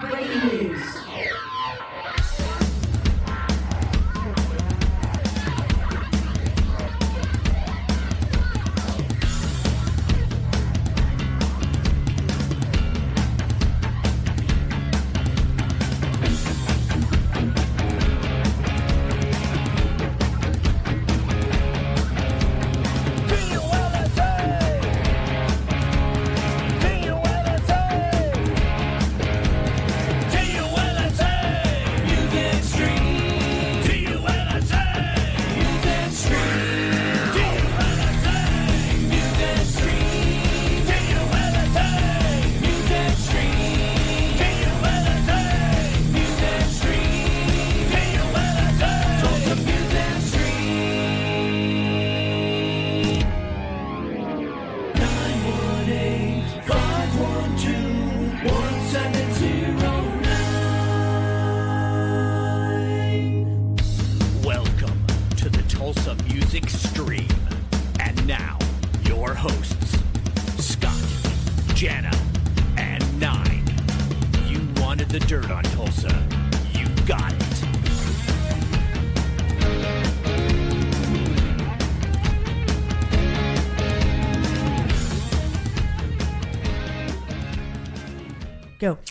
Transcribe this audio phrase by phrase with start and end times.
[0.00, 1.35] Breaking news.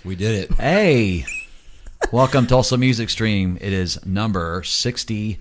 [0.06, 0.53] We did it.
[0.59, 1.25] Hey,
[2.11, 3.58] welcome Tulsa Music Stream.
[3.59, 5.39] It is number sixty-five.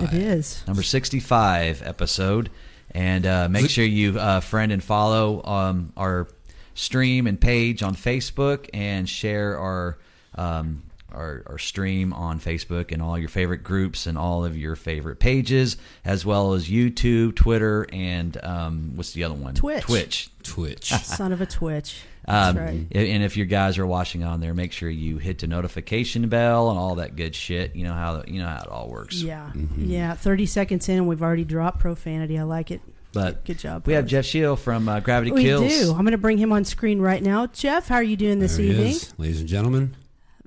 [0.00, 0.64] It is.
[0.66, 2.48] number sixty-five episode,
[2.92, 6.26] and uh, make sure you uh, friend and follow um, our
[6.74, 9.98] stream and page on Facebook, and share our.
[10.36, 14.74] Um, our, our stream on Facebook and all your favorite groups and all of your
[14.74, 19.54] favorite pages, as well as YouTube, Twitter, and um, what's the other one?
[19.54, 19.84] Twitch.
[19.84, 20.30] Twitch.
[20.42, 20.88] Twitch.
[20.88, 22.02] Son of a twitch.
[22.26, 22.86] That's Um, right.
[22.92, 26.70] And if your guys are watching on there, make sure you hit the notification bell
[26.70, 27.76] and all that good shit.
[27.76, 29.20] You know how you know how it all works.
[29.22, 29.50] Yeah.
[29.76, 30.14] Yeah.
[30.14, 32.38] 30 seconds in, and we've already dropped profanity.
[32.38, 32.80] I like it.
[33.12, 34.10] But Good job, We have fellas.
[34.10, 35.68] Jeff Shield from uh, Gravity We Kills.
[35.68, 35.90] do.
[35.92, 37.46] I'm going to bring him on screen right now.
[37.46, 38.86] Jeff, how are you doing this There he evening?
[38.88, 39.94] is, ladies and gentlemen.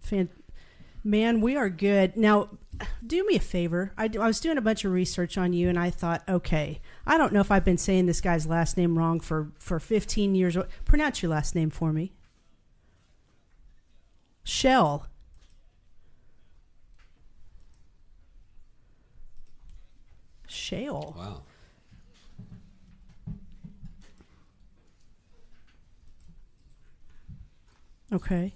[0.01, 0.27] Fan-
[1.03, 2.17] Man, we are good.
[2.17, 2.49] Now,
[3.05, 3.93] do me a favor.
[3.97, 7.17] I, I was doing a bunch of research on you, and I thought, okay, I
[7.17, 10.57] don't know if I've been saying this guy's last name wrong for, for 15 years.
[10.85, 12.13] Pronounce your last name for me.
[14.43, 15.07] Shell.
[20.47, 21.13] Shale.
[21.17, 21.41] Wow.
[28.13, 28.53] Okay.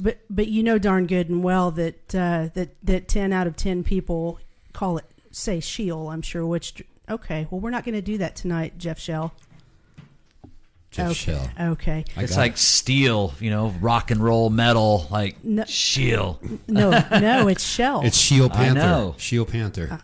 [0.00, 3.54] But but you know darn good and well that uh, that that ten out of
[3.56, 4.38] ten people
[4.72, 6.08] call it say Sheol.
[6.10, 6.44] I'm sure.
[6.46, 9.32] Which okay, well we're not going to do that tonight, Jeff Shell.
[10.90, 11.14] Jeff okay.
[11.14, 11.48] Shell.
[11.72, 12.04] Okay.
[12.16, 12.58] I It's like it.
[12.58, 15.64] steel, you know, rock and roll metal, like No.
[15.64, 16.38] Shield.
[16.68, 18.02] No, no, it's Shell.
[18.04, 18.80] it's Shield I Panther.
[18.80, 19.14] know.
[19.18, 20.00] Shield Panther.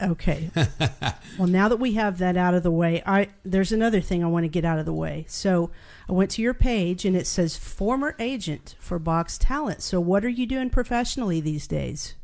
[0.00, 0.50] Okay.
[1.38, 4.26] well, now that we have that out of the way, I there's another thing I
[4.26, 5.24] want to get out of the way.
[5.28, 5.70] So
[6.08, 9.82] I went to your page and it says former agent for Box Talent.
[9.82, 12.14] So what are you doing professionally these days?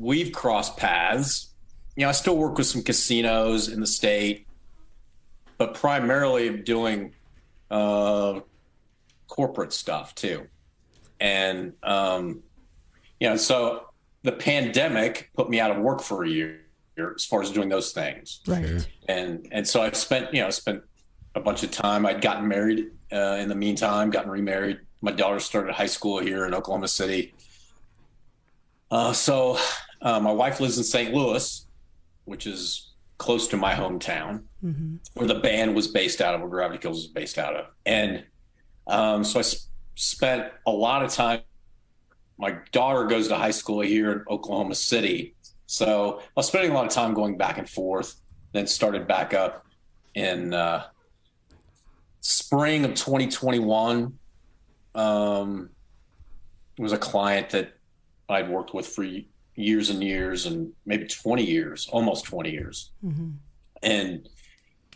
[0.00, 1.48] we've crossed paths.
[1.96, 4.46] You know, I still work with some casinos in the state,
[5.56, 7.14] but primarily I'm doing
[7.70, 8.40] uh,
[9.26, 10.46] corporate stuff too.
[11.20, 12.42] And, um,
[13.18, 13.88] you know, so
[14.22, 16.60] the pandemic put me out of work for a year
[17.16, 18.40] as far as doing those things.
[18.46, 18.86] Right.
[19.08, 20.82] And, and so I've spent, you know, spent
[21.34, 22.04] a bunch of time.
[22.06, 24.78] I'd gotten married uh, in the meantime, gotten remarried.
[25.00, 27.34] My daughter started high school here in Oklahoma City.
[28.90, 29.58] Uh, so
[30.02, 31.14] uh, my wife lives in St.
[31.14, 31.66] Louis,
[32.24, 34.42] which is close to my hometown,
[35.14, 37.66] where the band was based out of, where Gravity Kills was based out of.
[37.86, 38.24] And
[38.86, 41.40] um, so I s- spent a lot of time.
[42.38, 45.34] My daughter goes to high school here in Oklahoma City.
[45.68, 48.14] So I was spending a lot of time going back and forth,
[48.52, 49.66] then started back up
[50.14, 50.84] in uh,
[52.20, 54.18] spring of 2021.
[54.94, 55.68] Um,
[56.78, 57.74] it was a client that
[58.30, 59.06] I'd worked with for
[59.56, 62.92] years and years and maybe 20 years, almost 20 years.
[63.82, 64.26] And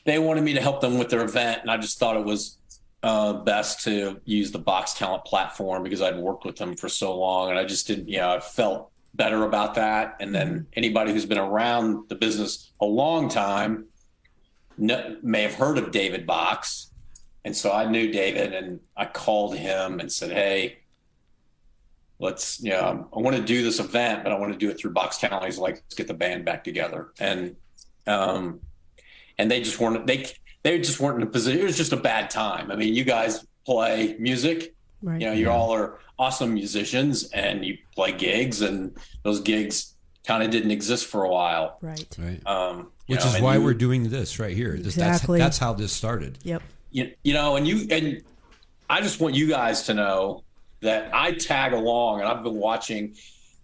[0.07, 1.61] they wanted me to help them with their event.
[1.61, 2.57] And I just thought it was
[3.03, 7.15] uh, best to use the Box Talent platform because I'd worked with them for so
[7.15, 7.51] long.
[7.51, 10.17] And I just didn't, you know, I felt better about that.
[10.21, 13.87] And then anybody who's been around the business a long time
[14.79, 16.91] kn- may have heard of David Box.
[17.45, 20.79] And so I knew David and I called him and said, Hey,
[22.19, 24.79] let's, you know, I want to do this event, but I want to do it
[24.79, 25.45] through Box Talent.
[25.45, 27.13] He's like, let's get the band back together.
[27.19, 27.57] And,
[28.07, 28.61] um,
[29.39, 30.27] and they just weren't they
[30.63, 31.61] they just weren't in a position.
[31.61, 32.71] It was just a bad time.
[32.71, 34.75] I mean, you guys play music.
[35.03, 35.21] Right.
[35.21, 39.95] You know, you all are awesome musicians, and you play gigs, and those gigs
[40.27, 41.79] kind of didn't exist for a while.
[41.81, 42.17] right.
[42.19, 42.41] Right.
[42.47, 44.75] Um, Which know, is why you- we're doing this right here.
[44.75, 45.39] Exactly.
[45.41, 46.39] That's, that's how this started.
[46.45, 46.63] Yep.
[46.93, 48.23] you, you know, and you and
[48.89, 50.45] I just want you guys to know
[50.81, 53.17] that I tag along and I've been watching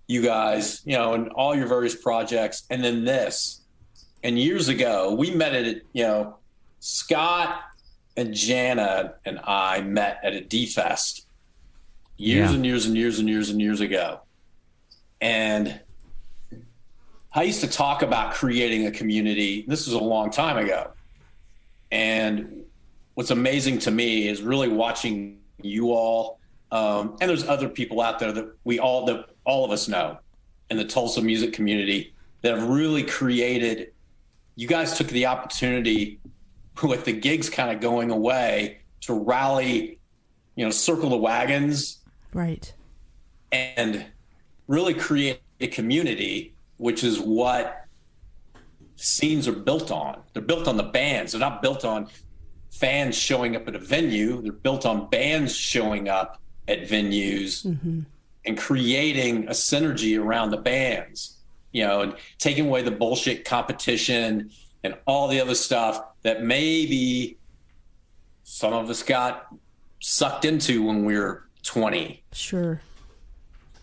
[0.08, 3.60] you guys, you know, and all your various projects, and then this.
[4.24, 6.38] And years ago, we met at you know,
[6.80, 7.60] Scott
[8.16, 11.26] and Jana and I met at a D Fest
[12.18, 12.56] years Yeah.
[12.56, 14.20] and years and years and years and years ago.
[15.20, 15.80] And
[17.32, 19.64] I used to talk about creating a community.
[19.66, 20.90] This was a long time ago.
[21.90, 22.64] And
[23.14, 26.38] what's amazing to me is really watching you all,
[26.70, 30.18] um, and there's other people out there that we all that all of us know
[30.70, 32.12] in the Tulsa music community
[32.42, 33.92] that have really created.
[34.56, 36.20] You guys took the opportunity
[36.82, 39.98] with the gigs kind of going away to rally,
[40.56, 41.97] you know, circle the wagons
[42.32, 42.72] Right.
[43.52, 44.06] and
[44.66, 47.86] really create a community, which is what
[48.96, 50.20] scenes are built on.
[50.32, 51.32] They're built on the bands.
[51.32, 52.08] They're not built on
[52.70, 54.42] fans showing up at a venue.
[54.42, 58.00] They're built on bands showing up at venues mm-hmm.
[58.44, 61.38] and creating a synergy around the bands,
[61.72, 64.50] you know, and taking away the bullshit competition
[64.84, 67.38] and all the other stuff that maybe
[68.44, 69.46] some of us got
[70.00, 72.80] sucked into when we were 20 Sure.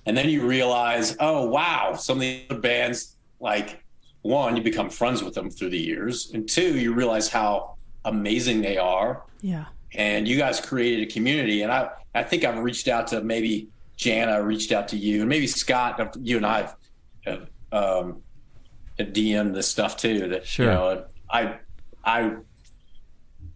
[0.06, 3.83] and then you realize, oh wow, some of the other bands, like
[4.22, 7.75] one, you become friends with them through the years, and two, you realize how
[8.06, 9.24] amazing they are.
[9.42, 9.66] Yeah.
[9.94, 13.68] And you guys created a community, and I, I think I've reached out to maybe
[13.98, 16.18] Jana, reached out to you, and maybe Scott.
[16.22, 16.75] You and I have,
[17.25, 18.22] have um,
[19.00, 20.27] DM'd this stuff too.
[20.30, 20.66] That Sure.
[20.66, 21.60] you know, I,
[22.04, 22.36] I,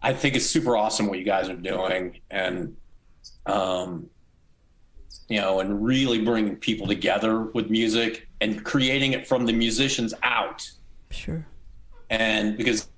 [0.02, 2.76] I think it's super awesome what you guys are doing, and
[3.50, 4.08] um,
[5.28, 10.14] you know, and really bringing people together with music and creating it from the musicians
[10.22, 10.70] out.
[11.10, 11.46] Sure.
[12.08, 12.88] And because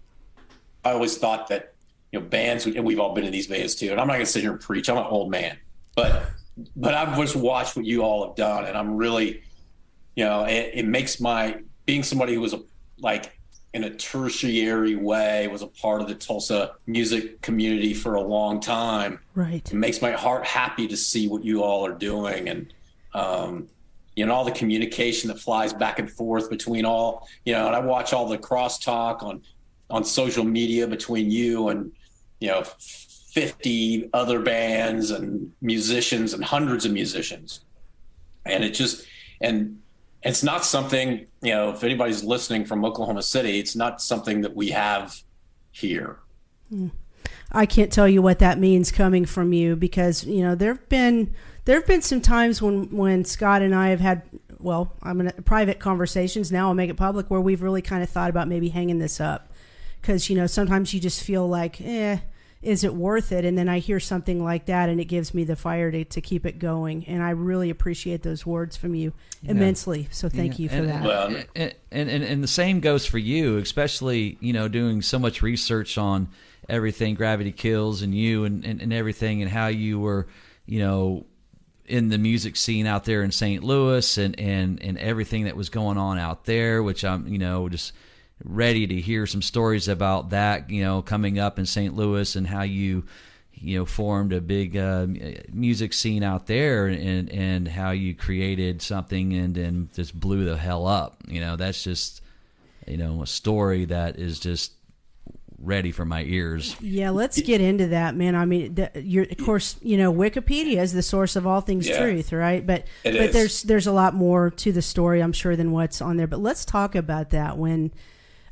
[0.85, 1.75] I always thought that,
[2.11, 3.91] you know, bands, and we've all been in these bands too.
[3.91, 4.89] And I'm not going to sit here and preach.
[4.89, 5.59] I'm an old man,
[5.95, 6.31] but,
[6.77, 8.65] but I've just watched what you all have done.
[8.65, 9.43] And I'm really,
[10.17, 12.61] you know, it, it makes my, being somebody who was a,
[12.99, 13.39] like
[13.75, 18.61] in a tertiary way, was a part of the Tulsa music community for a long
[18.61, 19.67] time Right.
[19.71, 22.73] it makes my heart happy to see what you all are doing and
[23.15, 23.69] um,
[24.15, 27.75] you know all the communication that flies back and forth between all you know and
[27.75, 29.41] i watch all the crosstalk on
[29.89, 31.91] on social media between you and
[32.41, 37.61] you know 50 other bands and musicians and hundreds of musicians
[38.45, 39.07] and it just
[39.41, 39.81] and
[40.23, 44.55] it's not something you know if anybody's listening from oklahoma city it's not something that
[44.55, 45.23] we have
[45.73, 46.19] here.
[47.51, 51.35] I can't tell you what that means coming from you because you know there've been
[51.65, 54.23] there've been some times when when Scott and I have had
[54.59, 58.09] well I'm in private conversations now I'll make it public where we've really kind of
[58.09, 59.53] thought about maybe hanging this up.
[60.01, 62.19] Because you know sometimes you just feel like eh
[62.63, 63.45] is it worth it?
[63.45, 66.21] And then I hear something like that and it gives me the fire to, to
[66.21, 67.05] keep it going.
[67.07, 69.13] And I really appreciate those words from you
[69.43, 70.09] immensely.
[70.13, 71.03] So thank you for and, that.
[71.03, 71.27] Well,
[71.57, 75.43] and, and, and and the same goes for you, especially you know doing so much
[75.43, 76.29] research on
[76.69, 80.29] everything Gravity Kills and you and, and, and everything and how you were
[80.65, 81.27] you know
[81.87, 83.65] in the music scene out there in St.
[83.65, 87.69] Louis and, and, and everything that was going on out there, which I'm you know
[87.69, 87.93] just
[88.45, 91.95] ready to hear some stories about that you know coming up in St.
[91.95, 93.05] Louis and how you
[93.55, 95.07] you know formed a big uh,
[95.53, 100.57] music scene out there and and how you created something and then just blew the
[100.57, 102.23] hell up you know that's just
[102.89, 104.73] you know a story that is just
[105.59, 108.35] ready for my ears Yeah, let's get into that, man.
[108.35, 111.87] I mean, the, you're, of course, you know, Wikipedia is the source of all things
[111.87, 112.01] Yeah.
[112.01, 112.67] truth, right?
[112.67, 113.33] But It but is.
[113.33, 116.27] there's there's a lot more to the story, I'm sure, than what's on there.
[116.27, 117.59] But let's talk about that.
[117.59, 117.93] When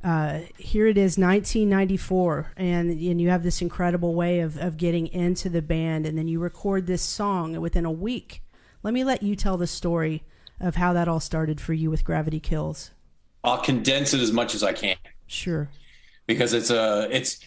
[0.03, 5.07] uh, here it is, 1994, and and you have this incredible way of of getting
[5.09, 8.43] into the band, and then you record this song within a week.
[8.83, 10.23] Let me let you tell the story
[10.59, 12.93] of how that all started for you with Gravity Kills.
[13.45, 15.71] I'll condense it as much as I can Sure.
[16.27, 17.41] because it's a it's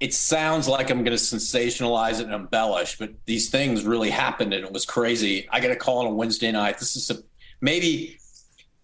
[0.00, 4.52] it sounds like I'm going to sensationalize it and embellish, but these things really happened
[4.52, 5.48] and it was crazy.
[5.50, 6.78] I got a call on a Wednesday night.
[6.78, 7.16] This is a,
[7.62, 8.18] maybe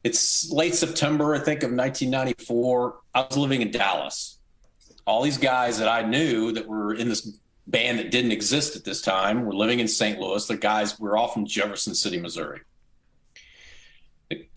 [0.05, 2.97] it's late September, I think, of 1994.
[3.15, 4.39] I was living in Dallas.
[5.07, 8.85] All these guys that I knew that were in this band that didn't exist at
[8.85, 10.19] this time were living in St.
[10.19, 10.45] Louis.
[10.47, 12.61] The guys were all from Jefferson City, Missouri.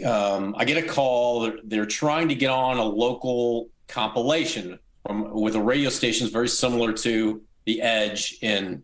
[0.05, 1.41] Um, I get a call.
[1.41, 6.47] They're, they're trying to get on a local compilation from with a radio station very
[6.47, 8.83] similar to the Edge in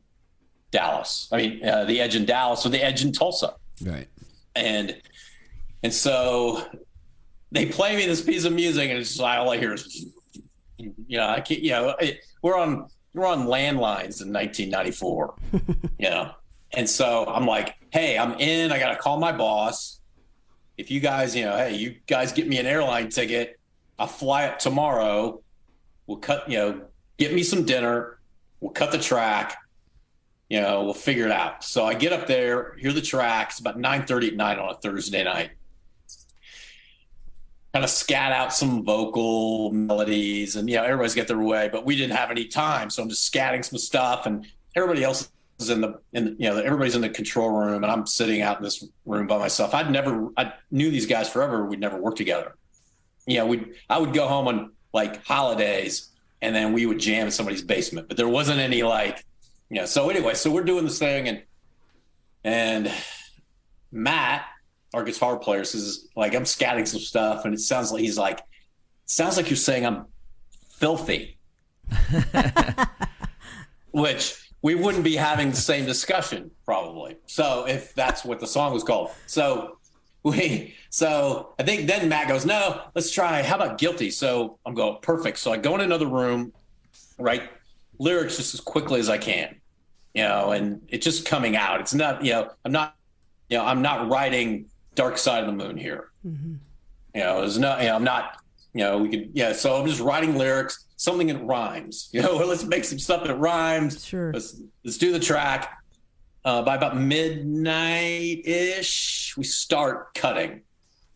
[0.72, 1.27] Dallas.
[1.32, 3.53] I mean, uh, the Edge in Dallas or the Edge in Tulsa,
[3.84, 4.08] Right.
[4.56, 5.01] and
[5.84, 6.66] and so
[7.52, 10.06] they play me this piece of music, and it's just like, all I hear is,
[10.78, 15.36] you know, I can't, you know, it, we're on we're on landlines in 1994,
[16.00, 16.32] you know,
[16.74, 18.72] and so I'm like, hey, I'm in.
[18.72, 20.00] I got to call my boss.
[20.78, 23.60] If you guys, you know, hey, you guys get me an airline ticket.
[24.00, 25.42] I'll fly up tomorrow.
[26.08, 26.82] We'll cut, you know,
[27.18, 28.20] get me some dinner.
[28.62, 29.58] We'll cut the track.
[30.50, 31.64] You know, we'll figure it out.
[31.64, 33.50] So I get up there, hear the track.
[33.52, 35.52] It's about 9:30 at night on a Thursday night.
[37.74, 41.86] Kind of scat out some vocal melodies, and you know, everybody's got their way, but
[41.86, 45.70] we didn't have any time, so I'm just scatting some stuff, and everybody else is
[45.70, 48.63] in the in you know everybody's in the control room, and I'm sitting out in
[48.63, 49.74] this room by myself.
[49.74, 51.66] I'd never I knew these guys forever.
[51.66, 52.56] We'd never worked together.
[53.25, 56.10] You know, we I would go home on like holidays,
[56.42, 59.24] and then we would jam in somebody's basement, but there wasn't any like
[59.70, 59.86] you know.
[59.86, 61.44] So anyway, so we're doing this thing, and
[62.44, 62.92] and
[63.92, 64.46] Matt,
[64.94, 68.42] our guitar player, says like I'm scatting some stuff, and it sounds like he's like,
[69.06, 70.06] sounds like you're saying I'm
[70.70, 71.38] filthy,
[73.92, 77.18] which we wouldn't be having the same discussion probably.
[77.26, 79.78] So if that's what the song was called, so
[80.24, 83.42] we so I think then Matt goes, no, let's try.
[83.42, 84.12] How about guilty?
[84.12, 85.40] So I'm going perfect.
[85.40, 86.54] So I go in another room,
[87.18, 87.44] write
[87.98, 89.56] lyrics just as quickly as I can,
[90.14, 91.80] you know, and it's just coming out.
[91.80, 92.96] It's not, you know, I'm not,
[93.50, 96.12] you know, I'm not writing Dark Side of the Moon here.
[97.14, 97.82] You know, there's not.
[97.82, 98.38] you know, I'm not,
[98.74, 99.54] you know, we could, yeah.
[99.54, 102.10] So I'm just writing lyrics, something that rhymes.
[102.14, 104.06] You know, let's make some stuff that rhymes.
[104.06, 104.32] Sure.
[104.34, 105.78] Let's let's do the track.
[106.44, 110.62] Uh, by about midnight ish, we start cutting.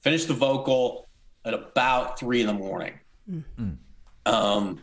[0.01, 1.07] Finish the vocal
[1.45, 2.99] at about three in the morning.
[4.27, 4.81] Um,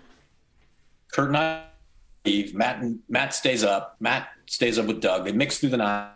[1.13, 1.65] Kurt and I
[2.25, 2.55] leave.
[2.55, 3.97] Matt and Matt stays up.
[4.01, 5.25] Matt stays up with Doug.
[5.25, 6.11] They mix through the night.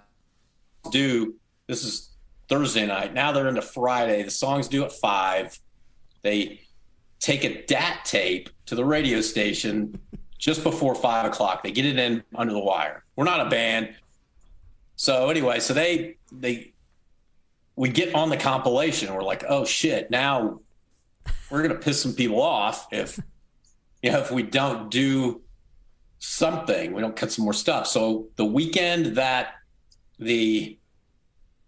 [0.90, 1.34] Do
[1.68, 2.10] this is
[2.48, 3.12] Thursday night.
[3.12, 4.22] Now they're into Friday.
[4.22, 5.58] The song's due at five.
[6.22, 6.60] They
[7.18, 9.98] take a DAT tape to the radio station
[10.38, 11.62] just before five o'clock.
[11.62, 13.04] They get it in under the wire.
[13.16, 13.94] We're not a band.
[14.96, 16.72] So anyway, so they they
[17.74, 19.12] we get on the compilation.
[19.12, 20.60] We're like, oh shit, now
[21.50, 23.18] we're gonna piss some people off if
[24.02, 25.42] you know if we don't do
[26.18, 27.86] something, we don't cut some more stuff.
[27.86, 29.54] So the weekend that
[30.18, 30.78] the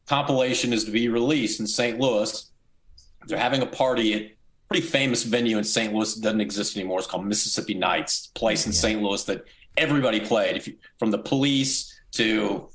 [0.08, 2.00] compilation is to be released in St.
[2.00, 2.50] Louis,
[3.26, 4.34] they're having a party at a
[4.70, 5.92] pretty famous venue in St.
[5.92, 6.98] Louis that doesn't exist anymore.
[6.98, 9.02] It's called Mississippi Nights, a place in St.
[9.02, 9.44] Louis that
[9.76, 10.56] everybody played.
[10.56, 12.68] If you, from the police to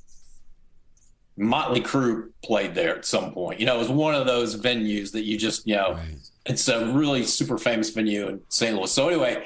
[1.36, 3.58] Motley Crue played there at some point.
[3.58, 6.16] You know, it was one of those venues that you just, you know, Right.
[6.46, 8.76] it's a really super famous venue in St.
[8.76, 8.92] Louis.
[8.92, 9.44] So anyway,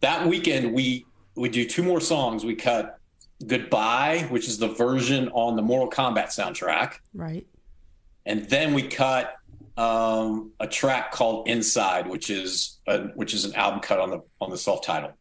[0.00, 1.04] that weekend we
[1.34, 2.44] we do two more songs.
[2.44, 2.97] We cut
[3.46, 7.46] Goodbye, which is the version on the Mortal Kombat soundtrack, Right.
[8.26, 9.36] and then we cut
[9.76, 14.20] um, a track called Inside, which is a, which is an album cut on the
[14.40, 15.12] on the self title.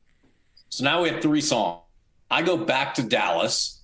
[0.69, 1.83] So now we have three songs.
[2.31, 3.83] I go back to Dallas.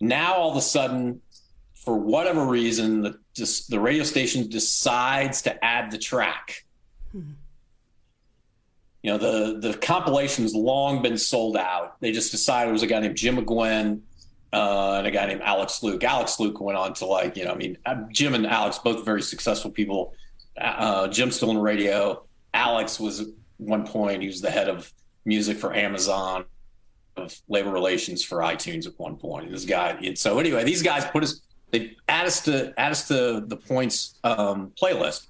[0.00, 1.20] Now all of a sudden,
[1.74, 6.64] for whatever reason, the just the radio station decides to add the track.
[9.02, 12.00] You know, the the compilation's long been sold out.
[12.00, 14.00] They just decided it was a guy named Jim McGuinn
[14.52, 16.04] uh, and a guy named Alex Luke.
[16.04, 19.04] Alex Luke went on to like, you know, I mean, uh, Jim and Alex both
[19.04, 20.14] very successful people.
[20.60, 22.22] Uh, Jim's still in radio.
[22.54, 24.92] Alex was at one point he was the head of
[25.24, 26.44] music for Amazon,
[27.16, 29.50] of labor relations for iTunes at one point.
[29.50, 31.40] This guy, and so anyway, these guys put us
[31.72, 35.28] they add us to add us to the points um, playlist,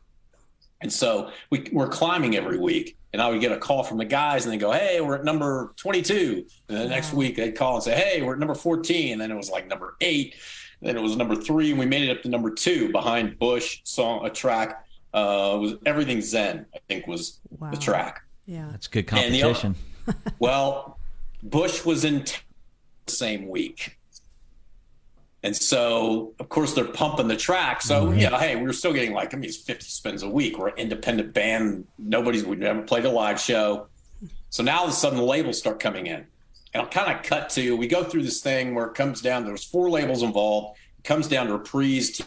[0.82, 2.96] and so we, we're climbing every week.
[3.14, 5.24] And I would get a call from the guys, and they go, "Hey, we're at
[5.24, 9.12] number 22." And the next week they'd call and say, "Hey, we're at number 14."
[9.12, 10.34] And then it was like number eight.
[10.80, 13.80] Then it was number three, and we made it up to number two behind Bush
[13.84, 14.86] song a track.
[15.12, 16.64] Uh, was everything Zen?
[16.74, 17.70] I think was Wow.
[17.70, 18.22] the track.
[18.46, 18.68] Yeah.
[18.70, 19.74] That's good And the other- competition.
[20.38, 20.98] Well,
[21.42, 22.38] Bush was in t-
[23.06, 23.98] the same week.
[25.44, 27.82] And so, of course, they're pumping the track.
[27.82, 30.28] So, you know, hey, we are still getting like, I mean, it's 50 spins a
[30.28, 30.56] week.
[30.56, 31.86] We're an independent band.
[31.98, 33.88] Nobody's, we never played a live show.
[34.50, 36.26] So now all of a sudden the labels start coming in.
[36.74, 39.44] And I'll kind of cut to, we go through this thing where it comes down,
[39.44, 40.78] there's four labels involved.
[40.98, 42.20] It comes down to Reprise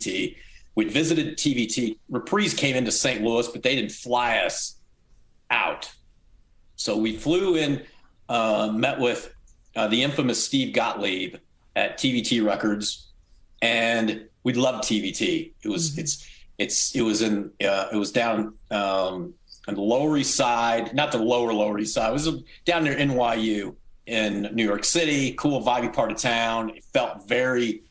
[0.00, 0.36] TVT.
[0.74, 1.96] We visited TVT.
[2.10, 3.22] Reprise came into St.
[3.22, 4.76] Louis, but they didn't fly us
[5.50, 5.90] out.
[6.76, 7.82] So we flew in,
[8.28, 9.34] uh, met with
[9.74, 11.36] uh, the infamous Steve Gottlieb
[11.78, 13.06] at TVT Records,
[13.62, 15.52] and we loved TVT.
[15.62, 19.32] It was it's it's it was in uh, it was down um,
[19.68, 22.10] on the Lower East Side, not the lower Lower East Side.
[22.10, 26.70] It was down near NYU in New York City, cool, vibey part of town.
[26.70, 27.82] It felt very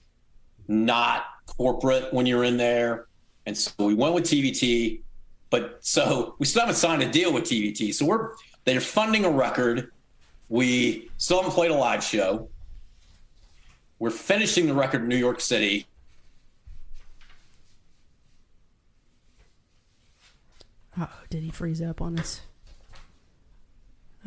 [0.67, 3.07] not corporate when you're in there.
[3.45, 4.99] And so we went with TVT,
[5.49, 7.93] but so we still haven't signed a deal with TVT.
[7.93, 8.31] So we're
[8.65, 9.91] they're funding a record.
[10.49, 12.49] We still haven't played a live show.
[13.99, 15.87] We're finishing the record in New York City.
[20.99, 22.41] Oh, did he freeze up on us?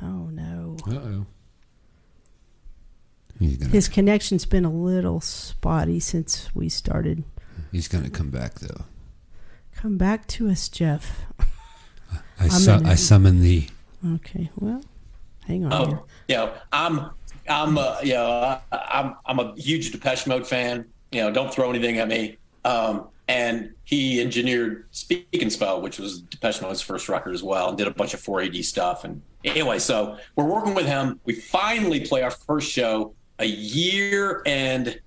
[0.01, 0.77] Oh no.
[0.89, 1.27] Uh oh.
[3.41, 7.25] Gonna His connection's been a little spotty since we started.
[7.73, 8.85] he's gonna come back though.
[9.75, 11.23] Come back to us, Jeff.
[12.39, 13.69] I su- I summon thee.
[14.15, 14.83] Okay, well,
[15.47, 16.01] hang on Oh, here.
[16.29, 17.11] you know, I'm,
[17.51, 20.87] I'm, uh, you know, I'm, I'm a huge Depeche Mode fan.
[21.13, 22.37] You know, don't throw anything at me.
[22.65, 27.69] Um, and he engineered Speak and Spell, which was Depeche Mode's first record as well,
[27.69, 29.05] and did a bunch of 4AD stuff.
[29.05, 31.21] And anyway, so we're working with him.
[31.25, 35.01] We finally play our first show a year and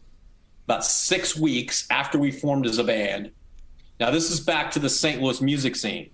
[0.65, 3.31] about six weeks after we formed as a band.
[3.99, 5.21] Now, this is back to the St.
[5.21, 6.09] Louis music scene.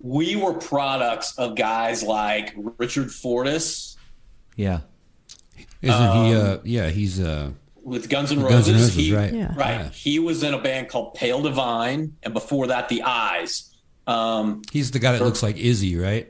[0.00, 3.97] We were products of guys like Richard Fortus
[4.58, 4.80] Yeah.
[5.80, 6.34] Isn't he?
[6.34, 7.50] Um, Uh, yeah, he's uh,
[7.84, 8.54] with Guns N' Roses.
[8.66, 9.32] Guns N' Roses, He- right?
[9.32, 9.54] Yeah.
[9.56, 9.90] Right.
[9.92, 13.72] He was in a band called Pale Divine, and before that, The Eyes.
[14.08, 16.28] Um, He's the guy that looks like Izzy, right?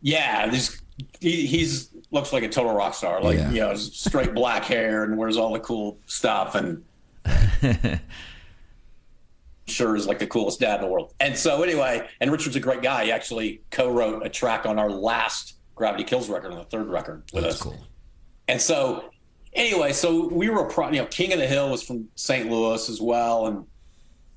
[0.00, 0.80] yeah, this
[1.20, 3.20] he, he's looks like a total rock star.
[3.20, 3.50] Like Yeah.
[3.50, 6.84] you know, straight black hair and wears all the cool stuff, and
[9.66, 11.12] sure is like the coolest dad in the world.
[11.18, 13.06] And so anyway, and Richard's a great guy.
[13.06, 17.22] He actually co-wrote a track on our last Gravity Kills record, on the third record
[17.32, 17.62] with That's us.
[17.62, 17.86] cool.
[18.48, 19.10] And so,
[19.52, 22.50] anyway, so we were a pro, you know, King of the Hill was from St.
[22.50, 23.66] Louis as well, and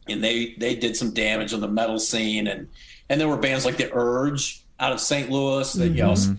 [0.07, 2.67] and they they did some damage on the metal scene, and
[3.09, 5.29] and there were bands like the Urge out of St.
[5.29, 6.35] Louis, that you know, mm-hmm.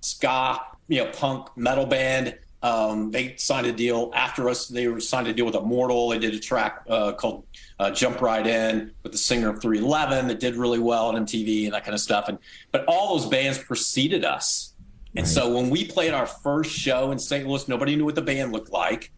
[0.00, 2.36] ska, you know, punk metal band.
[2.62, 4.68] Um, they signed a deal after us.
[4.68, 6.10] They were signed a deal with Immortal.
[6.10, 7.46] They did a track uh, called
[7.78, 11.64] uh, "Jump Right In" with the singer of 311 that did really well on MTV
[11.64, 12.28] and that kind of stuff.
[12.28, 12.38] And
[12.70, 14.74] but all those bands preceded us.
[15.16, 17.46] And so when we played our first show in St.
[17.46, 19.10] Louis, nobody knew what the band looked like.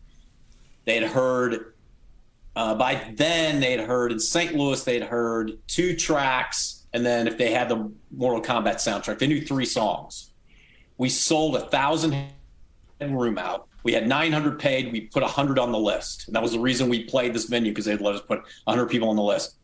[0.84, 1.74] They had heard,
[2.56, 4.54] uh, by then, they had heard in St.
[4.54, 6.86] Louis, they'd heard two tracks.
[6.94, 10.30] And then if they had the Mortal Kombat soundtrack, they knew three songs.
[10.96, 12.14] We sold a thousand
[13.10, 13.68] room out.
[13.84, 14.92] We had 900 paid.
[14.92, 16.26] We put 100 on the list.
[16.28, 18.86] And that was the reason we played this venue because they'd let us put 100
[18.88, 19.56] people on the list.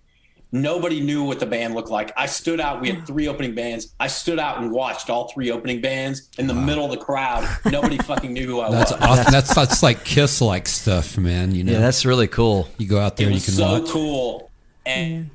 [0.51, 2.11] Nobody knew what the band looked like.
[2.17, 2.81] I stood out.
[2.81, 3.95] We had three opening bands.
[4.01, 7.47] I stood out and watched all three opening bands in the middle of the crowd.
[7.67, 9.01] Nobody fucking knew who I That's was.
[9.03, 9.31] awesome.
[9.31, 11.55] That's that's like Kiss like stuff, man.
[11.55, 12.67] You know, Yeah, that's really cool.
[12.79, 13.91] you go out there it and you can so watch.
[13.91, 14.51] cool
[14.87, 15.29] and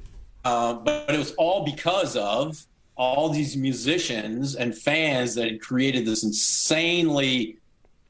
[0.44, 5.62] uh, but, but it was all because of all these musicians and fans that had
[5.62, 7.58] created this insanely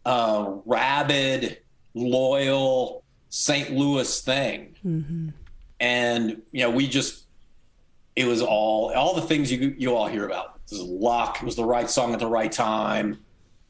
[0.05, 1.59] uh, rabid
[1.93, 4.75] loyal st louis thing
[5.79, 7.25] and you know we just
[8.15, 11.45] it was all all the things you you all hear about this is luck it
[11.45, 13.17] was the right song at the right time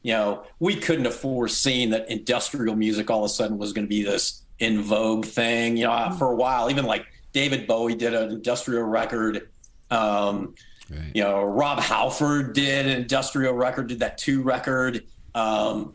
[0.02, 3.86] you know, we couldn't have foreseen that industrial music all of a sudden was going
[3.86, 5.78] to be this in vogue thing.
[5.78, 9.48] You know, for a while, even like David Bowie did an industrial record.
[9.90, 10.54] Um,
[10.90, 11.10] Right.
[11.14, 15.06] you know, Rob Halford did an industrial record, did that two record.
[15.34, 15.94] Um,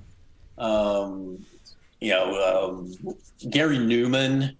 [0.60, 1.46] um,
[2.02, 3.18] you know, um,
[3.50, 4.56] Gary Numan,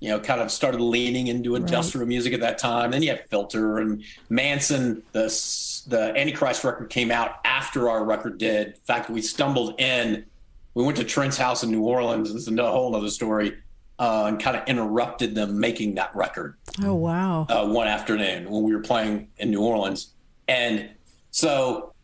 [0.00, 2.90] you know, kind of started leaning into industrial music at that time.
[2.90, 5.02] Then you had Filter and Manson.
[5.12, 5.24] The
[5.88, 8.68] the Antichrist record came out after our record did.
[8.68, 10.24] In fact, we stumbled in.
[10.74, 12.32] We went to Trent's house in New Orleans.
[12.32, 13.56] This is a whole other story.
[13.98, 17.46] Uh, and kind of interrupted them making that record Oh wow.
[17.48, 20.12] uh, one afternoon when we were playing in New Orleans.
[20.48, 20.90] And
[21.30, 21.94] so,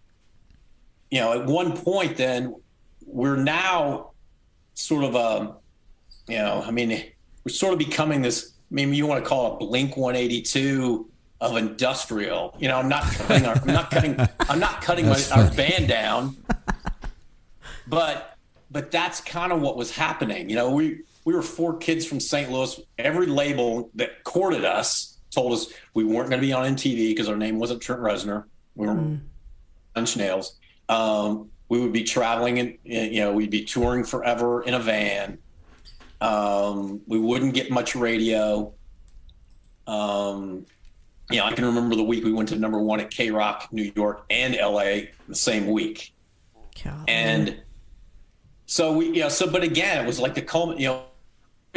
[1.11, 2.55] you know, at one point, then
[3.12, 4.11] we're now
[4.75, 5.55] sort of a,
[6.27, 6.90] you know, I mean,
[7.44, 8.55] we're sort of becoming this.
[8.70, 11.09] I mean, you want to call it Blink 182
[11.40, 12.57] of industrial.
[12.59, 14.16] You know, I'm not cutting our, I'm not cutting,
[14.48, 16.37] I'm not cutting my, our band down,
[17.87, 18.37] but
[18.70, 20.48] but that's kind of what was happening.
[20.48, 22.51] You know, we we were four kids from St.
[22.51, 22.81] Louis.
[22.98, 27.29] Every label that courted us told us we weren't going to be on MTV because
[27.29, 28.44] our name wasn't Trent Reznor.
[28.75, 29.18] We were
[29.94, 30.57] Punch Nails.
[30.88, 35.38] Um, we would be traveling and you know we'd be touring forever in a van.
[36.20, 38.74] Um, we wouldn't get much radio.
[39.87, 40.66] Um,
[41.30, 43.68] you know, I can remember the week we went to number one at K Rock,
[43.72, 46.14] New York, and LA the same week.
[46.85, 47.06] God.
[47.08, 47.62] And
[48.66, 51.04] so we, you know, so but again, it was like the culmin, you know,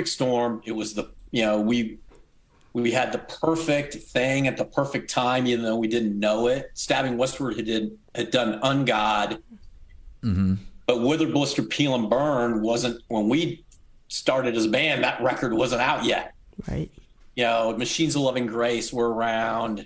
[0.03, 0.61] storm.
[0.65, 1.99] It was the, you know, we
[2.73, 6.71] we had the perfect thing at the perfect time, even though we didn't know it.
[6.73, 9.41] Stabbing Westward had did, had done Ungod,
[10.87, 13.63] but Wither Blister Peel and Burn wasn't when we
[14.07, 15.03] started as a band.
[15.03, 16.33] That record wasn't out yet.
[16.69, 16.89] Right.
[17.35, 19.85] You know, Machines of Loving Grace were around.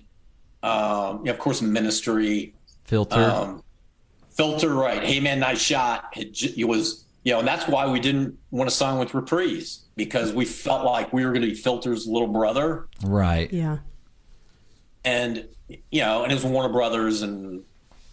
[0.61, 2.53] Um, you know, of course, Ministry.
[2.85, 3.19] Filter.
[3.19, 3.63] Um,
[4.31, 5.03] Filter, right?
[5.03, 6.05] Hey Man, Nice Shot.
[6.15, 9.13] It, j- it was, you know, and that's why we didn't want to sign with
[9.13, 13.51] Reprise because we felt like we were going to be Filter's little brother, right.
[13.51, 13.79] Yeah.
[15.03, 15.45] and
[15.91, 17.63] you know, and it was Warner Brothers, and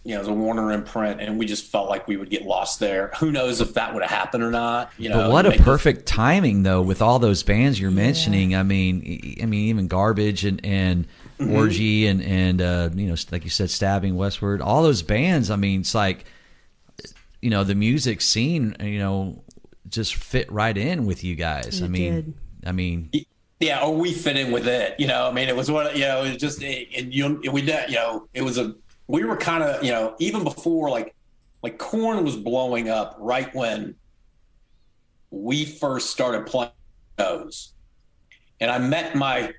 [0.07, 2.43] you know, it was a Warner imprint, and we just felt like we would get
[2.43, 3.11] lost there.
[3.19, 4.91] Who knows if that would have happened or not?
[4.97, 7.91] You know, But what a Make the- perfect timing though with all those bands you're
[7.91, 8.55] mentioning.
[8.55, 11.05] I mean, I mean even Garbage and and
[11.39, 11.53] Mm-hmm.
[11.55, 14.59] Orgy and and uh, you know like you said Stabbing Westward.
[14.59, 15.51] All those bands.
[15.51, 16.25] I mean, it's like
[17.41, 18.75] you know the music scene.
[18.79, 19.43] You know,
[19.87, 21.83] just fit right in with you guys.
[21.83, 22.33] I mean, did.
[22.65, 23.11] I mean,
[23.59, 24.99] yeah, or we fit in with it.
[24.99, 27.61] You know, I mean, it was what you know, it was just, and you, we,
[27.61, 28.73] did- you know, it was a,
[29.07, 31.15] we were kind of, you know, even before like,
[31.63, 33.95] like Korn was blowing up right when
[35.31, 36.71] we first started playing
[37.17, 37.73] those,
[38.59, 39.53] and I met my,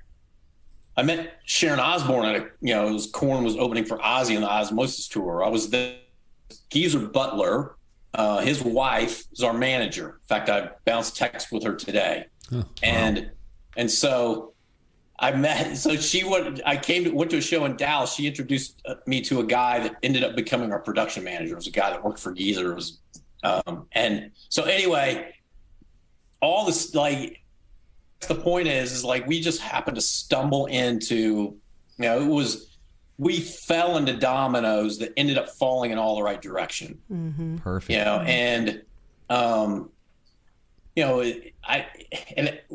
[0.97, 4.35] I met Sharon Osbourne at a, you know, it was Korn was opening for Ozzy
[4.35, 5.43] on the Ozzmosis tour.
[5.43, 5.97] I was there.
[6.71, 7.75] Geezer Butler,
[8.15, 10.19] uh, his wife is our manager.
[10.23, 12.25] In fact, I bounced text with her today
[12.83, 13.31] and
[13.77, 14.53] and so
[15.19, 15.77] I met.
[15.77, 16.61] So she went.
[16.65, 18.13] I came to went to a show in Dallas.
[18.13, 21.53] She introduced uh, me to a guy that ended up becoming our production manager.
[21.53, 22.71] It was a guy that worked for Geezer.
[22.71, 22.99] It was,
[23.43, 25.33] um, and so anyway,
[26.41, 27.43] all this like
[28.27, 31.57] the point is is like we just happened to stumble into.
[31.97, 32.77] You know, it was
[33.17, 36.97] we fell into dominoes that ended up falling in all the right direction
[37.61, 37.91] perfect.
[37.91, 38.81] you know and
[39.29, 39.89] um
[40.95, 41.21] you know
[41.65, 41.85] i
[42.37, 42.65] and it,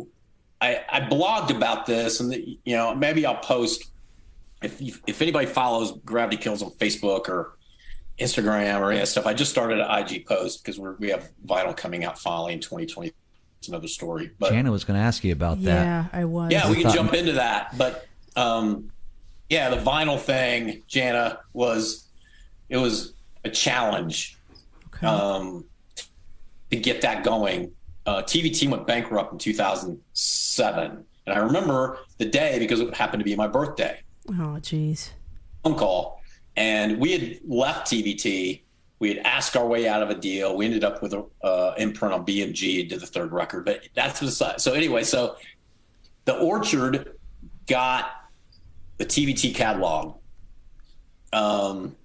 [0.65, 3.91] i i blogged about this and the, you know maybe i'll post
[4.63, 7.57] if you, if anybody follows gravity kills on facebook or
[8.19, 11.09] instagram or any of that stuff i just started an ig post because we're we
[11.11, 13.13] have vinyl coming out finally in 2020
[13.59, 15.85] it's another story but Jana was going to ask you about that.
[15.85, 16.53] Yeah, I was.
[16.53, 17.79] yeah, we can thought- jump into that.
[17.79, 18.91] But um,
[19.49, 22.07] yeah, the vinyl thing, Jana, was
[22.69, 24.37] it was a challenge
[24.95, 25.07] Okay.
[25.07, 25.65] um,
[26.71, 27.73] to get that going.
[28.07, 33.25] Uh, TVT went bankrupt in 2007, and I remember the day because it happened to
[33.25, 34.01] be my birthday.
[34.29, 35.11] oh, jeez.
[35.63, 36.21] Phone call,
[36.57, 38.61] and we had left TVT.
[38.99, 40.57] We had asked our way out of a deal.
[40.57, 44.21] We ended up with a uh, imprint on BMG, did the third record, but that's
[44.21, 44.61] the side.
[44.61, 45.37] So anyway, so
[46.27, 47.17] the Orchard
[47.67, 48.11] got
[48.99, 50.17] the TVT catalog.
[51.33, 51.97] Um,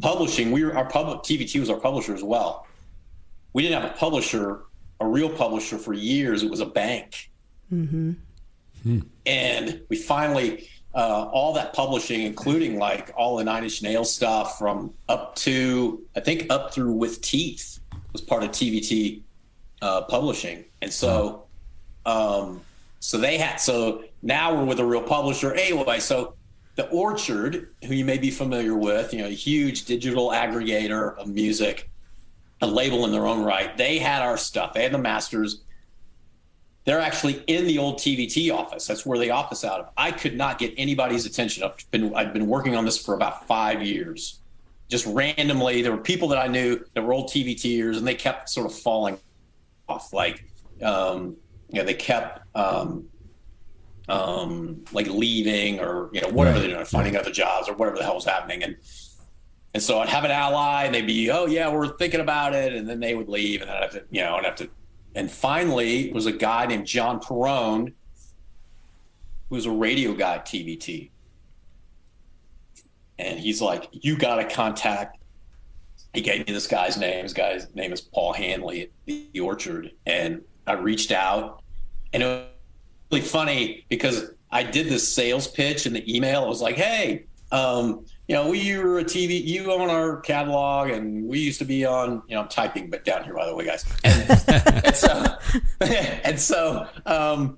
[0.00, 2.66] publishing, we were our public TVT was our publisher as well.
[3.52, 4.62] We didn't have a publisher,
[5.02, 6.42] a real publisher for years.
[6.42, 7.30] It was a bank.
[9.26, 14.58] And we finally, uh, all that publishing, including like all the Nine Inch Nails stuff
[14.58, 17.80] from up to, I think up through With Teeth
[18.12, 19.22] was part of TVT
[19.80, 20.64] uh, publishing.
[20.80, 21.46] And so,
[22.06, 22.60] um,
[23.00, 25.54] so they had, so now we're with a real publisher.
[25.54, 26.34] Anyway, so
[26.76, 31.28] the Orchard, who you may be familiar with, you know, a huge digital aggregator of
[31.28, 31.90] music,
[32.62, 34.72] a label in their own right, they had our stuff.
[34.72, 35.60] They had the masters
[36.84, 38.86] they're actually in the old TVT office.
[38.86, 39.90] That's where they office out of.
[39.96, 41.62] I could not get anybody's attention.
[41.62, 44.40] I've been I've been working on this for about five years.
[44.88, 48.48] Just randomly, there were people that I knew that were old TVTers, and they kept
[48.48, 49.18] sort of falling
[49.88, 50.12] off.
[50.12, 50.44] Like,
[50.82, 51.36] um,
[51.70, 53.08] you know, they kept um,
[54.08, 57.98] um, like leaving or you know whatever Right, they're doing, finding other jobs or whatever
[57.98, 58.76] the hell was happening, and
[59.74, 62.72] and so I'd have an ally, and they'd be, oh yeah, we're thinking about it,
[62.72, 64.68] and then they would leave, and I'd have to, you know, I'd have to
[65.14, 67.92] and finally it was a guy named John Perone,
[69.48, 71.10] who was a radio guy at TVT.
[73.18, 75.18] And he's like, You gotta contact
[76.14, 77.22] he gave me this guy's name.
[77.22, 79.92] His guy's name is Paul Hanley at the Orchard.
[80.04, 81.62] And I reached out
[82.12, 82.44] and it was
[83.10, 86.44] really funny because I did this sales pitch in the email.
[86.44, 90.90] I was like, Hey, um, you know, we were a TV, you own our catalog,
[90.90, 93.54] and we used to be on, you know, I'm typing, but down here, by the
[93.54, 93.84] way, guys.
[94.04, 94.30] And,
[94.84, 95.38] and so,
[95.80, 97.56] and so, um,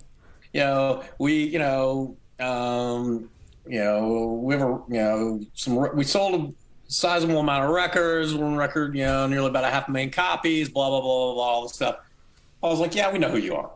[0.53, 3.29] you know, we, you know, um,
[3.67, 6.53] you know, we were, you know, some, we sold a
[6.91, 10.71] sizable amount of records, one record, you know, nearly about a half a million copies,
[10.71, 11.99] blah, blah, blah, blah, blah, all this stuff.
[12.63, 13.71] I was like, yeah, we know who you are.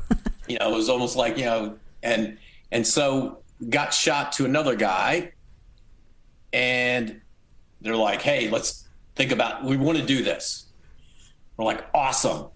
[0.48, 2.38] you know, it was almost like, you know, and,
[2.70, 5.32] and so got shot to another guy
[6.52, 7.20] and
[7.80, 9.64] they're like, "Hey, let's think about.
[9.64, 10.66] We want to do this."
[11.56, 12.48] We're like, "Awesome,"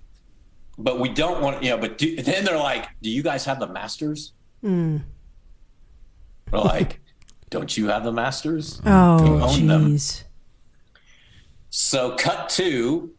[0.79, 1.79] but we don't want, you know.
[1.79, 4.33] But do, then they're like, "Do you guys have the masters?"
[6.51, 7.01] We're like,
[7.51, 8.81] don't you have the masters?
[8.87, 9.19] Oh,
[9.95, 10.25] jeez.
[11.71, 13.13] So, cut to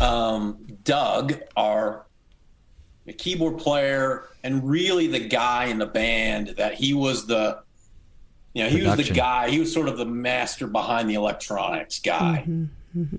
[0.00, 2.06] um, Doug, our
[3.06, 7.62] the keyboard player, and really the guy in the band that he was the,
[8.52, 9.50] you know, he was the guy.
[9.50, 13.16] He was sort of the master behind the electronics guy, mm-hmm, mm-hmm.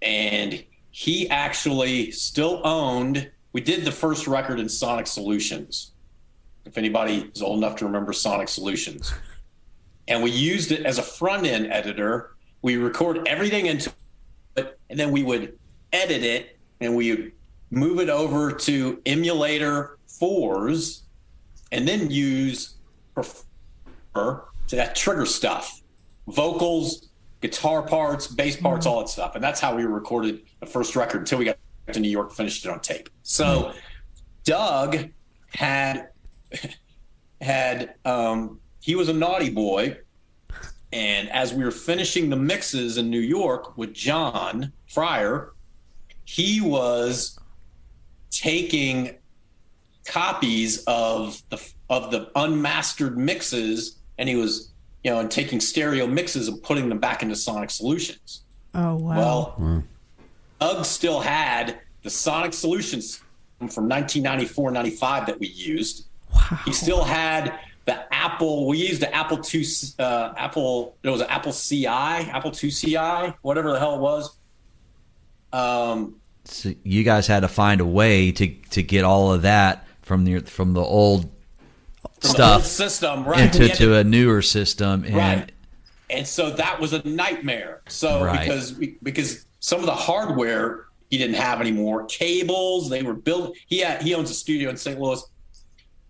[0.00, 3.30] and he actually still owned.
[3.52, 5.92] We did the first record in Sonic Solutions.
[6.64, 9.12] If anybody is old enough to remember Sonic Solutions,
[10.08, 12.34] and we used it as a front end editor.
[12.62, 13.92] We record everything into
[14.56, 15.58] it, and then we would
[15.92, 17.32] edit it and we would
[17.70, 21.02] move it over to emulator fours
[21.72, 22.74] and then use
[23.14, 25.82] prefer to that trigger stuff
[26.28, 27.08] vocals
[27.40, 29.34] guitar parts bass parts all that stuff.
[29.34, 31.58] And that's how we recorded the first record until we got
[31.92, 33.08] to new york finished it on tape.
[33.22, 33.72] So
[34.44, 35.10] doug
[35.54, 36.08] had
[37.40, 39.98] had um, he was a naughty boy.
[40.92, 45.52] And as we were finishing the mixes in New York with John Fryer,
[46.24, 47.38] he was
[48.30, 49.16] taking
[50.04, 54.70] copies of the of the unmastered mixes, and he was
[55.02, 58.42] you know and taking stereo mixes and putting them back into Sonic Solutions.
[58.74, 59.16] Oh wow.
[59.58, 59.84] Well,
[60.60, 63.16] Doug still had the Sonic Solutions
[63.58, 66.06] from 1994 95 that we used.
[66.32, 66.58] wow.
[66.64, 68.68] He still had the Apple.
[68.68, 69.64] We used the Apple two,
[69.98, 70.96] uh, Apple.
[71.02, 74.36] It was an Apple CI, Apple two CI, whatever the hell it was.
[75.52, 79.86] Um, So you guys had to find a way to to get all of that
[80.02, 81.30] from the from the old from the old
[82.20, 83.44] stuff system, right?
[83.46, 85.52] into We to a newer system, and right.
[86.10, 87.82] And so that was a nightmare.
[87.88, 88.40] So Right.
[88.40, 93.52] because we, because some of the hardware he didn't have anymore, cables they were building.
[93.66, 94.98] He had he owns a studio in St.
[95.00, 95.22] Louis.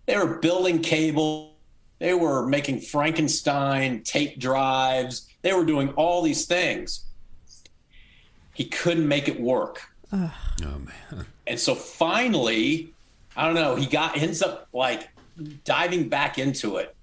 [0.05, 1.55] They were building cable.
[1.99, 5.27] They were making Frankenstein tape drives.
[5.43, 7.05] They were doing all these things.
[8.53, 9.81] He couldn't make it work.
[10.11, 11.25] Oh man.
[11.47, 12.93] And so finally,
[13.35, 15.09] I don't know, he got ends up like
[15.63, 16.95] diving back into it.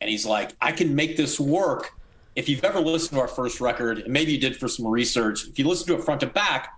[0.00, 1.92] And he's like, I can make this work.
[2.34, 5.46] If you've ever listened to our first record, and maybe you did for some research,
[5.46, 6.72] if you listen to it front to back,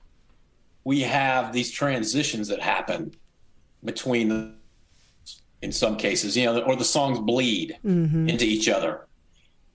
[0.85, 3.15] we have these transitions that happen
[3.85, 4.55] between the
[5.63, 8.29] in some cases, you know, or the songs bleed mm-hmm.
[8.29, 9.07] into each other.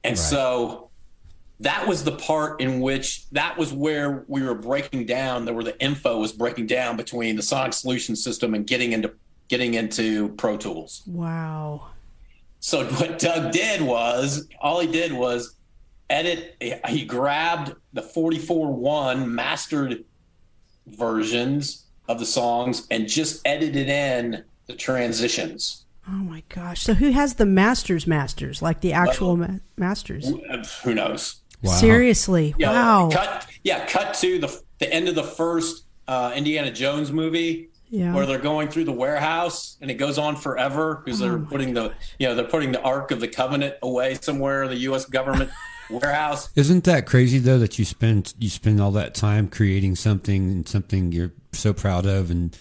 [0.03, 0.89] And so
[1.59, 5.63] that was the part in which that was where we were breaking down there where
[5.63, 9.11] the info was breaking down between the sonic solution system and getting into
[9.49, 11.87] getting into pro tools wow.
[12.59, 15.55] so what doug did was all he did was
[16.09, 16.55] edit
[16.87, 20.05] he grabbed the 44-1 mastered
[20.87, 26.81] versions of the songs and just edited in the transitions Oh my gosh.
[26.81, 30.27] So who has the masters masters like the actual ma- masters?
[30.81, 31.73] who knows Wow.
[31.73, 32.55] Seriously.
[32.57, 33.09] Yeah, wow.
[33.11, 33.47] Cut.
[33.63, 38.13] Yeah, cut to the the end of the first uh, Indiana Jones movie, Yeah.
[38.13, 41.49] where they're going through the warehouse, and it goes on forever because they're Oh my
[41.49, 45.05] putting the you know they're putting the Ark of the Covenant away somewhere, the U.S.
[45.05, 45.49] government
[45.89, 46.49] warehouse.
[46.55, 50.67] Isn't that crazy though that you spend you spend all that time creating something and
[50.69, 52.55] something you're so proud of and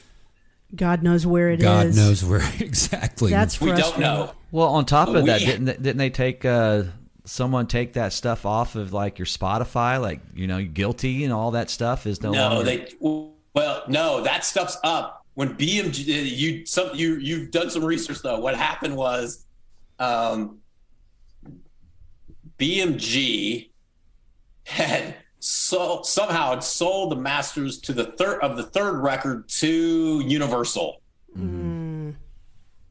[0.74, 1.64] God knows where it is.
[1.64, 3.30] God knows where exactly.
[3.30, 4.00] That's We frustrating.
[4.02, 4.32] don't know.
[4.50, 6.84] well, on top of that, didn't they, didn't they take uh,
[7.24, 11.50] someone take that stuff off of like your Spotify, like you know, guilty and all
[11.52, 12.64] that stuff is no, No, longer.
[12.64, 15.17] they well, no, that stuff's up.
[15.38, 18.40] When BMG, you some you you've done some research though.
[18.40, 19.46] What happened was,
[20.00, 20.58] um,
[22.58, 23.70] BMG
[24.66, 30.24] had so somehow had sold the masters to the third of the third record to
[30.26, 31.02] Universal.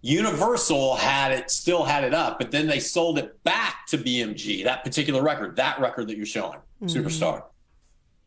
[0.02, 4.64] Universal had it still had it up, but then they sold it back to BMG,
[4.64, 7.44] that particular record, that record that you're showing, Superstar.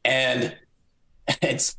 [0.05, 0.55] And
[1.41, 1.79] it's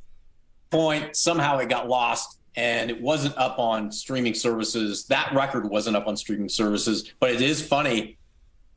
[0.71, 5.05] point somehow it got lost and it wasn't up on streaming services.
[5.05, 8.17] That record wasn't up on streaming services, but it is funny.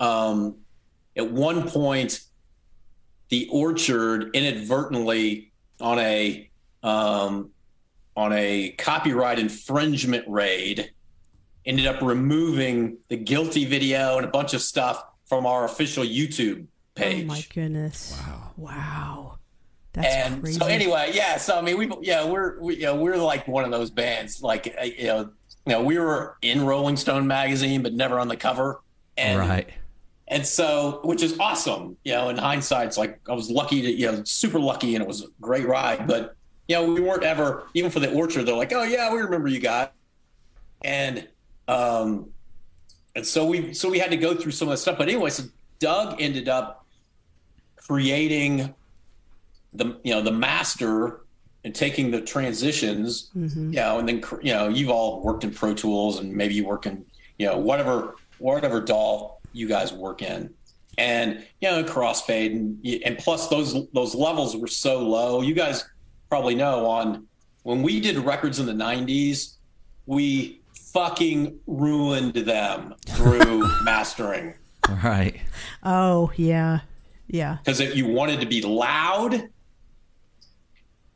[0.00, 0.56] Um,
[1.16, 2.20] at one point,
[3.30, 6.50] the Orchard inadvertently on a
[6.82, 7.50] um,
[8.16, 10.90] on a copyright infringement raid
[11.66, 16.66] ended up removing the guilty video and a bunch of stuff from our official YouTube
[16.94, 17.14] page.
[17.14, 17.26] Oh page.
[17.26, 18.20] my goodness.
[18.20, 18.50] Wow.
[18.56, 19.23] Wow.
[19.94, 20.58] That's and crazy.
[20.58, 21.36] so anyway, yeah.
[21.36, 24.42] So I mean, we yeah we're we, you know, we're like one of those bands.
[24.42, 25.30] Like uh, you know,
[25.66, 28.80] you know, we were in Rolling Stone magazine, but never on the cover.
[29.16, 29.70] And right.
[30.26, 31.96] and so, which is awesome.
[32.04, 35.02] You know, in hindsight, it's like I was lucky to you know super lucky, and
[35.02, 36.08] it was a great ride.
[36.08, 36.34] But
[36.66, 38.46] you know, we weren't ever even for the Orchard.
[38.46, 39.90] They're like, oh yeah, we remember you guys.
[40.82, 41.28] And
[41.68, 42.30] um,
[43.14, 44.98] and so we so we had to go through some of that stuff.
[44.98, 45.44] But anyway, so
[45.78, 46.84] Doug ended up
[47.76, 48.74] creating
[49.74, 51.20] the you know the master
[51.64, 53.70] and taking the transitions, mm-hmm.
[53.70, 56.64] you know, and then you know you've all worked in Pro Tools and maybe you
[56.64, 57.04] work in
[57.38, 60.52] you know whatever whatever DAW you guys work in,
[60.98, 65.42] and you know crossfade and and plus those those levels were so low.
[65.42, 65.84] You guys
[66.28, 67.26] probably know on
[67.62, 69.54] when we did records in the '90s,
[70.06, 70.60] we
[70.92, 74.54] fucking ruined them through mastering
[75.02, 75.40] Right.
[75.82, 76.80] Oh yeah,
[77.26, 77.58] yeah.
[77.64, 79.48] because if you wanted to be loud,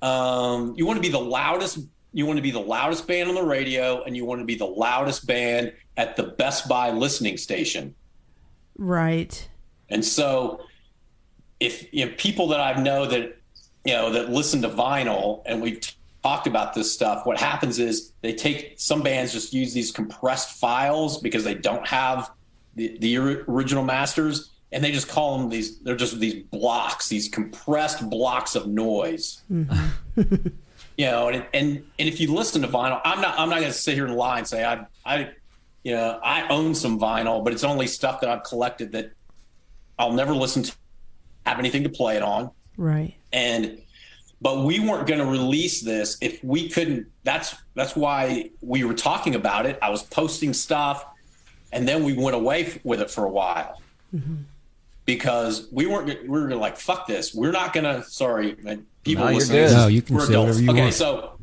[0.02, 1.78] um, you want to be the loudest.
[2.12, 4.54] You want to be the loudest band on the radio, and you want to be
[4.54, 7.94] the loudest band at the Best Buy listening station.
[8.76, 9.48] Right.
[9.90, 10.60] And so,
[11.60, 13.38] if you know, people that I know that
[13.84, 17.78] you know that listen to vinyl, and we've t- talked about this stuff, what happens
[17.78, 22.30] is they take some bands just use these compressed files because they don't have
[22.74, 25.78] the, the original masters, and they just call them these.
[25.78, 29.42] They're just these blocks, these compressed blocks of noise.
[29.50, 30.48] Mm-hmm.
[30.96, 33.72] you know, and, and and if you listen to vinyl, I'm not I'm not going
[33.72, 35.30] to sit here and lie and say I I
[35.84, 39.12] you know I own some vinyl, but it's only stuff that I've collected that
[39.98, 40.76] I'll never listen to,
[41.46, 43.14] have anything to play it on, Right.
[43.32, 43.80] and
[44.40, 47.06] but we weren't going to release this if we couldn't.
[47.24, 49.78] That's that's why we were talking about it.
[49.80, 51.06] I was posting stuff,
[51.72, 53.80] and then we went away f- with it for a while
[54.14, 54.36] mm-hmm.
[55.08, 56.06] Because we weren't.
[56.22, 57.34] We were like, "Fuck this!
[57.34, 59.66] We're not gonna." Sorry, people No, you're listening.
[59.68, 59.72] good.
[59.74, 60.46] No, you can We're say adults.
[60.48, 60.94] whatever you okay, want.
[60.94, 61.38] so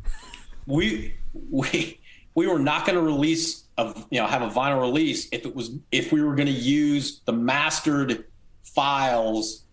[0.66, 1.14] we
[1.50, 2.00] we
[2.36, 5.54] we were not going to release a you know have a vinyl release if it
[5.54, 8.24] was if we were going to use the mastered
[8.62, 9.64] files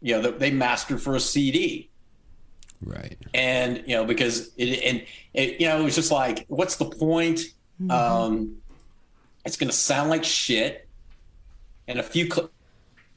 [0.00, 1.90] you know that they mastered for a CD
[2.84, 3.16] Right.
[3.34, 5.02] and you know because it and
[5.34, 7.40] it you know it was just like what's the point
[7.90, 8.56] um
[9.44, 10.88] it's going to sound like shit
[11.86, 12.28] and a few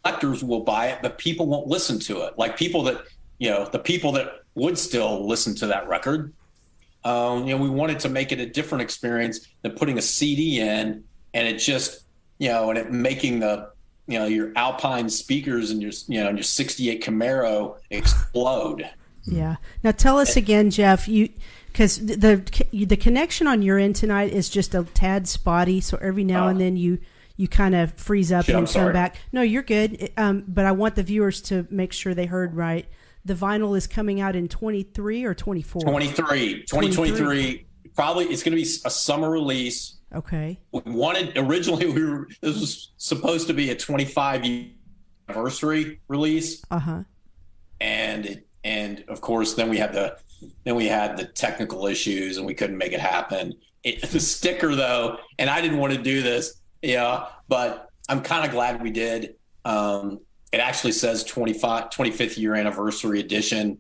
[0.06, 3.02] collectors will buy it but people won't listen to it like people that
[3.40, 6.32] you know the people that would still listen to that record
[7.04, 10.60] um you know we wanted to make it a different experience than putting a cd
[10.60, 12.04] in and it just
[12.38, 13.68] you know and it making the
[14.08, 18.88] you know your alpine speakers and your you know and your 68 camaro explode
[19.28, 19.56] Yeah.
[19.84, 21.08] Now tell us again, Jeff.
[21.08, 21.30] You
[21.66, 25.82] because the the connection on your end tonight is just a tad spotty.
[25.82, 26.64] So every now and Oh.
[26.64, 27.00] then you
[27.38, 29.18] you kind of freeze up Shit, and then turn back.
[29.32, 30.12] No, you're good.
[30.18, 32.88] Um, but I want the viewers to make sure they heard right.
[33.26, 35.82] The vinyl is coming out in 23 or 24.
[35.82, 40.60] 23 2023 probably it's going to be a summer release Okay.
[40.72, 44.66] we wanted originally we were this was supposed to be a 25 year
[45.30, 47.04] anniversary release Uh huh.
[47.82, 50.18] and it, and of course then we had the
[50.66, 54.76] then we had the technical issues and we couldn't make it happen it, the sticker
[54.76, 58.92] though and i didn't want to do this yeah but i'm kind of glad we
[58.92, 60.20] did um
[60.52, 63.80] it actually says 25 25th year anniversary edition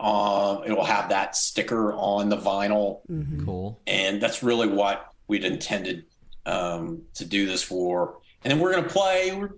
[0.00, 3.44] uh, it will have that sticker on the vinyl Mm-hmm.
[3.44, 3.80] Cool.
[3.86, 6.06] and that's really what we'd intended
[6.46, 8.18] um, to do this for.
[8.44, 9.50] And then we're going to play we're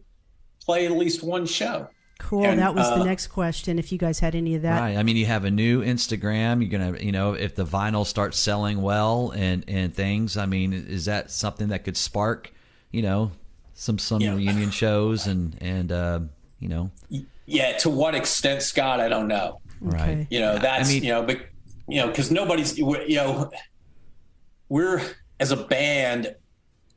[0.64, 1.88] play at least one show.
[2.18, 2.44] Cool.
[2.44, 3.78] And, that was the uh, next question.
[3.78, 4.80] If you guys had any of that.
[4.80, 4.96] Right.
[4.96, 6.60] I mean, you have a new Instagram.
[6.60, 10.36] You're gonna, you know, if the vinyl starts selling well and and things.
[10.36, 12.52] I mean, is that something that could spark,
[12.90, 13.30] you know,
[13.74, 14.34] some some Yeah.
[14.34, 16.20] reunion shows and and uh,
[16.60, 16.90] you know,
[17.46, 19.00] Yeah, to what extent, Scott?
[19.00, 19.60] I don't know.
[19.80, 20.00] right?
[20.00, 20.26] Okay.
[20.30, 21.40] You know, Yeah, I that's mean- you know, but
[21.88, 23.50] you know, because nobody's you know,
[24.68, 25.00] we're
[25.40, 26.34] as a band.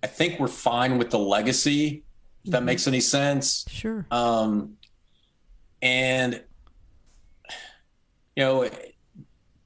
[0.03, 2.03] I think we're fine with the legacy.
[2.43, 3.65] If that makes any sense.
[3.69, 4.05] Sure.
[4.09, 4.77] um,
[5.83, 6.43] and
[8.35, 8.69] you know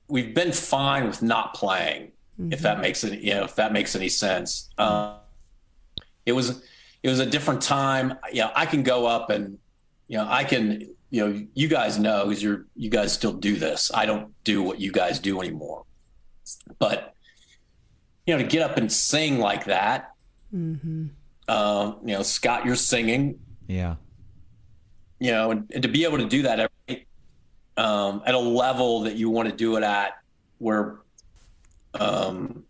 [0.08, 2.12] we've been fine with not playing
[2.52, 5.18] if that makes any you know if that makes any sense uh,
[6.26, 6.64] it was
[7.04, 9.58] it was a different time you know i can go up and
[10.08, 13.56] you know i can you know you guys know because you're you guys still do
[13.56, 15.84] this i don't do what you guys do anymore
[16.80, 17.14] but
[18.26, 20.12] you know to get up and sing like that
[20.54, 21.08] Mm-hmm.
[21.50, 23.96] um, you know scott you're singing Yeah.
[25.20, 27.08] you know, and, and to be able to do that every,
[27.78, 30.14] um, at a level that you want to do it at,
[30.60, 31.00] where,
[32.00, 32.64] um,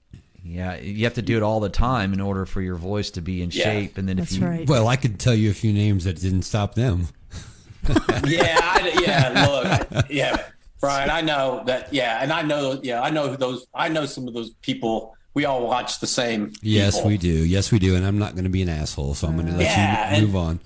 [0.47, 3.21] Yeah, you have to do it all the time in order for your voice to
[3.21, 3.63] be in Yeah.
[3.63, 4.67] shape, and then That's if you right.
[4.67, 7.07] Well, I could tell you a few names that didn't stop them.
[8.25, 9.47] yeah, I, yeah,
[9.91, 10.43] look, yeah,
[10.79, 14.27] Brian, I know that, yeah, and I know, yeah, I know those, I know some
[14.27, 15.15] of those people.
[15.33, 16.53] We all watch the same.
[16.61, 17.09] Yes, people.
[17.09, 17.27] we do.
[17.45, 17.95] Yes, we do.
[17.97, 20.15] And I'm not going to be an asshole, so I'm going to let Yeah, you
[20.17, 20.59] and- move on.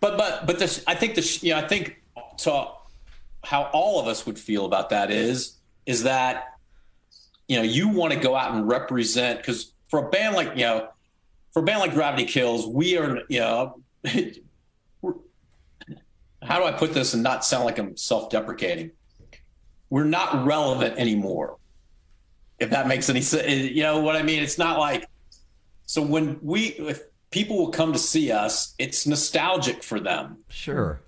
[0.00, 2.00] but but but this i think this you know i think
[2.36, 2.72] so.
[3.42, 5.56] how all of us would feel about that is
[5.86, 6.53] is that
[7.48, 10.64] you know you want to go out and represent because for a band like you
[10.64, 10.88] know
[11.54, 13.80] for a band like Gravity Kills, we are, you know,
[16.42, 18.90] how do I put this and not sound like I'm self-deprecating?
[19.88, 21.58] We're not relevant anymore.
[22.58, 24.42] If that makes any sense, you know what I mean?
[24.42, 25.06] It's not like
[25.86, 30.38] so when we if people will come to see us, it's nostalgic for them.
[30.48, 31.00] Sure.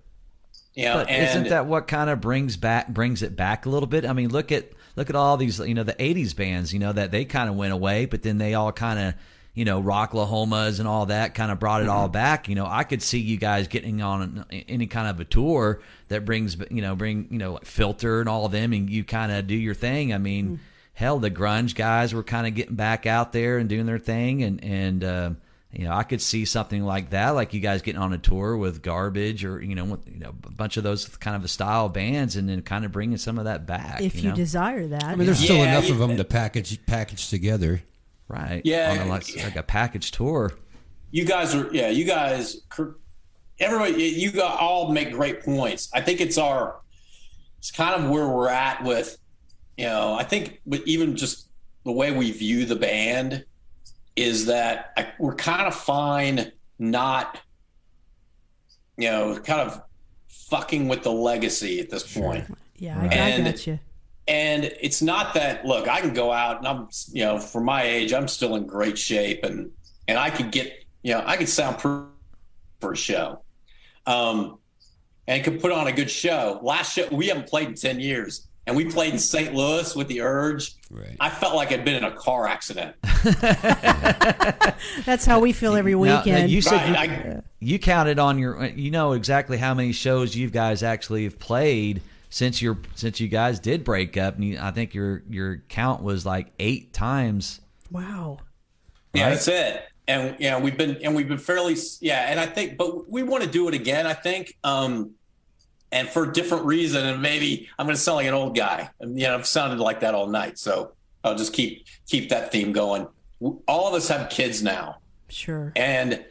[0.75, 3.87] Yeah, but and isn't that what kind of brings back brings it back a little
[3.87, 4.05] bit?
[4.05, 6.93] I mean, look at look at all these, you know, the '80s bands, you know,
[6.93, 9.15] that they kind of went away, but then they all kind of,
[9.55, 12.49] you know, Rocklahomas and all that kind of brought it all back.
[12.49, 16.25] You know, I could see you guys getting on any kind of a tour that
[16.25, 19.47] brings, you know, bring, you know, Filter and all of them, and you kind of
[19.47, 20.13] do your thing.
[20.13, 20.61] I mean,
[20.95, 24.43] hell, the grunge guys were kind of getting back out there and doing their thing,
[24.43, 25.05] and and.
[25.05, 25.31] Uh,
[25.79, 28.57] you know, I could see something like that, like you guys getting on a tour
[28.57, 31.49] with Garbage or you know, with, you know, a bunch of those kind of the
[31.49, 34.01] style bands, and then kind of bringing some of that back.
[34.01, 34.35] if you, know?
[34.37, 35.05] desire that.
[35.05, 37.83] I mean, there's still Yeah, enough of them to package package together.
[38.29, 38.63] right?
[38.65, 38.93] Yeah.
[38.93, 40.53] on a, like, like a package tour.
[41.11, 42.57] you guys are yeah you guys
[43.59, 46.81] everybody you got all make great points i think it's our
[47.59, 49.17] it's kind of where we're at with
[49.79, 51.49] you know i think but even just
[51.85, 53.45] the way we view the band
[54.17, 57.39] is that I, we're kind of fine not
[58.97, 59.83] you know kind of
[60.29, 62.45] fucking with the legacy at this point.
[62.77, 63.79] Yeah, I, I And- got you.
[64.29, 67.83] and it's not that look i can go out and i'm you know for my
[67.85, 69.71] age i'm still in great shape and
[70.09, 72.07] and i could get you know i could sound pretty
[72.81, 73.41] for a show.
[74.07, 74.59] Um
[75.29, 76.61] and could put on a good show.
[76.63, 80.09] Last show we haven't played in 10 years and we played in st louis with
[80.09, 81.17] the urge Right.
[81.21, 82.95] i felt like i'd been in a car accident
[85.05, 86.51] That's how we feel every Now- now weekend.
[86.51, 90.37] you said Right, you, I- you counted on your, you know exactly how many shows
[90.37, 94.59] you guys actually have played since your since you guys did break up, and you,
[94.61, 97.61] I think your your count was like eight times.
[97.91, 98.39] wow.
[99.15, 99.83] Yeah, that's it.
[100.09, 103.43] And yeah, we've been and we've been fairly yeah, and I think but we want
[103.45, 104.55] to do it again, I think.
[104.65, 105.13] Um
[105.93, 108.91] and for a different reason and maybe I'm going to sound like an old guy.
[109.01, 110.93] And, you know, I've sounded like that all night, so
[111.25, 113.07] I'll just keep keep that theme going.
[113.69, 115.73] All of us have kids now, Sure.
[115.77, 116.25] and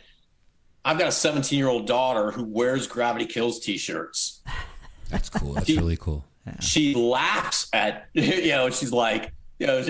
[0.83, 4.41] I've got a 17 year old daughter who wears Gravity Kills t-shirts.
[5.09, 5.53] That's cool.
[5.53, 6.23] That's really cool.
[6.59, 9.83] she laughs at you know she's like you know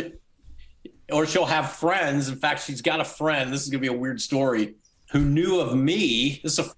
[1.12, 3.94] or she'll have friends in fact she's got a friend this is gonna be a
[3.94, 4.76] weird story
[5.12, 6.72] who knew of me this is a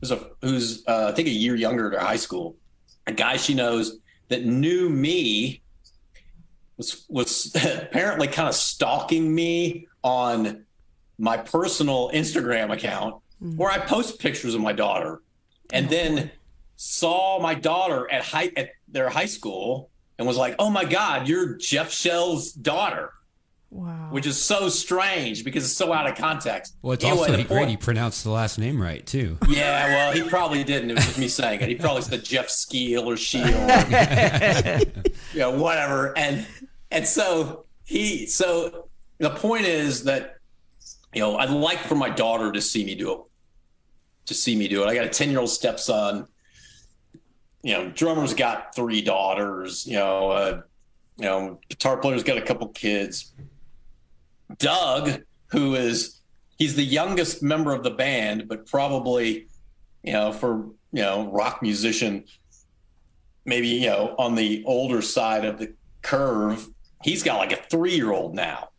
[0.00, 2.56] who's a who's uh, i think a year younger to high school
[3.06, 5.62] a guy she knows that knew me
[6.76, 10.64] was was apparently kind of stalking me on
[11.18, 15.22] my personal instagram account where i post pictures of my daughter.
[15.72, 16.30] And then
[16.76, 21.28] saw my daughter at high at their high school and was like, "Oh my God,
[21.28, 23.12] you're Jeff Scheel's daughter,"
[23.70, 24.08] Wow.
[24.12, 26.74] which is so strange because it's so out of context.
[26.80, 27.48] Well, it's Anyway, also the great.
[27.48, 29.36] point- He pronounced the last name right too.
[29.48, 30.90] yeah, well, he probably didn't.
[30.90, 31.68] It was just me saying it.
[31.68, 33.44] He probably said Jeff Skeel or Shield,
[35.34, 36.16] you know, whatever.
[36.16, 36.46] And
[36.90, 38.88] and so he so
[39.18, 40.36] the point is that
[41.14, 43.18] you know I'd like for my daughter to see me do it,
[44.26, 44.86] to see me do it.
[44.86, 46.26] I got a ten year old stepson.
[47.62, 49.86] You know, drummer's got three daughters.
[49.86, 50.60] You know, uh,
[51.18, 53.32] you know, guitar player's got a couple kids.
[54.56, 56.20] Doug, who is
[56.56, 59.48] he's the youngest member of the band, but probably,
[60.02, 62.24] you know, for you know, rock musician,
[63.44, 65.72] maybe you know, on the older side of the
[66.02, 66.66] curve,
[67.02, 68.70] he's got like a three year old now.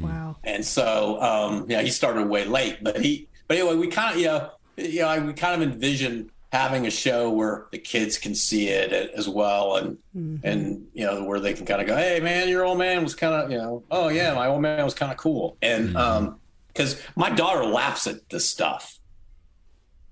[0.00, 0.36] wow.
[0.44, 4.20] And so, um, yeah, he started way late, but he, but anyway, we kind of,
[4.20, 8.18] you know, you know, I, we kind of envision having a show where the kids
[8.18, 9.96] can see it as well, and
[10.44, 13.14] and you know, where they can kind of go, hey, man, your old man was
[13.14, 16.38] kind of, you know, oh yeah, my old man was kind of cool, and um,
[16.68, 18.98] because my daughter laughs at this stuff,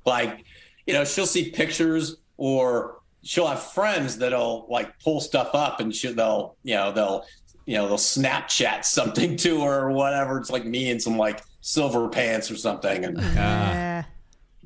[0.07, 0.45] like,
[0.87, 5.95] you know, she'll see pictures or she'll have friends that'll like pull stuff up and
[5.95, 7.25] she'll they'll you know they'll
[7.67, 10.39] you know they'll Snapchat something to her or whatever.
[10.39, 14.05] It's like me in some like silver pants or something, and Yeah.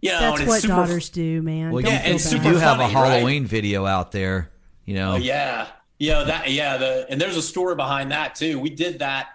[0.05, 1.73] You know, That's what super, daughters do, man.
[1.73, 2.13] Well, Don't yeah, and bad.
[2.13, 3.09] you super do have a funny, right?
[3.11, 4.51] Halloween video out there.
[4.85, 6.77] You know, Oh, yeah, yeah, that yeah.
[6.77, 8.59] The and there's a story behind that too.
[8.61, 9.29] We did that.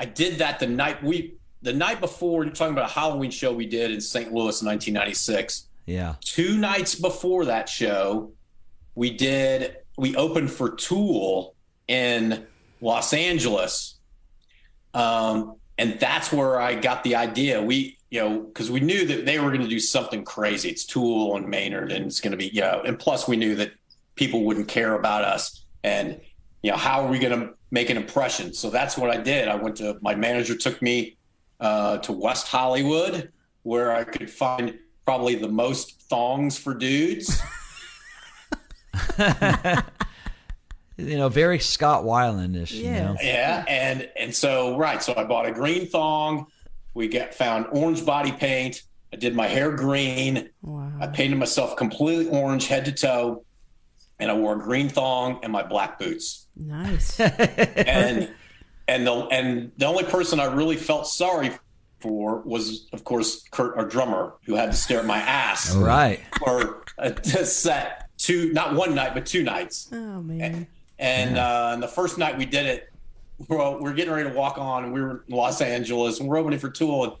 [0.00, 2.44] I did that the night we the night before.
[2.44, 4.32] You're talking about a Halloween show we did in St.
[4.32, 5.68] Louis in 1996.
[5.86, 6.16] yeah.
[6.22, 8.32] two nights before that show,
[8.96, 11.54] we did we opened for Tool
[11.86, 12.46] in
[12.80, 13.94] Los Angeles,
[14.92, 17.62] um, and that's where I got the idea.
[17.62, 20.68] We you know because we knew that they were going to do something crazy.
[20.70, 23.54] It's Tool and Maynard, and it's going to be you know, and plus we knew
[23.56, 23.72] that
[24.14, 26.20] people wouldn't care about us, and
[26.62, 28.52] you know how are we going to make an impression?
[28.54, 29.48] So that's what I did.
[29.48, 31.16] I went to my manager took me
[31.60, 33.30] uh, to West Hollywood,
[33.62, 37.40] where I could find probably the most thongs for dudes.
[40.96, 42.72] you know, very Scott Weilandish.
[42.72, 43.04] You Yeah.
[43.04, 43.16] know?
[43.22, 46.46] yeah, and and so right, so I bought a green thong.
[46.98, 48.82] We get found orange body paint.
[49.12, 50.50] I did my hair green.
[50.62, 50.90] Wow.
[51.00, 53.44] I painted myself completely orange head to toe,
[54.18, 56.48] and I wore a green thong and my black boots.
[56.56, 57.20] Nice.
[57.20, 58.28] and
[58.88, 61.52] and the and the only person I really felt sorry
[62.00, 66.18] for was, of course, Kurt, our drummer, who had to stare at my ass Right.
[66.40, 69.88] for a set two, not one night, but two nights.
[69.92, 70.66] oh man.
[70.98, 72.88] And uh, and the first night we did it,
[73.46, 76.38] well, we're getting ready to walk on, and we were in Los Angeles, and we're
[76.38, 77.12] opening for Tool, and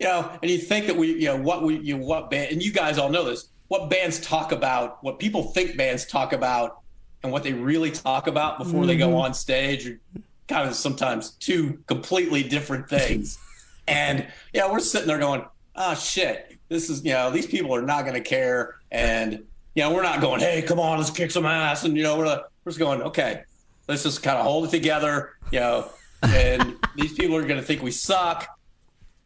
[0.00, 2.52] you know, and you think that we, you know, what we, you know, what band,
[2.52, 6.32] and you guys all know this, what bands talk about, what people think bands talk
[6.32, 6.80] about,
[7.22, 9.16] and what they really talk about before they go mm-hmm.
[9.16, 10.00] on stage are
[10.48, 13.38] kind of sometimes two completely different things.
[13.88, 15.44] and yeah, we're sitting there going,
[15.76, 19.44] oh shit, this is, you know, these people are not going to care, and
[19.74, 22.16] you know, we're not going, hey, come on, let's kick some ass, and you know,
[22.16, 23.42] we're we're just going, okay,
[23.90, 25.90] let's just kind of hold it together, you know,
[26.22, 28.46] and these people are going to think we suck,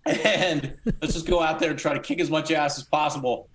[0.07, 3.49] and let's just go out there and try to kick as much ass as possible.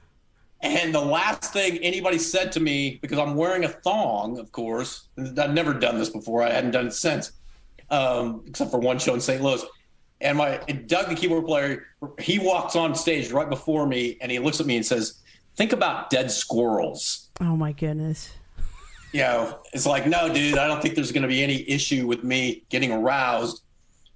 [0.61, 5.07] And the last thing anybody said to me, because I'm wearing a thong, of course,
[5.17, 7.31] I've never done this before, I hadn't done it since,
[7.89, 9.41] um, except for one show in St.
[9.41, 9.63] Louis.
[10.21, 11.87] And my and Doug, the keyboard player,
[12.19, 15.21] he walks on stage right before me, and he looks at me and says,
[15.55, 18.33] "Think about dead squirrels." Oh my goodness.
[19.11, 22.05] You know, it's like, no, dude, I don't think there's going to be any issue
[22.07, 23.63] with me getting aroused,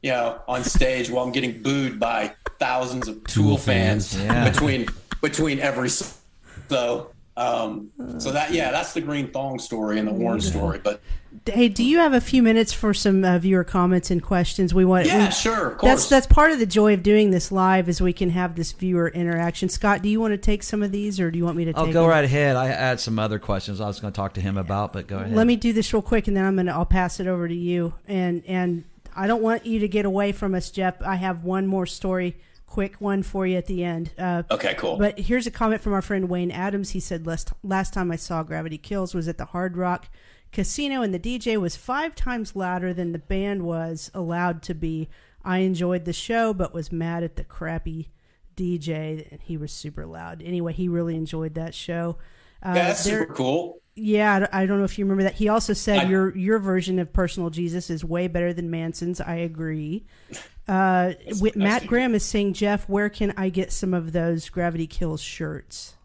[0.02, 4.26] you know, on stage while I'm getting booed by thousands of Tool, fans, fans.
[4.26, 4.50] Yeah.
[4.50, 4.88] between
[5.22, 7.89] between every so um
[8.20, 10.80] so that yeah, that's the green thong story and the orange story.
[10.84, 11.02] But
[11.46, 14.74] Hey, do you have a few minutes for some uh, viewer comments and questions?
[14.74, 15.08] We want.
[15.08, 15.90] yeah, we- sure, of course.
[15.92, 18.72] That's that's part of the joy of doing this live is we can have this
[18.72, 19.70] viewer interaction.
[19.70, 21.74] Scott, do you want to take some of these, or do you want me to?
[21.76, 22.10] I'll take go them?
[22.12, 22.56] right ahead.
[22.56, 25.18] I had some other questions I was going to talk to him about, but go
[25.18, 25.34] ahead.
[25.36, 27.56] Let me do this real quick, and then I'm gonna I'll pass it over to
[27.56, 27.94] you.
[28.08, 28.84] And and
[29.16, 31.02] I don't want you to get away from us, Jeff.
[31.02, 34.12] I have one more story, quick one for you at the end.
[34.18, 34.98] Uh, okay, cool.
[34.98, 36.92] But here's a comment from our friend Wayne Adams.
[36.92, 40.08] He said, last, last time I saw Gravity Kills was at the Hard Rock
[40.54, 45.10] Casino, and the DJ was five times louder than the band was allowed to be.
[45.43, 48.12] I enjoyed the show, but was mad at the crappy
[48.56, 50.41] DJ, and he was super loud.
[50.41, 52.18] Anyway, he really enjoyed that show.
[52.66, 53.82] Uh, yeah, that's there- super cool.
[53.95, 55.34] yeah, I don't- know if you remember that.
[55.36, 59.20] He also said I- your your version of Personal Jesus is way better than Manson's.
[59.20, 60.06] I agree.
[60.66, 61.88] Uh, wi- nice Matt.
[61.88, 65.95] Graham is saying, Jeff, where can I get some of those Gravity Kills shirts?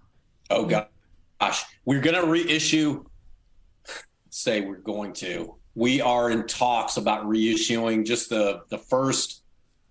[0.50, 3.04] Oh gosh, we're gonna reissue.
[4.38, 5.56] Say we're going to.
[5.74, 9.42] We are in talks about reissuing just the the first,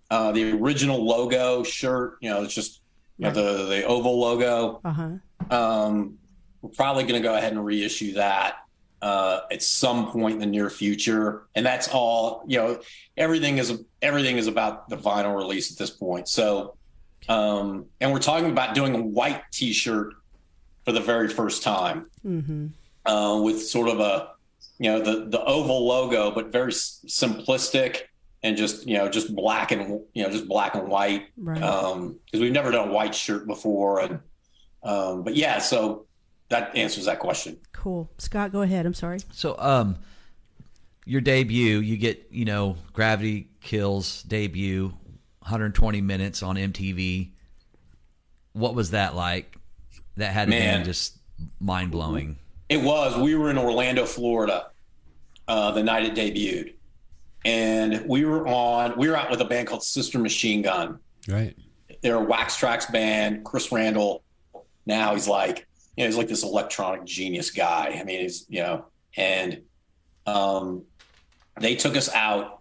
[0.09, 2.17] uh, the original logo shirt.
[2.21, 2.79] You know, it's just
[3.17, 4.79] you know, the the oval logo.
[4.85, 5.09] Uh huh.
[5.53, 6.17] Um,
[6.61, 8.59] we're probably going to go ahead and reissue that
[9.01, 12.45] uh, at some point in the near future, and that's all.
[12.47, 12.79] You know,
[13.17, 16.29] everything is everything is about the vinyl release at this point.
[16.29, 16.77] So,
[17.27, 20.13] um, and we're talking about doing a white T-shirt
[20.85, 22.67] for the very first time Mm-hmm.
[23.05, 24.36] uh, with sort of a
[24.79, 28.01] you know the the oval logo, but very s- simplistic
[28.43, 31.61] and just you know just black and you know just black and white Right.
[31.61, 34.19] um because we've never done a white shirt before and
[34.83, 36.05] um but yeah so
[36.49, 38.09] that answers that question cool.
[38.19, 38.85] Scott, go ahead.
[38.85, 39.19] I'm sorry.
[39.31, 39.97] So, um,
[41.05, 44.87] your debut, you get, you know, Gravity Kills debut,
[45.39, 47.31] 120 minutes on MTV.
[48.53, 49.55] What was that like?
[50.17, 50.79] That had to Man.
[50.81, 51.17] be just
[51.59, 52.37] mind blowing.
[52.69, 53.17] It was.
[53.17, 54.67] We were in orlando florida
[55.47, 56.73] uh the night it debuted.
[57.45, 60.99] And we were on we were out with a band called sister machine gun.
[61.27, 61.55] Right.
[62.01, 63.43] they're a Wax Trax band.
[63.45, 64.23] Chris randall
[64.85, 67.97] now he's like you know he's like this electronic genius guy.
[67.99, 69.61] I mean he's you know and
[70.25, 70.83] um
[71.59, 72.59] they took us out.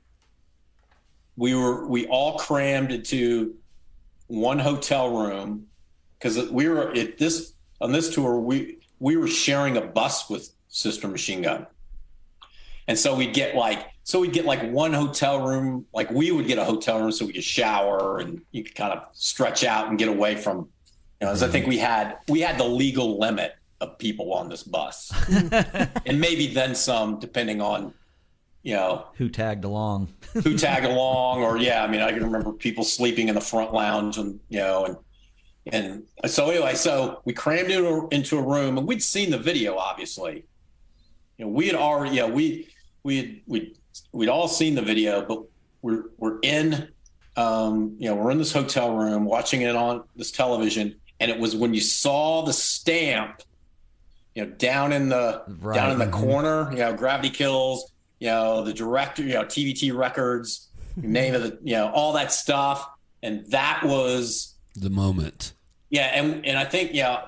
[1.37, 3.57] We were we all crammed into
[4.29, 5.67] one hotel room
[6.19, 10.51] because we were at this on this tour we we were sharing a bus with
[10.69, 11.67] sister machine gun
[12.89, 16.47] and so we'd get like so we'd get like one hotel room like we would
[16.47, 19.89] get a hotel room so we could shower and you could kind of stretch out
[19.89, 20.69] and get away from
[21.21, 24.49] you know as i think we had we had the legal limit of people on
[24.49, 25.13] this bus
[26.07, 27.93] and maybe then some depending on
[28.63, 30.13] you know Who tagged along?
[30.33, 33.73] who tagged along or yeah i mean i can remember people sleeping in the front
[33.73, 34.97] lounge and you know and
[35.73, 39.39] and so anyway so we crammed into a, into a room and we'd seen the
[39.39, 40.45] video obviously
[41.39, 42.69] you know we had already yeah we
[43.03, 43.75] we had we
[44.13, 45.43] we'd all seen the video but
[45.83, 46.89] we're we're in
[47.39, 51.39] um, you know, we're in this hotel room watching it on this television, and it
[51.39, 53.43] was when you saw the stamp,
[54.35, 55.75] you know, down in the Right.
[55.75, 56.13] down in the Mhm.
[56.13, 61.43] corner, you know, Gravity Kills, you know, the director, you know, TVT Records, name of
[61.43, 62.89] the, you know, all that stuff,
[63.23, 65.53] and that was The moment.
[65.91, 67.27] Yeah, and and I think yeah,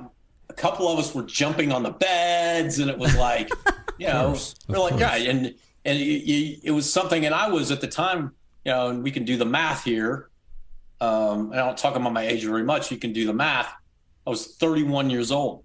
[0.48, 3.50] a couple of us were jumping on the beds, and it was like,
[3.98, 5.02] you know, course, we're like, course.
[5.02, 5.54] yeah, and
[5.84, 8.32] and you, you, it was something, and I was at the time,
[8.64, 10.28] you know, and we can do the math here.
[11.00, 12.90] Um, and I don't talk about my age very much.
[12.90, 13.72] You can do the math.
[14.26, 15.64] I was 31 years old,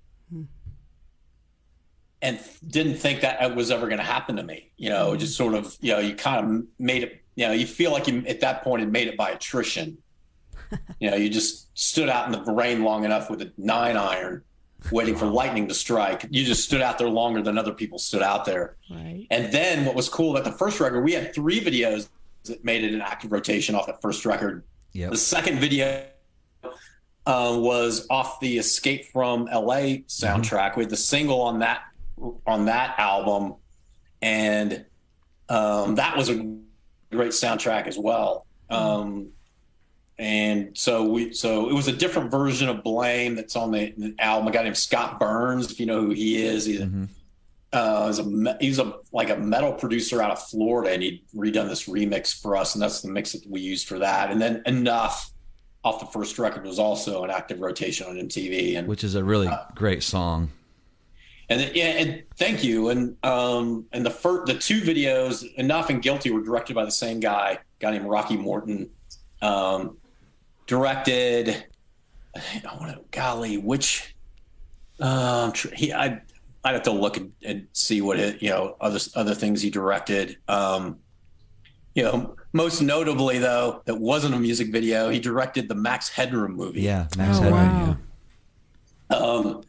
[2.21, 4.71] and didn't think that it was ever going to happen to me.
[4.77, 7.21] You know, just sort of, you know, you kind of made it.
[7.35, 9.97] You know, you feel like you at that point had made it by attrition.
[10.99, 14.43] You know, you just stood out in the rain long enough with a nine iron,
[14.91, 16.25] waiting for lightning to strike.
[16.29, 18.75] You just stood out there longer than other people stood out there.
[18.89, 19.27] Right.
[19.29, 22.09] And then what was cool about the first record, we had three videos
[22.45, 24.63] that made it an active rotation off that first record.
[24.93, 25.11] Yep.
[25.11, 26.05] The second video
[27.25, 30.75] uh, was off the Escape from LA soundtrack.
[30.75, 31.81] We had the single on that
[32.45, 33.55] on that album,
[34.21, 34.85] and
[35.49, 36.35] um, that was a
[37.11, 38.45] great soundtrack as well.
[38.69, 39.29] Um,
[40.19, 44.15] and so we so it was a different version of Blame that's on the, the
[44.19, 44.47] album.
[44.47, 47.07] A guy named Scott Burns, if you know who he is, he's, Mhm.
[47.73, 51.67] uh, is a he's a like a metal producer out of Florida, and he'd redone
[51.67, 54.29] this remix for us, and that's the mix that we used for that.
[54.31, 55.31] And then Enough
[55.83, 59.23] off the first record was also an active rotation on MTV, and Which is a
[59.23, 60.49] really Uh, great song.
[61.49, 62.89] and then, yeah, and thank you.
[62.89, 66.91] And um, and the first, the two videos, Enough and Guilty, were directed by the
[66.91, 68.89] same guy, guy named Rocky Morton.
[69.41, 69.97] Um,
[70.67, 71.65] directed,
[72.35, 74.15] I want to, golly, which,
[74.99, 76.21] um, he, I,
[76.63, 79.69] I'd have to look and, and see what it, you know, other other things he
[79.69, 80.37] directed.
[80.47, 80.97] Um,
[81.93, 85.09] you know, most notably though, that wasn't a music video.
[85.09, 86.81] He directed the Max Headroom movie.
[86.81, 87.99] Yeah, Max Oh, Headroom.
[89.11, 89.17] wow.
[89.45, 89.61] Um,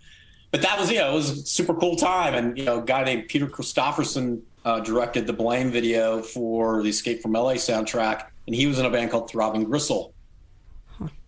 [0.52, 2.34] but that was, you know, it was a super cool time.
[2.34, 6.88] And, you know, a guy named Peter Christopherson uh, directed the Blame video for the
[6.88, 8.28] Escape from LA soundtrack.
[8.46, 10.13] And he was in a band called Throbbing Gristle,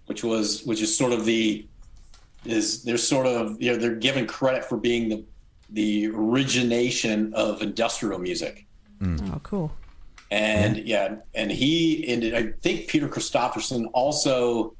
[0.07, 1.67] which was, which is sort of the,
[2.45, 5.25] is they're sort of, you know, they're given credit for being the,
[5.71, 8.67] the origination of industrial music.
[9.03, 9.73] Oh, cool.
[10.31, 12.35] And yeah, and he ended.
[12.35, 14.75] I think Peter Christopherson also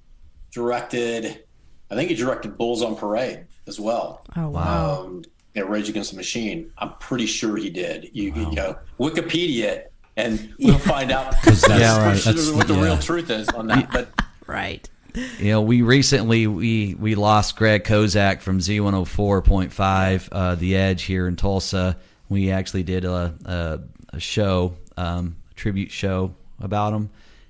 [0.53, 1.45] directed.
[1.91, 4.25] I think he directed Bulls on Parade as well.
[4.37, 5.03] Oh, wow.
[5.05, 5.23] Um,
[5.55, 6.73] yeah, Rage Against the Machine.
[6.79, 8.11] I'm pretty sure he did.
[8.13, 12.17] You, you know, Wikipedia, it, and we'll find out that's- Yeah, right.
[12.17, 12.83] that's- what the yeah.
[12.83, 13.91] real truth is on that.
[13.93, 14.09] But
[14.47, 14.89] Right.
[15.17, 21.27] You know, we recently we we lost Greg Kozak from Z104.5, uh, The Edge here
[21.27, 21.97] in Tulsa.
[22.29, 27.09] We actually did a a, a show, um, a tribute show about him,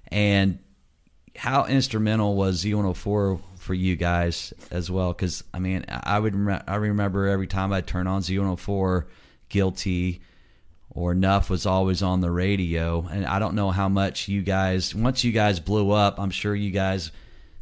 [0.09, 0.61] and
[1.35, 5.13] how instrumental was Z104 for you guys as well?
[5.13, 6.35] Because I mean, I would
[6.69, 9.07] I remember every time I turn on Z104,
[9.49, 10.21] Guilty
[10.91, 14.95] or Enough was always on the radio, and I don't know how much you guys
[14.95, 16.21] once you guys blew up.
[16.21, 17.11] I'm sure you guys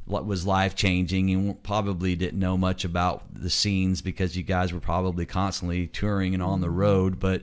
[0.07, 4.81] was life changing and probably didn't know much about the scenes because you guys were
[4.81, 7.19] probably constantly touring and on the road.
[7.19, 7.43] But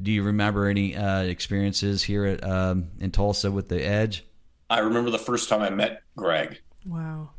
[0.00, 4.24] do you remember any uh, experiences here at um, in Tulsa with the Edge?
[4.68, 6.60] I remember the first time I met Greg.
[6.84, 7.30] Wow.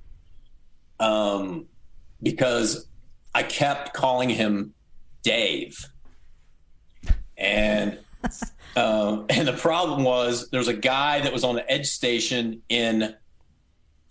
[1.00, 1.68] um,
[2.22, 2.88] because
[3.34, 4.74] I kept calling him
[5.24, 5.86] Dave,
[7.38, 7.98] and
[8.76, 13.16] um, and the problem was there's a guy that was on the Edge station in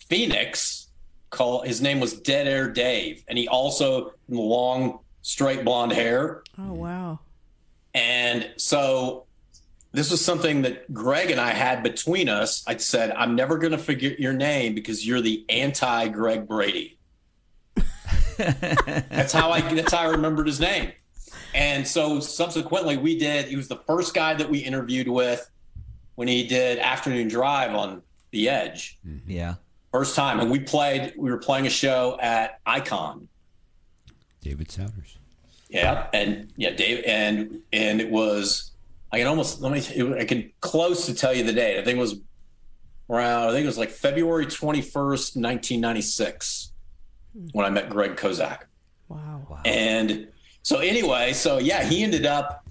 [0.08, 0.88] Phoenix.
[1.30, 6.42] Call his name was Dead Air Dave, and he also long straight blonde hair.
[6.58, 7.18] Oh, wow.
[7.94, 9.26] And so
[9.92, 12.62] this was something that Greg and I had between us.
[12.66, 16.98] I said, I'm never going to forget your name because you're the anti Greg Brady.
[18.36, 20.92] that's how I that's how I remembered his name.
[21.54, 25.50] And so subsequently we did he was the first guy that we interviewed with
[26.16, 28.98] when he did afternoon drive on the edge.
[29.26, 29.54] Yeah,
[29.96, 30.40] First time.
[30.40, 33.28] And we played we were playing a show at Icon.
[34.42, 35.16] David Souders.
[35.70, 38.72] Yeah, and yeah, Dave, and and it was
[39.10, 41.78] I can almost let me it, I can close to tell you the date.
[41.78, 42.20] I think it was
[43.08, 46.72] around I think it was like February twenty first, nineteen ninety six,
[47.52, 48.64] when I met Greg Kozak.
[49.08, 49.46] Wow.
[49.48, 49.62] Wow.
[49.64, 50.28] And
[50.62, 52.66] so anyway, so yeah, he ended up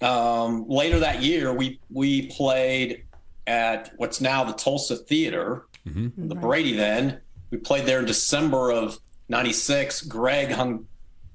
[0.00, 1.52] um, later that year.
[1.52, 3.04] We we played
[3.46, 6.74] at what's now the Tulsa Theater, the Brady.
[6.74, 7.20] Then
[7.50, 10.02] we played there in December of '96.
[10.02, 10.86] Greg hung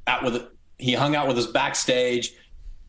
[0.08, 0.42] out with
[0.78, 2.34] he hung out with us backstage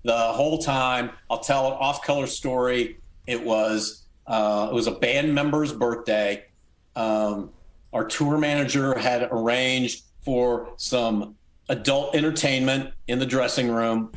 [0.05, 1.11] the whole time.
[1.31, 2.99] I'll tell an off-color story.
[3.27, 6.45] It was Uh, it was a band member's birthday.
[6.95, 7.51] Um,
[7.95, 11.35] our tour manager had arranged for some
[11.71, 14.13] adult entertainment in the dressing room.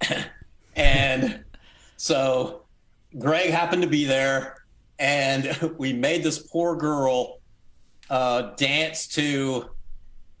[0.76, 1.44] and
[1.98, 2.62] so
[3.18, 4.61] Greg happened to be there,
[5.02, 7.40] and we made this poor girl
[8.08, 9.68] uh, dance to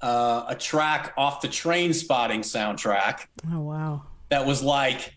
[0.00, 4.02] uh, a track off the Trainspotting soundtrack Oh wow.
[4.30, 5.14] that was like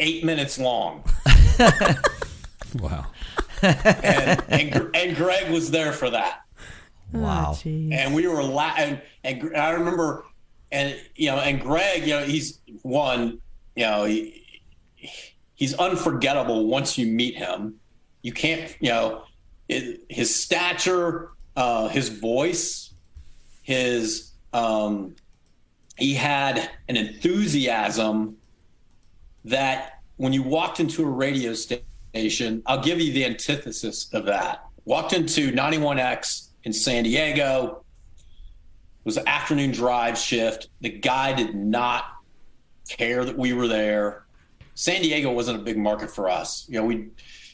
[0.00, 1.04] eight minutes long.
[2.74, 3.06] Wow.
[3.62, 6.40] And, and, and Greg was there for that.
[7.12, 7.54] Wow.
[7.56, 10.24] Oh, and we were la- and, and I remember,
[10.70, 13.40] and you know, and Greg, you know, he's one,
[13.74, 14.44] you know, he,
[15.54, 17.76] he's unforgettable once you meet him.
[18.22, 19.24] You can't, you know,
[19.68, 22.92] it, his stature, uh, his voice,
[23.62, 25.14] his, um,
[25.96, 28.36] he had an enthusiasm
[29.44, 34.64] that when you walked into a radio station, I'll give you the antithesis of that.
[34.84, 37.84] Walked into 91X in San Diego.
[38.16, 40.68] It was an afternoon drive shift.
[40.80, 42.04] The guy did not
[42.88, 44.24] care that we were there.
[44.74, 46.66] San Diego wasn't a big market for us.
[46.68, 47.08] You know, we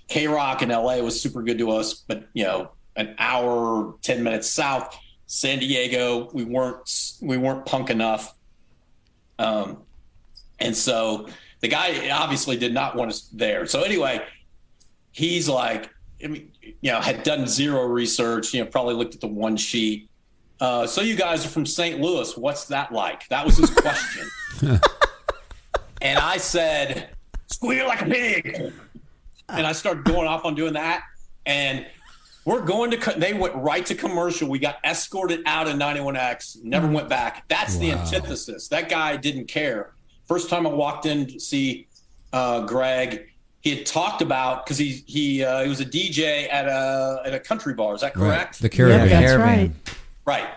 [0.09, 4.49] KROQ in LA was super good to us, but you know, an hour, ten minutes
[4.51, 4.97] south,
[5.27, 6.89] San Diego, we weren't
[7.21, 8.35] we weren't punk enough.
[9.39, 9.83] Um,
[10.61, 11.29] and so
[11.61, 13.67] the guy obviously did not want us there.
[13.67, 14.25] So anyway,
[15.13, 15.91] he's like,
[16.23, 18.55] I mean, you know, had done zero research.
[18.55, 20.09] You know, probably looked at the one sheet.
[20.61, 22.01] Uh, so you guys are from St.
[22.01, 22.37] Louis.
[22.37, 23.29] What's that like?
[23.29, 24.29] That was his question.
[26.01, 27.11] and I said,
[27.49, 28.73] squeal like a pig.
[29.49, 31.03] And I started going off on doing that.
[31.47, 31.86] And
[32.45, 34.49] we're going to, co- they went right to commercial.
[34.49, 37.45] We got escorted out of 91X, never went back.
[37.49, 38.68] That's the antithesis.
[38.68, 39.92] That guy didn't care.
[40.26, 41.86] First time I walked in to see
[42.32, 43.30] uh, Greg,
[43.61, 47.32] he had talked about because he he uh, he was a DJ at a at
[47.32, 47.95] a country bar.
[47.95, 48.61] Is that correct?
[48.61, 48.70] Right.
[48.70, 49.40] The yeah, that's Caravan.
[49.40, 49.72] right.
[50.26, 50.49] Right.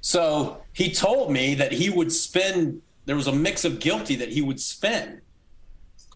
[0.00, 4.30] So he told me that he would spin, there was a mix of guilty that
[4.30, 5.20] he would spin.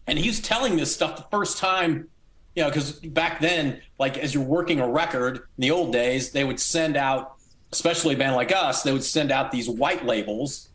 [0.07, 2.09] And he was telling this stuff the first time,
[2.57, 6.31] you know, because back then, like as you're working a record in the old days,
[6.31, 7.35] they would send out,
[7.71, 10.69] especially a band like us, they would send out these white labels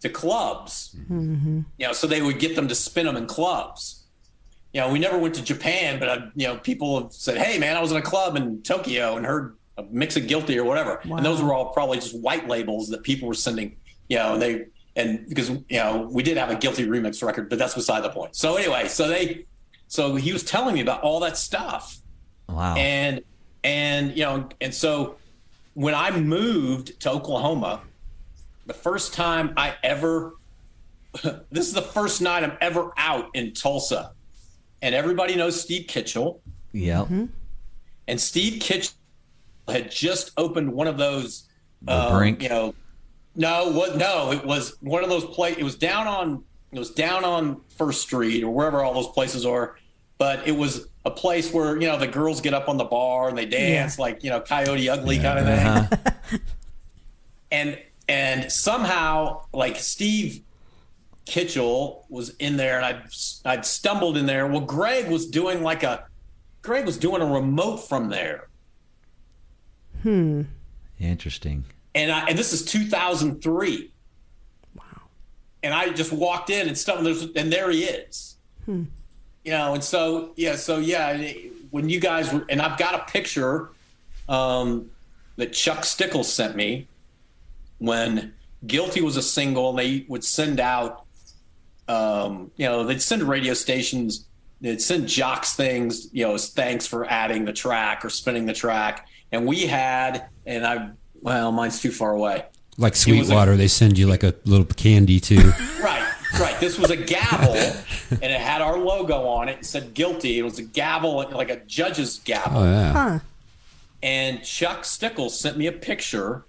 [0.00, 0.96] to clubs.
[1.76, 4.04] You know, so they would get them to spin them in clubs.
[4.72, 7.58] You know, we never went to Japan, but uh, you know, people have said, "Hey,
[7.58, 10.64] man, I was in a club in Tokyo and heard a mix of guilty or
[10.64, 13.76] whatever," and those were all probably just white labels that people were sending.
[14.08, 14.64] You know, and they
[14.96, 18.08] and because you know we did have a guilty remix record, but that's beside the
[18.08, 18.34] point.
[18.34, 19.44] So anyway, so they,
[19.92, 21.98] so he was telling me about all that stuff,
[22.48, 22.74] Wow.
[22.76, 23.20] and
[23.62, 25.16] and you know and so
[25.74, 27.80] when i moved to oklahoma
[28.66, 30.34] the first time i ever
[31.50, 34.12] this is the first night i'm ever out in tulsa
[34.82, 36.40] and everybody knows steve kitchell
[36.72, 37.06] yep.
[38.08, 38.94] and steve kitchell
[39.68, 41.48] had just opened one of those
[41.82, 42.42] The um, brink.
[42.42, 42.74] you know
[43.36, 46.90] no what no it was one of those play it was down on it was
[46.90, 49.76] down on first street or wherever all those places are
[50.22, 53.28] but it was a place where you know the girls get up on the bar
[53.28, 56.38] and they dance like you know coyote ugly kind of thing Uh-huh.
[57.50, 60.42] and and somehow like steve
[61.24, 63.02] kitchell was in there and i'd
[63.46, 66.06] i'd stumbled in there well greg was doing like a
[66.62, 68.48] greg was doing a remote from there
[70.02, 70.42] Hmm.
[71.00, 71.64] Interesting.
[71.94, 73.92] and I and this is 2003.
[74.76, 74.82] Wow.
[75.62, 78.36] And I just walked in and stuff, and, there's, and there he is.
[79.44, 81.32] You know, and so yeah, so yeah,
[81.70, 83.70] when you guys were, and I've got a picture
[84.28, 84.90] um,
[85.36, 86.86] that Chuck Stickles sent me
[87.78, 88.32] when
[88.66, 91.04] Guilty was a single, and they would send out,
[91.88, 94.26] um, you know, they'd send radio stations,
[94.60, 98.52] they'd send jocks things, you know, as thanks for adding the track or spinning the
[98.52, 99.08] track.
[99.32, 100.90] And we had, and I,
[101.20, 102.44] well, mine's too far away.
[102.78, 105.52] Like was a- they send you like a little candy too.
[105.82, 106.01] Right,
[106.40, 106.58] right.
[106.60, 109.58] This was a gavel, and it had our logo on it.
[109.60, 112.62] It said "guilty." It was a gavel, like a judge's gavel.
[112.62, 112.92] Oh yeah.
[112.92, 113.18] Huh.
[114.02, 116.44] And Chuck Stickles sent me a picture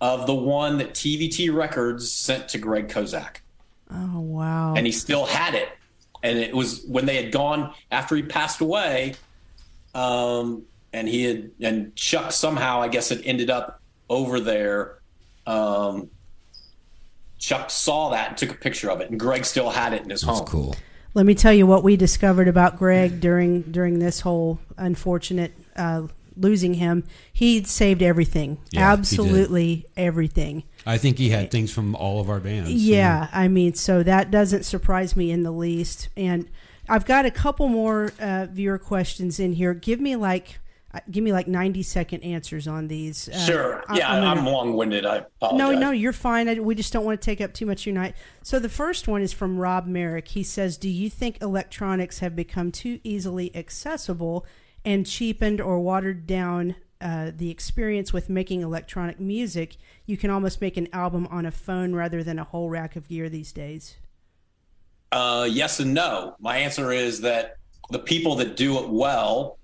[0.00, 3.38] of the one that TVT Records sent to Greg Kozak,
[3.90, 4.74] Oh wow.
[4.76, 5.68] and he still had it.
[6.22, 9.14] And it was when they had gone after he passed away,
[9.94, 14.98] um, and he had and Chuck somehow, I guess, it ended up over there.
[15.46, 16.10] Um,
[17.38, 20.10] Chuck saw that and took a picture of it, and Greg still had it in
[20.10, 20.46] his That's home.
[20.46, 20.76] cool.
[21.14, 26.02] Let me tell you what we discovered about Greg during during this whole unfortunate uh,
[26.36, 27.04] losing him.
[27.32, 30.64] He saved everything, Yeah, absolutely everything.
[30.86, 32.70] I think he had things from all of our bands.
[32.70, 36.08] Yeah, I mean, so that doesn't surprise me in the least.
[36.16, 36.48] And
[36.88, 39.74] I've got a couple more uh, viewer questions in here.
[39.74, 40.58] Give me like
[41.10, 43.28] give me like 90 second answers on these.
[43.28, 43.84] Uh, Sure.
[43.88, 45.04] I- Yeah, I'm I'm, long winded.
[45.06, 45.58] I apologize.
[45.58, 46.48] No, no, you're fine.
[46.48, 48.14] I, we just don't want to take up too much of your night.
[48.42, 50.28] So the first one is from Rob Merrick.
[50.28, 54.44] He says, "Do you think electronics have become too easily accessible
[54.84, 59.76] and cheapened or watered down uh, the experience with making electronic music?
[60.06, 63.08] You can almost make an album on a phone rather than a whole rack of
[63.08, 63.96] gear these days."
[65.10, 66.36] Uh, yes and no.
[66.38, 67.56] My answer is that
[67.90, 69.58] the people that do it well,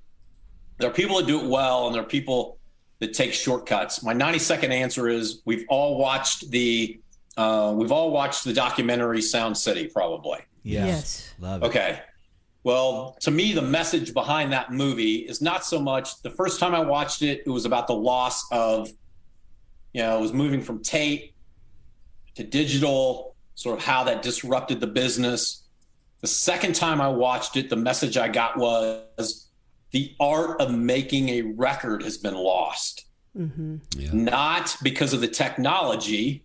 [0.78, 2.58] there are people that do it well, and there are people
[3.00, 4.02] that take shortcuts.
[4.02, 7.00] My 90 second answer is we've all watched the
[7.36, 10.38] uh, we've all watched the documentary Sound City, probably.
[10.62, 10.86] Yes.
[10.86, 11.34] Yes.
[11.40, 11.66] Love it.
[11.66, 12.00] Okay.
[12.62, 16.74] Well, to me, the message behind that movie is not so much the first time
[16.74, 18.88] I watched it, it was about the loss of,
[19.92, 21.34] you know, it was moving from tape
[22.36, 25.64] to digital, sort of how that disrupted the business.
[26.20, 29.48] The second time I watched it, the message I got was
[29.94, 33.76] the art of making a record has been lost Mm-hmm.
[33.96, 34.10] Yeah.
[34.12, 36.44] not because of the technology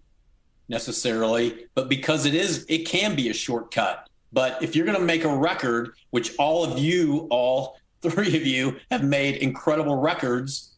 [0.70, 4.10] necessarily, but because it is it can be a shortcut.
[4.34, 8.46] But if you're going to make a record, which all of you, all three of
[8.46, 10.76] you, have made incredible records,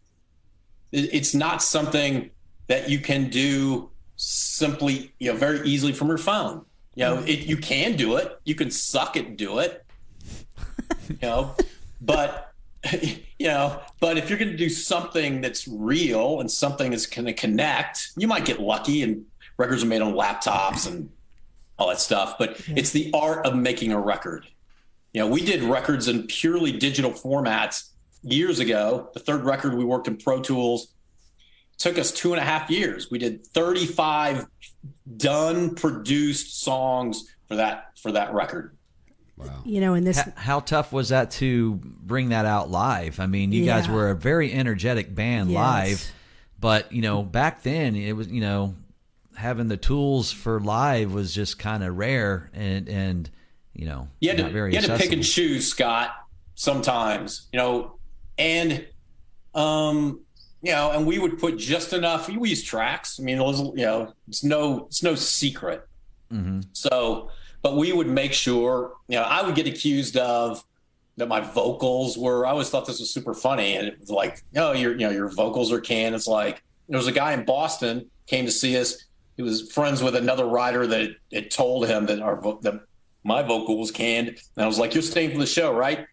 [0.91, 2.29] it's not something
[2.67, 6.65] that you can do simply, you know, very easily from your phone.
[6.95, 8.37] You know, it, you can do it.
[8.43, 9.85] You can suck it, and do it.
[11.09, 11.55] You know,
[11.99, 12.50] but
[13.01, 17.25] you know, but if you're going to do something that's real and something that's going
[17.25, 19.25] to connect, you might get lucky and
[19.57, 21.09] records are made on laptops and
[21.77, 22.35] all that stuff.
[22.39, 24.47] But it's the art of making a record.
[25.13, 27.89] You know, we did records in purely digital formats
[28.23, 29.09] years ago.
[29.13, 30.93] The third record we worked in Pro Tools
[31.77, 33.11] took us two and a half years.
[33.11, 34.45] We did 35
[35.17, 38.77] done produced songs for that for that record.
[39.37, 39.61] Wow.
[39.65, 43.19] You know, in this, H- how tough was that to bring that out live?
[43.19, 45.57] I mean, you guys were a very energetic band Yes.
[45.57, 46.11] live,
[46.59, 48.75] but you know, back then it was you know
[49.35, 53.29] having the tools for live was just kind of rare and and
[53.73, 56.11] you know you had not to, very you had to pick and choose scott
[56.53, 57.95] sometimes you know
[58.37, 58.85] and
[59.55, 60.19] um
[60.61, 63.61] you know and we would put just enough we use tracks i mean it was,
[63.61, 65.87] you know it's no it's no secret
[66.31, 66.65] Mhm.
[66.73, 67.29] so
[67.61, 70.63] but we would make sure you know i would get accused of
[71.17, 73.75] that my vocals were i always thought this was super funny.
[73.75, 76.15] And it was like oh your you know your vocals are canned.
[76.15, 79.05] It's like there was a guy in boston came to see us.
[79.37, 82.81] He was friends with another writer that had told him that our that
[83.23, 84.29] my vocal was canned.
[84.29, 86.05] And i was like you're staying for the show right?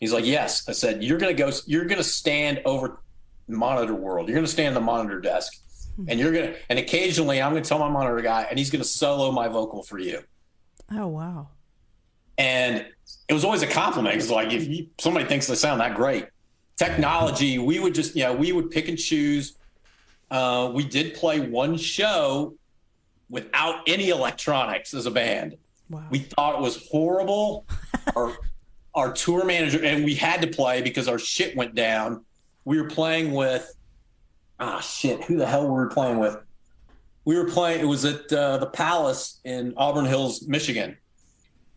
[0.00, 0.68] He's like yes.
[0.68, 3.00] I said you're gonna go you're gonna stand over
[3.48, 4.28] monitor world.
[4.28, 5.54] You're gonna stand in the monitor desk.
[5.96, 6.04] Hmm.
[6.08, 9.32] And you're gonna and occasionally i'm gonna tell my monitor guy and he's gonna solo
[9.32, 10.22] my vocal for you
[10.92, 11.48] oh wow,
[12.38, 12.86] and
[13.28, 14.16] it was always a compliment.
[14.16, 16.26] It's like if you, somebody thinks they sound that great,
[16.76, 19.56] technology, we would just, you know, we would pick and choose.
[20.30, 22.54] Uh, we did play one show
[23.28, 25.56] without any electronics as a band.
[25.88, 26.04] wow.
[26.10, 27.66] We thought it was horrible.
[28.16, 28.36] our
[28.94, 32.24] our tour manager and we had to play because our shit went down.
[32.64, 33.74] We were playing with
[34.58, 36.38] ah shit, who the hell were we playing with?
[37.26, 37.80] We were playing.
[37.80, 40.96] It was at uh, the Palace in Auburn Hills, Michigan,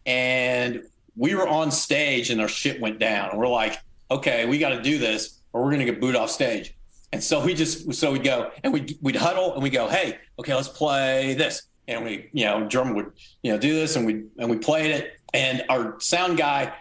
[0.05, 0.83] and
[1.17, 3.31] we were on stage and our shit went down.
[3.31, 6.29] And we're like, okay, we got to do this, or we're gonna get booed off
[6.29, 6.75] stage.
[7.11, 10.19] And so we just so we'd go and we'd we'd huddle and we go, hey,
[10.37, 11.63] okay, let's play this.
[11.87, 14.91] And we, you know, drum would, you know, do this and we and we played
[14.91, 15.19] it.
[15.33, 16.73] And our sound guy,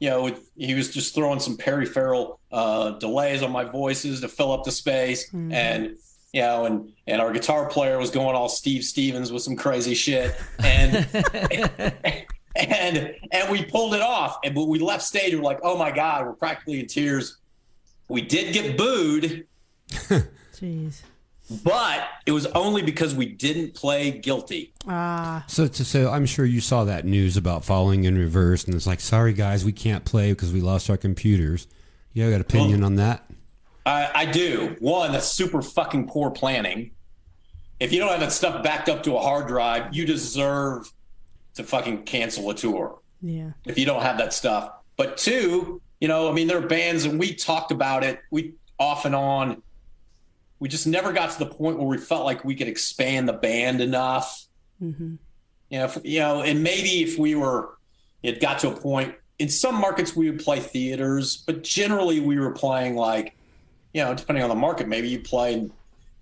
[0.00, 4.28] you know, he was just throwing some Perry Farrell uh, delays on my voices to
[4.28, 5.30] fill up the space.
[5.52, 5.96] And
[6.32, 9.94] you know, and and our guitar player was going all Steve Stevens with some crazy
[9.94, 10.34] shit.
[10.58, 11.06] And
[12.56, 14.38] and and we pulled it off.
[14.44, 17.38] And when we left stage, we we're like, oh my god, we're practically in tears.
[18.08, 19.46] We did get booed,
[19.90, 21.02] Jeez.
[21.62, 24.72] but it was only because we didn't play guilty.
[24.86, 28.74] Ah, So, so, so I'm sure you saw that news about falling in reverse, and
[28.74, 31.66] it's like, sorry guys, we can't play because we lost our computers.
[32.14, 33.27] You got an opinion on that?
[33.88, 34.76] I, I do.
[34.80, 36.90] One, that's super fucking poor planning.
[37.80, 40.92] If you don't have that stuff backed up to a hard drive, you deserve
[41.54, 43.50] to fucking cancel a tour yeah.
[43.64, 44.72] if you don't have that stuff.
[44.96, 48.20] But two, you know, I mean, there are bands, and we talked about it.
[48.30, 49.62] We off and on.
[50.60, 53.32] We just never got to the point where we felt like we could expand the
[53.32, 54.46] band enough.
[54.80, 55.14] hmm
[55.70, 57.78] You know, if, you know, and maybe if we were,
[58.22, 59.14] it got to a point.
[59.38, 63.37] In some markets, we would play theaters, but generally, we were playing like,
[63.92, 65.54] you know, depending on the market, maybe you play,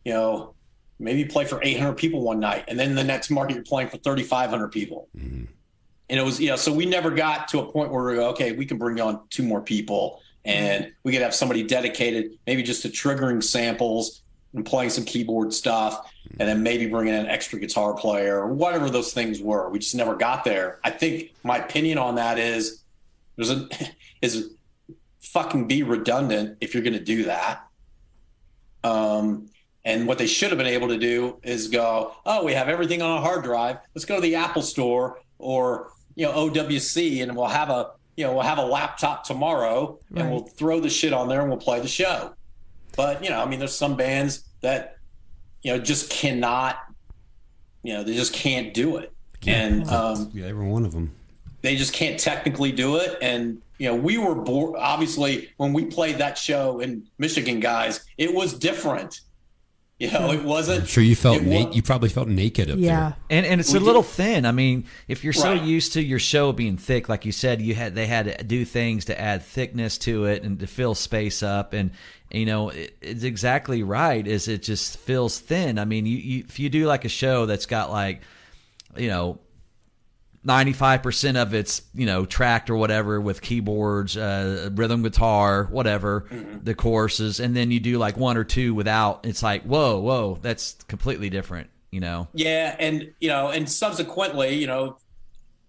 [0.04, 0.54] you know,
[0.98, 3.88] maybe you play for 800 people one night, and then the next market you're playing
[3.88, 5.08] for 3,500 people.
[5.16, 5.44] Mm-hmm.
[6.10, 8.28] and it was you know so we never got to a point where we go
[8.28, 12.62] okay we can bring on two more people and we could have somebody dedicated maybe
[12.62, 14.22] just to triggering samples
[14.54, 18.48] and playing some keyboard stuff and then maybe bringing in an extra guitar player or
[18.48, 19.68] whatever those things were.
[19.70, 20.80] We just never got there.
[20.84, 22.82] I think my opinion on that is
[23.36, 23.68] there's a
[24.22, 24.54] is
[25.37, 27.66] fucking be redundant if you're going to do that
[28.84, 29.47] um
[29.84, 33.03] and what they should have been able to do is go, oh, we have everything
[33.03, 33.76] on a hard drive.
[33.95, 38.24] Let's go to the Apple Store or you know OWC, and we'll have a you
[38.24, 40.22] know we'll have a laptop tomorrow, Right.
[40.22, 42.34] and we'll throw the shit on there and we'll play the show.
[42.97, 44.97] But you know, I mean, there's some bands that
[45.62, 46.78] you know just cannot,
[47.84, 49.12] you know, they just can't do it,
[49.47, 51.12] and um, Yeah, every one of them.
[51.62, 53.18] they just can't technically do it.
[53.22, 54.77] And you know, we were bored.
[54.79, 59.20] Obviously, when we played that show in Michigan, guys, it was different.
[59.99, 60.81] You know, it wasn't.
[60.83, 63.01] I'm sure you felt na- wa- you probably felt naked up Yeah.
[63.01, 63.16] there.
[63.31, 64.45] And and it's We a little did- thin.
[64.47, 65.62] I mean, if you're so Right.
[65.62, 68.66] used to your show being thick, like you said, you had they had to do
[68.66, 71.72] things to add thickness to it and to fill space up.
[71.72, 71.93] And
[72.31, 74.27] you know, it, it's exactly right.
[74.27, 75.79] Is it just feels thin?
[75.79, 78.20] I mean, you, you if you do like a show that's got like,
[78.99, 79.39] you know.
[80.47, 86.26] 95% of it's you know tracked or whatever with keyboards uh, rhythm guitar whatever
[86.62, 87.40] the courses.
[87.40, 91.30] And then you do like one or two without it's like whoa whoa that's completely
[91.30, 92.28] different you know?
[92.34, 94.99] Yeah, and you know, and subsequently, you know,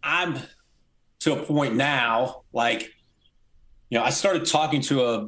[0.03, 0.37] I'm
[1.19, 2.93] to a point now, like,
[3.89, 5.19] you know, I started talking to a,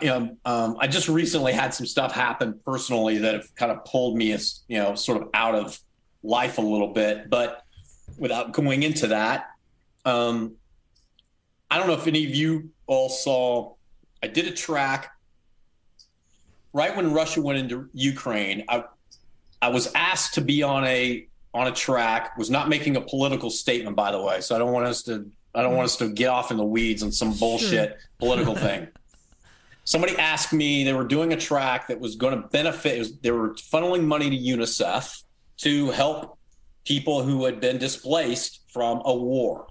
[0.00, 3.84] you know, um, I just recently had some stuff happen personally that have kind of
[3.84, 5.78] pulled me as, you know, sort of out of
[6.22, 7.64] life a little bit, but
[8.18, 9.50] without going into that,
[10.04, 10.56] um,
[11.70, 13.74] I don't know if any of you all saw,
[14.22, 15.12] I did a track
[16.72, 18.64] right when Russia went into Ukraine.
[18.68, 18.84] I,
[19.60, 22.36] I was asked to be on a on a track.
[22.36, 24.40] Was not making a political statement, by the way.
[24.40, 26.64] So I don't want us to I don't want us to get off in the
[26.64, 28.88] weeds on some bullshit political thing.
[29.84, 32.98] Somebody asked me they were doing a track that was going to benefit.
[32.98, 35.22] Was, they were funneling money to UNICEF
[35.58, 36.37] to help
[36.88, 39.66] people who had been displaced from a war.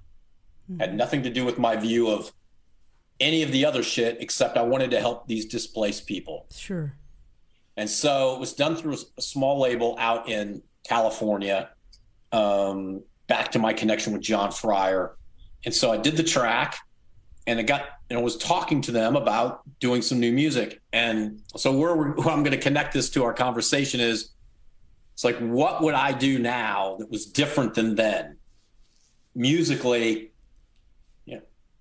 [0.80, 2.32] Had nothing to do with my view of
[3.20, 6.46] any of the other shit, except I wanted to help these displaced people.
[6.52, 6.94] Sure.
[7.76, 11.70] And so it was done through a, a small label out in California.
[12.32, 15.16] Um, back to my connection with John Fryer,
[15.66, 16.78] and so I did the track,
[17.48, 20.82] and I got and I was talking to them about doing some new music.
[20.94, 24.32] And so where, where I'm going to connect this to our conversation is,
[25.18, 28.38] it's like what would I do now that was different than then,
[29.34, 30.32] musically.
[31.26, 31.40] Yeah,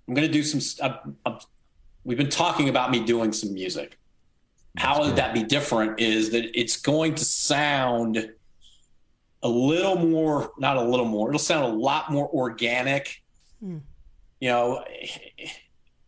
[0.08, 0.60] I'm going to do some.
[0.82, 1.38] I'm- I'm-
[2.02, 3.98] we've been talking about me doing some music
[4.78, 8.30] how would that be different is that it's going to sound
[9.42, 13.22] a little more not a little more it'll sound a lot more organic
[13.60, 13.78] Hmm.
[14.38, 14.84] you know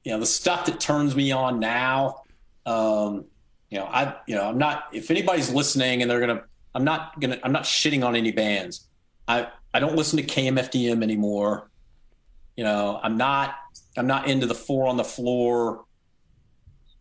[0.05, 2.22] you know the stuff that turns me on now
[2.66, 3.24] um
[3.70, 6.45] you know i you know i'm not if anybody's listening and they're gonna
[6.75, 8.87] i'm not gonna i'm not shitting on any bands.
[9.27, 11.71] I i don't listen to kmfdm anymore.
[12.57, 13.57] You know i'm not
[13.97, 15.85] i'm not into the four on the floor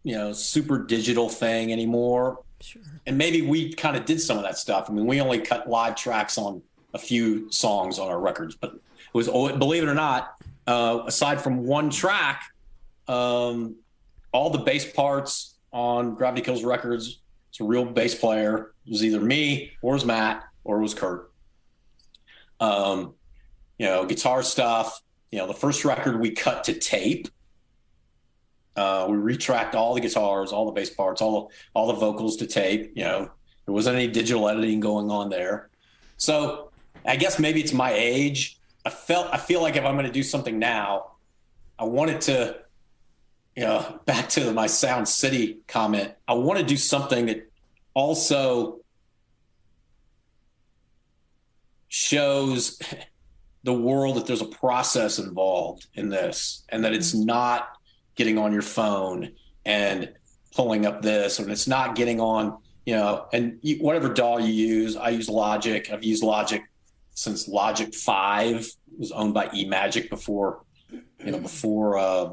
[0.03, 2.39] you know super digital thing anymore.
[2.59, 2.81] Sure.
[3.05, 4.89] and maybe we kind of did some of that stuff.
[4.89, 6.63] I mean we only cut live tracks on
[6.93, 11.03] a few songs on our records but it was oh, believe it or not uh,
[11.05, 12.43] aside from one track
[13.07, 13.75] um,
[14.31, 19.03] all the bass parts on gravity kills records it's a real bass player it was
[19.03, 21.31] either me or it was matt or it was kurt
[22.59, 23.13] um,
[23.77, 27.27] you know guitar stuff you know the first record we cut to tape
[28.77, 32.45] uh, we retracked all the guitars, all the bass parts, all all the vocals to
[32.45, 32.93] tape.
[32.95, 33.31] You know,
[33.65, 35.69] there wasn't any digital editing going on there.
[36.17, 36.69] So
[37.03, 38.59] I guess maybe it's my age.
[38.85, 41.13] I felt I feel like if I'm going to do something now,
[41.79, 42.57] I wanted to,
[43.55, 46.13] you know, back to my Sound City comment.
[46.27, 47.49] I want to do something that
[47.97, 48.77] also
[51.87, 52.79] shows
[53.63, 57.69] the world that there's a process involved in this, and that it's not
[58.13, 59.31] getting on your phone
[59.65, 60.13] and
[60.55, 64.53] pulling up this, and it's not getting on, you know, and you, whatever DAW you
[64.53, 64.95] use.
[64.95, 65.89] I use Logic.
[65.91, 66.61] I've used Logic
[67.15, 72.29] since Logic Five was owned by eMagic before, you know, before uh,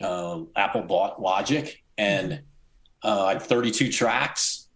[0.00, 2.40] uh, Apple bought Logic, and
[3.02, 4.68] uh, I had 32 tracks,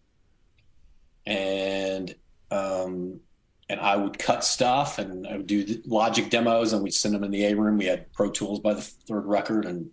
[1.26, 2.14] and
[2.50, 3.20] um,
[3.68, 7.24] and I would cut stuff, and I would do Logic demos, and we'd send them
[7.24, 7.78] in the A room.
[7.78, 9.90] We had Pro Tools by the third record, and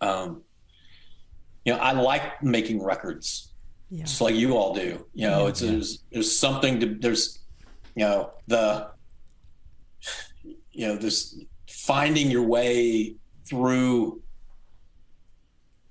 [0.00, 0.42] um,
[1.64, 3.52] you know, I like making records,
[3.90, 4.04] Yeah.
[4.04, 5.04] just like you all do.
[5.14, 7.38] You know, it's there's there's something to there's,
[7.94, 8.90] you know, the
[10.72, 11.38] you know, this
[11.68, 14.22] finding your way through,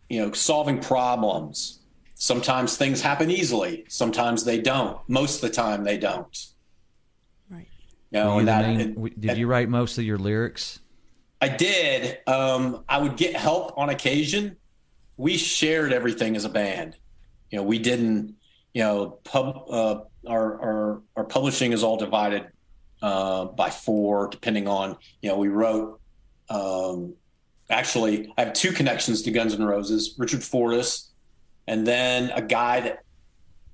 [0.09, 1.76] you know, solving problems.
[2.19, 3.85] Sometimes things happen easily.
[3.89, 4.97] Sometimes they don't.
[5.07, 6.45] Most of the time, they don't.
[7.49, 7.67] Right.
[8.11, 10.17] You know, you and that, main- and- w- did and- you write most of your
[10.17, 10.79] lyrics?
[11.39, 12.17] I did.
[12.25, 14.57] Um, I would get help on occasion.
[15.17, 16.95] We shared everything as a band.
[17.51, 18.35] You know, we didn't.
[18.73, 19.63] You know, pub.
[19.69, 22.47] Uh, our our our publishing is all divided
[23.03, 24.97] uh, by four, depending on.
[25.21, 25.99] You know, we wrote.
[26.49, 27.13] Um,
[27.69, 31.06] actually, I have two connections to Guns N' Roses: Richard Fortus,
[31.67, 33.03] and then a guy that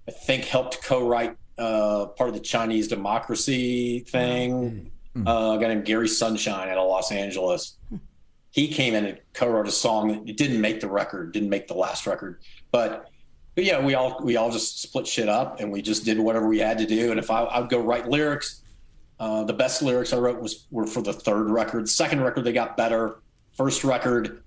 [0.08, 5.86] I think helped co-write uh, part of the Chinese democracy thing uh, a guy named
[5.86, 7.78] Gary Sunshine out of Los Angeles.
[8.52, 10.28] He came in and co-wrote a song.
[10.28, 12.39] It didn't make the record, didn't make the last record,
[12.72, 13.10] but
[13.56, 16.48] but yeah, we all we all just split shit up and we just did whatever
[16.48, 17.12] we had to do.
[17.12, 18.64] And if I, I'd go write lyrics,
[19.20, 21.88] uh, the best lyrics I wrote was were for the third record.
[21.88, 23.20] Second record they got better.
[23.56, 24.41] First record,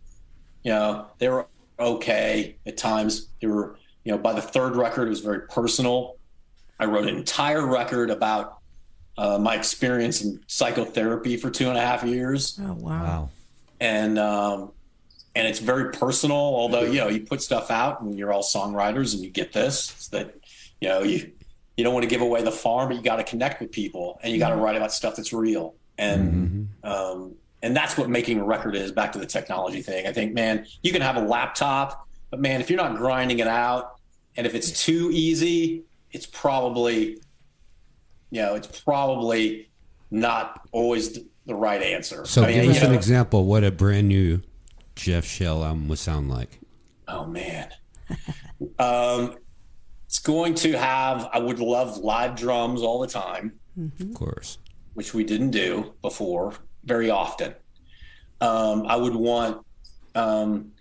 [0.64, 1.46] you know, they were
[1.78, 3.28] okay at times.
[3.40, 6.16] They were you know by the third record it was very personal.
[6.78, 8.58] I wrote an entire record about
[9.18, 13.02] uh, my experience in psychotherapy for two and a half years, Oh wow.
[13.02, 13.28] Wow.
[13.80, 14.72] and um,
[15.34, 16.36] and it's very personal.
[16.36, 19.90] Although you know you put stuff out, and you're all songwriters, and you get this
[19.92, 20.34] it's that
[20.80, 21.32] you know you
[21.76, 24.18] you don't want to give away the farm, but you got to connect with people,
[24.22, 28.38] and you got to write about stuff that's real, and um, and that's what making
[28.40, 28.92] a record is.
[28.92, 32.60] Back to the technology thing, I think, man, you can have a laptop, but man,
[32.60, 33.98] if you're not grinding it out,
[34.36, 37.18] and if it's too easy, it's probably
[38.30, 39.70] you know, it's probably
[40.10, 42.24] not always th- the right answer.
[42.26, 44.42] So I mean, give us an example what a brand new
[44.94, 46.60] Jeff Scheel album would sound like.
[47.08, 47.70] Oh man.
[48.78, 49.36] um,
[50.06, 51.28] it's going to have.
[51.32, 53.52] I would love live drums all the time,
[54.00, 54.58] Of course.
[54.94, 56.54] which we didn't do before
[56.86, 57.54] very often.
[58.40, 59.64] Um, I would want,
[60.14, 60.72] um,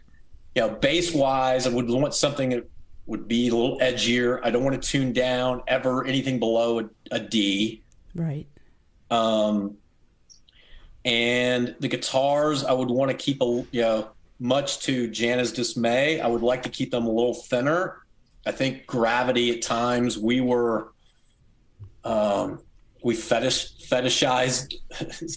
[0.56, 2.70] you know, bass wise, I would want something that
[3.08, 4.40] would be a little edgier.
[4.44, 7.84] I don't want to tune down ever anything below a, a D.
[8.14, 8.48] Right.
[9.12, 9.78] Um,
[11.04, 16.20] and the guitars, I would want to keep a you know, much to Jana's dismay,
[16.20, 18.02] I would like to keep them a little thinner.
[18.46, 20.92] I think gravity at times we were,
[22.04, 22.60] um,
[23.06, 24.74] we fetish fetishized,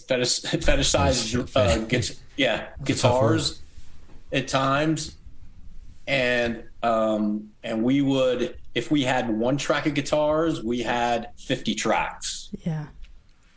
[0.07, 3.61] fetish fetishized, uh, gui- yeah, guitars
[4.33, 5.15] at times,
[6.07, 11.75] and um, and we would if we had one track of guitars, we had fifty
[11.75, 12.87] tracks Yeah.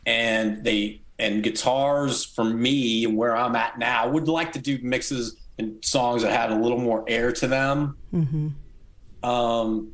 [0.05, 4.77] and they and guitars for me where I'm at now I would like to do
[4.83, 7.97] mixes and songs that had a little more air to them.
[8.13, 9.27] Mm-hmm.
[9.27, 9.91] Um,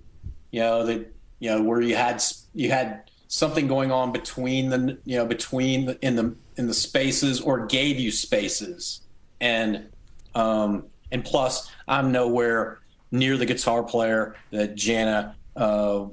[0.52, 2.22] you know that you know where you had
[2.54, 6.74] you had something going on between the you know between the, in the in the
[6.74, 9.02] spaces or gave you spaces
[9.40, 9.88] and
[10.36, 12.80] um, and plus I'm nowhere
[13.12, 16.06] near the guitar player that Jana uh,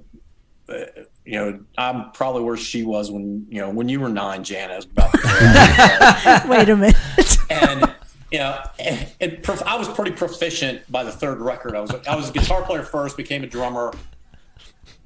[1.24, 4.78] you know, I'm probably where she was when you know when you were nine, Jana.
[4.78, 5.12] About
[6.48, 6.96] Wait a minute.
[7.50, 7.94] and
[8.30, 11.74] you know, and, and prof- I was pretty proficient by the third record.
[11.74, 13.92] I was I was a guitar player first, became a drummer.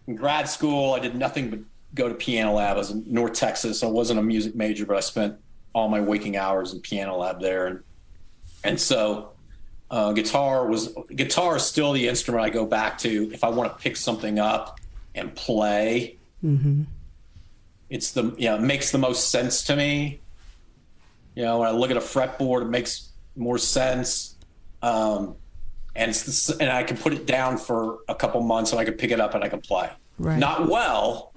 [0.06, 1.60] In grad school, I did nothing but
[1.94, 2.76] go to piano lab.
[2.76, 3.82] I was in North Texas.
[3.82, 5.36] I wasn't a music major, but I spent
[5.72, 7.80] all my waking hours in piano lab there, and
[8.64, 9.32] and so
[9.90, 13.72] uh, guitar was guitar is still the instrument I go back to if I want
[13.72, 14.78] to pick something up
[15.14, 16.16] and play.
[16.44, 16.82] mm-hmm.
[17.88, 20.20] It's the you know it makes the most sense to me.
[21.34, 24.36] You know, when I look at a fretboard, it makes more sense.
[24.82, 25.36] Um,
[25.96, 28.84] and it's the, and I can put it down for a couple months, and I
[28.84, 29.90] can pick it up and I can play.
[30.18, 30.38] Right.
[30.38, 31.29] Not well,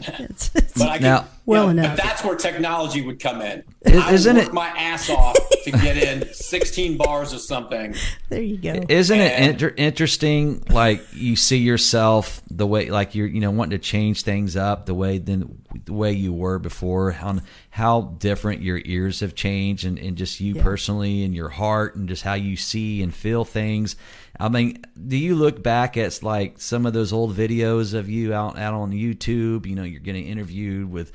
[0.20, 1.02] It's- it's- but I can.
[1.02, 1.96] Now- Well you know, enough.
[1.96, 3.64] But that's where technology would come in.
[3.82, 7.38] Is- I would isn't work it- my ass off to get in 16 bars or
[7.38, 7.94] something.
[8.28, 8.80] there you go.
[8.88, 10.62] Isn't it inter- interesting?
[10.70, 14.86] Like you see yourself the way, like you're, you know, wanting to change things up
[14.86, 17.16] the way than the way you were before.
[17.20, 20.62] On how different your ears have changed, and, and just you Yeah.
[20.62, 23.96] personally, and your heart, and just how you see and feel things.
[24.40, 28.32] I mean, do you look back at like some of those old videos of you
[28.32, 29.66] out out on YouTube?
[29.66, 31.12] You know, you're getting interviewed with.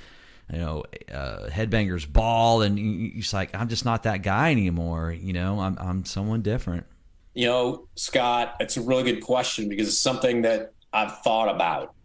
[0.53, 5.11] You know, uh, headbangers ball, and you, it's like I'm just not that guy anymore.
[5.11, 6.85] You know, I'm I'm someone different.
[7.34, 11.95] You know, Scott, it's a really good question because it's something that I've thought about.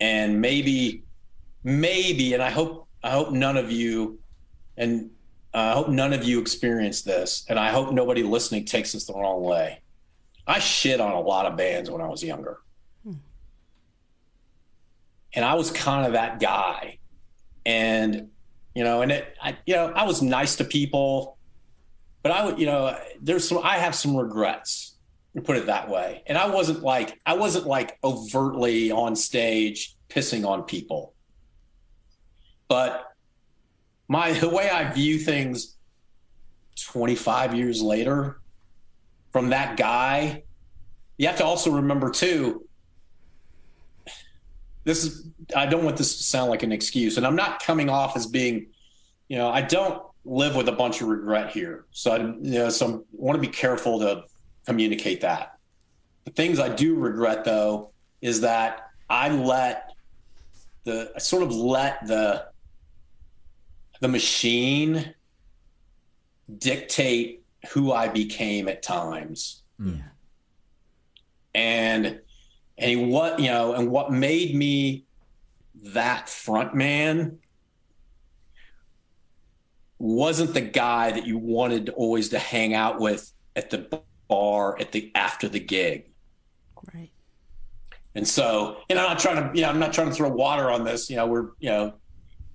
[0.00, 1.04] And maybe,
[1.64, 4.18] maybe, and I hope, I hope none of you,
[4.78, 5.10] and
[5.52, 9.04] uh, I hope none of you experience this, and I hope nobody listening takes this
[9.04, 9.81] the wrong way.
[10.46, 12.58] I shit on a lot of bands when I was younger.
[13.04, 13.14] Hmm.
[15.34, 16.98] And I was kind of that guy.
[17.64, 18.30] And
[18.74, 21.36] you know, and it, I, you know, I was nice to people,
[22.22, 24.92] but I would, you know, there's some, I have some regrets,
[25.34, 26.22] to put it that way.
[26.26, 31.14] And I wasn't like, I wasn't like overtly on stage pissing on people,
[32.68, 33.14] but
[34.08, 35.76] my, the way I view things
[36.80, 38.41] 25 years later
[39.32, 40.44] from that guy,
[41.16, 42.66] you have to also remember too,
[44.84, 47.88] this is I don't want this to sound like an excuse, and I'm not coming
[47.88, 48.66] off as being,
[49.28, 51.86] you know, I don't live with a bunch of regret here.
[51.90, 54.24] So I, you know, so I want to be careful to
[54.66, 55.58] communicate that.
[56.24, 57.90] The things I do regret though
[58.20, 59.90] is that I let
[60.84, 62.46] the I sort of let the
[64.00, 65.14] the machine
[66.58, 69.62] dictate who I became at times.
[69.78, 69.94] Hmm.
[69.94, 70.02] Yeah.
[71.54, 72.20] And
[72.78, 75.04] and what you know and what made me
[75.82, 77.38] that front man
[79.98, 84.92] wasn't the guy that you wanted always to hang out with at the bar at
[84.92, 86.08] the after the gig
[86.92, 87.10] Right.
[88.16, 90.28] and so you know i'm not trying to you know i'm not trying to throw
[90.30, 91.94] water on this you know we're you know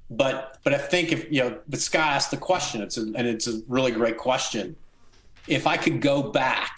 [0.09, 3.25] but but i think if you know but scott asked the question it's a, and
[3.27, 4.75] it's a really great question
[5.47, 6.77] if i could go back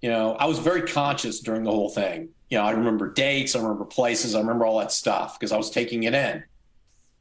[0.00, 2.28] you know i was very conscious during the whole thing.
[2.50, 5.56] You know i remember dates i remember places i remember all that stuff because i
[5.56, 6.44] was taking it in.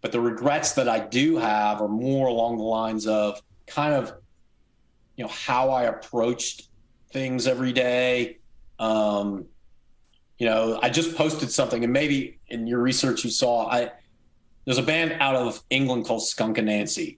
[0.02, 4.14] But the regrets that i do have are more along the lines of kind of
[5.16, 6.70] you know how i approached
[7.12, 8.38] things every day.
[8.78, 9.46] Um
[10.38, 13.92] you know i just posted something and maybe in your research you saw i
[14.66, 17.18] there's a band out of england called Skunk Anansie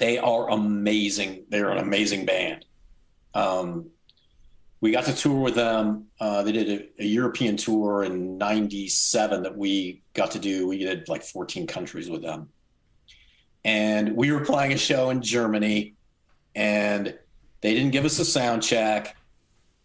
[0.00, 2.64] they are amazing they're an amazing band
[3.34, 3.88] um
[4.80, 6.06] we got to tour with them.
[6.18, 6.68] Uh, they did
[6.98, 10.66] a, a, European tour in '97 that we got to do.
[10.66, 12.48] We did like 14 countries with them,
[13.64, 15.94] and we were playing a show in Germany,
[16.54, 17.14] and
[17.60, 19.16] they didn't give us a sound check,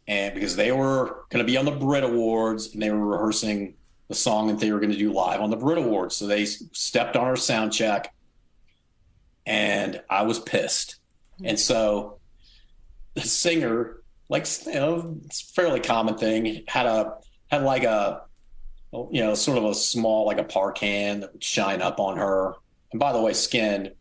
[0.07, 3.75] and because they were going to be on the Brit Awards and they were rehearsing
[4.07, 6.45] the song that they were going to do live on the Brit Awards, so they
[6.45, 8.13] stepped on our sound check,
[9.45, 10.97] and I was pissed,
[11.39, 11.47] hmm.
[11.47, 12.19] and so
[13.13, 16.63] the singer like you know, it's a fairly common thing.
[16.67, 17.17] Had a
[17.49, 18.23] had like a
[18.91, 22.17] you know sort of a small like a par can that would shine up on
[22.17, 22.55] her.
[22.91, 23.91] And by the way, Skin,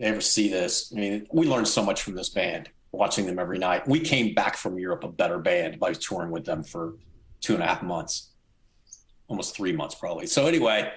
[0.00, 0.92] ever see this?
[0.94, 3.86] I mean, we learned so much from this band watching them every night.
[3.86, 6.94] We came back from Europe a better band by touring with them for
[7.40, 8.30] two and a half months,
[9.28, 10.26] almost three months probably.
[10.26, 10.92] So anyway,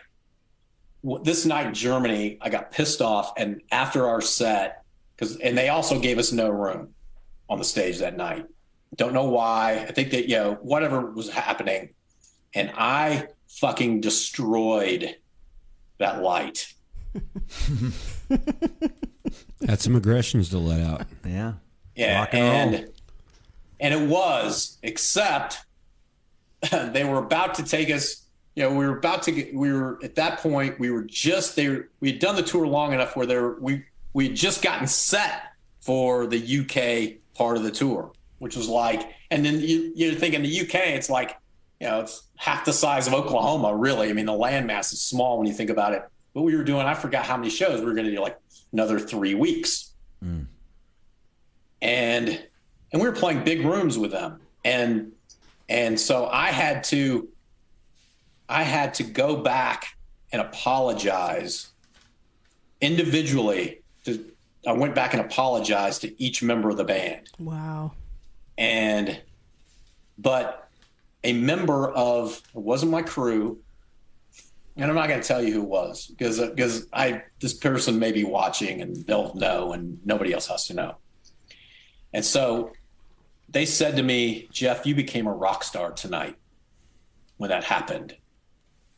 [1.23, 4.83] this night in Germany, I got pissed off, and after our set,
[5.15, 6.93] because and they also gave us no room
[7.49, 8.45] on the stage that night.
[8.95, 9.85] Don't know why.
[9.87, 11.89] I think that, you know, whatever was happening.
[12.53, 15.15] And I fucking destroyed
[15.97, 16.73] that light.
[19.67, 21.07] Had some aggressions to let out.
[21.25, 21.53] Yeah.
[21.95, 22.19] Yeah.
[22.19, 22.89] Rock and and,
[23.79, 25.59] and it was, except
[26.71, 28.22] they were about to take us,
[28.55, 31.55] you know, we were about to get, we were at that point, we were just
[31.55, 31.89] there.
[31.99, 35.53] We had done the tour long enough where there, we, we had just gotten set
[35.81, 40.35] for the UK part of the tour, which was like, and then you, you think
[40.35, 41.35] in the UK, it's like,
[41.79, 44.09] you know, it's half the size of Oklahoma, really.
[44.09, 46.03] I mean, the landmass is small when you think about it.
[46.33, 48.37] But we were doing, I forgot how many shows we were going to do, like
[48.71, 49.89] another three weeks,
[50.23, 50.45] Mm.
[51.81, 52.29] and
[52.93, 55.11] and we were playing big rooms with them, and
[55.67, 57.27] and so I had to,
[58.49, 59.97] I had to go back
[60.31, 61.71] and apologize
[62.81, 64.33] individually to
[64.65, 67.29] I went back and apologized to each member of the band.
[67.37, 67.93] Wow.
[68.57, 69.19] And,
[70.17, 70.69] but
[71.23, 73.59] a member of, it wasn't my crew,
[74.77, 77.99] and I'm not going to tell you who it was because, because I, this person
[77.99, 80.95] may be watching and they'll know and nobody else has to know.
[82.13, 82.71] And so
[83.49, 86.37] they said to me, Jeff, you became a rock star tonight
[87.37, 88.15] when that happened.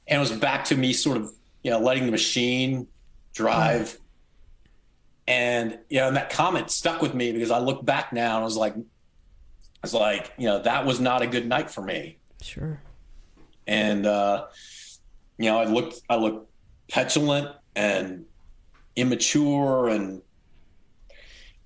[0.08, 1.32] And it was back to me sort of,
[1.64, 2.88] you know, letting the machine
[3.34, 3.98] drive
[5.28, 8.42] and you know, and that comment stuck with me because I look back now and
[8.42, 8.80] I was like, I
[9.82, 12.18] was like, you know, that was not a good night for me.
[12.42, 12.80] Sure.
[13.68, 14.46] And uh,
[15.38, 16.52] you know, I looked, I looked
[16.90, 18.26] petulant and
[18.96, 20.22] immature and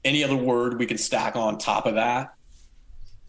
[0.06, 2.34] any other word we can stack on top of that.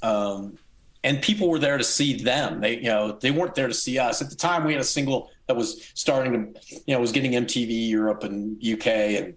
[0.03, 0.57] Um,
[1.03, 2.61] and people were there to see them.
[2.61, 4.21] They, you know, they weren't there to see us.
[4.21, 7.33] At the time, we had a single that was starting to, you know, was getting
[7.33, 9.35] MTV Europe and UK and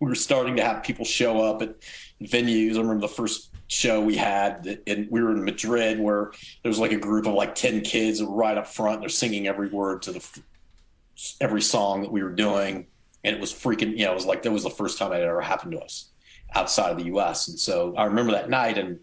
[0.00, 1.80] we were starting to have people show up at
[2.22, 2.74] venues.
[2.74, 6.32] I remember the first show we had, and we were in Madrid, where
[6.62, 9.00] there was like a group of like ten kids right up front.
[9.00, 10.40] They're singing every word to the
[11.40, 12.86] every song that we were doing,
[13.24, 13.96] and it was freaking.
[13.96, 16.10] You know, it was like that was the first time it ever happened to us
[16.54, 17.48] outside of the U.S.
[17.48, 18.78] And so I remember that night.
[18.78, 19.00] And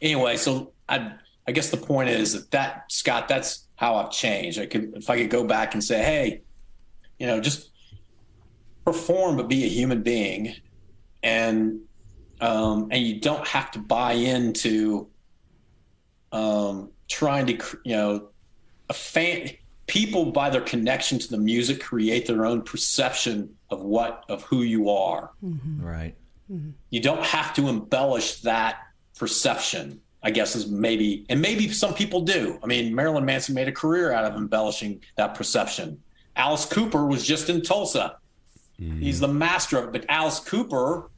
[0.00, 1.12] anyway, so I
[1.46, 4.58] I guess the point is that that Scott, that's how I've changed.
[4.58, 6.42] I could if I could go back and say, hey,
[7.18, 7.70] you know, just
[8.84, 10.54] perform, but be a human being,
[11.22, 11.80] and
[12.40, 15.08] um, and you don't have to buy into
[16.32, 18.28] um, trying to you know
[18.88, 19.50] a fan
[19.86, 24.62] people by their connection to the music create their own perception of what of who
[24.62, 25.84] you are mm-hmm.
[25.84, 26.14] right
[26.50, 26.70] mm-hmm.
[26.90, 28.76] you don't have to embellish that
[29.20, 32.58] perception i guess is maybe and maybe some people do.
[32.62, 36.02] I mean marilyn manson made a career out of embellishing that perception.
[36.36, 38.16] Alice cooper was just in tulsa.
[38.80, 39.02] Mm-hmm.
[39.02, 41.10] he's the master of it but alice cooper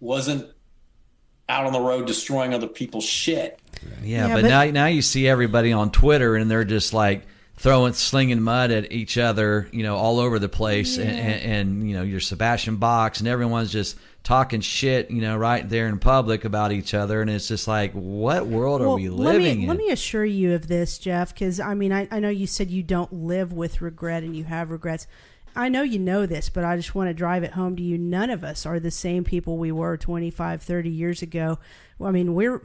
[0.00, 0.52] wasn't
[1.48, 3.60] out on the road destroying other people's shit.
[4.02, 7.22] Yeah, yeah but, but, now now you see everybody on Twitter and they're just like
[7.62, 11.04] throwing slinging mud at each other, you know, all over the place, yeah.
[11.04, 15.36] and, and, and, you know your Sebastian Bachs and everyone's just talking shit, you know,
[15.36, 18.96] right there in public about each other, and it's just like, what world well, are
[18.96, 19.68] we living let me, in?
[19.68, 22.68] Let me assure you of this, Jeff, because I mean, I, I know you said
[22.68, 25.06] you don't live with regret and you have regrets.
[25.54, 27.96] I know you know this, but I just want to drive it home to you.
[27.96, 31.60] None of us are the same people we were 25, 30 years ago.
[32.02, 32.62] I mean, we're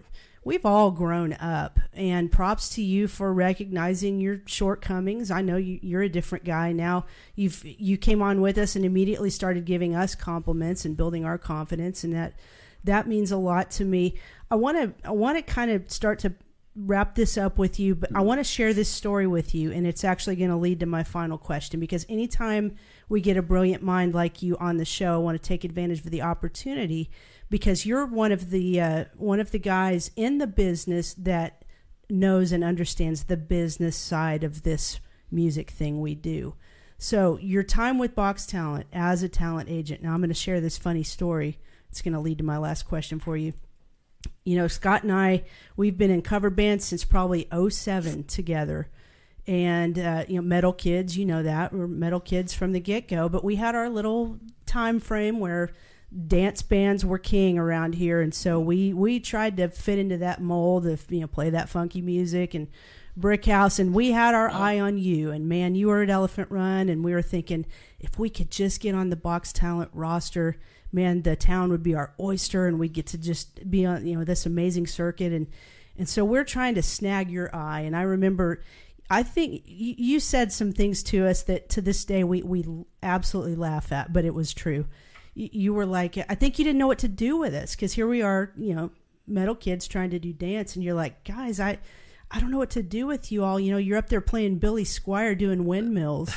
[0.48, 5.30] we've all grown up and props to you for recognizing your shortcomings.
[5.30, 7.06] I know you, are a different guy now.
[7.36, 11.38] You've you came on with us and immediately started giving us compliments and building our
[11.38, 12.34] confidence and that
[12.86, 14.18] that means a lot to me.
[14.50, 16.34] I want to i want to kind of start to
[16.80, 19.88] wrap this up with you but i want to share this story with you and
[19.88, 22.76] it's actually going to lead to my final question because anytime
[23.10, 26.06] we get a brilliant mind like you on the show i want to take advantage
[26.06, 27.10] of the opportunity
[27.50, 31.64] because you're one of the uh, one of the guys in the business that
[32.10, 35.00] knows and understands the business side of this
[35.32, 36.56] music thing we do.
[36.98, 40.02] So your time with Box Talent as a talent agent.
[40.02, 41.60] Now I'm going to share this funny story.
[41.90, 43.54] It's going to lead to my last question for you.
[44.44, 45.44] You know, Scott and I,
[45.76, 48.90] we've been in cover bands since probably 07 together.
[49.46, 51.72] And, uh, you know, metal kids, you know that.
[51.72, 53.30] We're metal kids from the get go.
[53.30, 55.72] But we had our little time frame where
[56.28, 60.42] dance bands were king around here, and so we we tried to fit into that
[60.42, 62.68] mold of you know play that funky music and
[63.18, 63.80] brick house.
[63.80, 65.32] And we had our eye on you.
[65.32, 66.88] And man you were at elephant run.
[66.88, 67.66] And we were thinking
[68.00, 70.58] if we could just get on the box talent roster
[70.90, 74.18] man the town would be our oyster and we'd get to just be on you
[74.18, 75.34] know this amazing circuit.
[75.34, 75.48] And
[75.98, 77.82] and so we're trying to snag your eye.
[77.82, 78.62] And i remember
[79.10, 82.66] i think you said some things to us that to this day we we
[83.02, 84.86] absolutely laugh at but it was true
[85.38, 88.08] you were like, I think you didn't know what to do with us because here
[88.08, 88.90] we are, you know,
[89.28, 91.78] metal kids trying to do dance, and you're like, guys, I,
[92.32, 93.60] I don't know what to do with you all.
[93.60, 96.36] You know, you're up there playing Billy Squier doing windmills.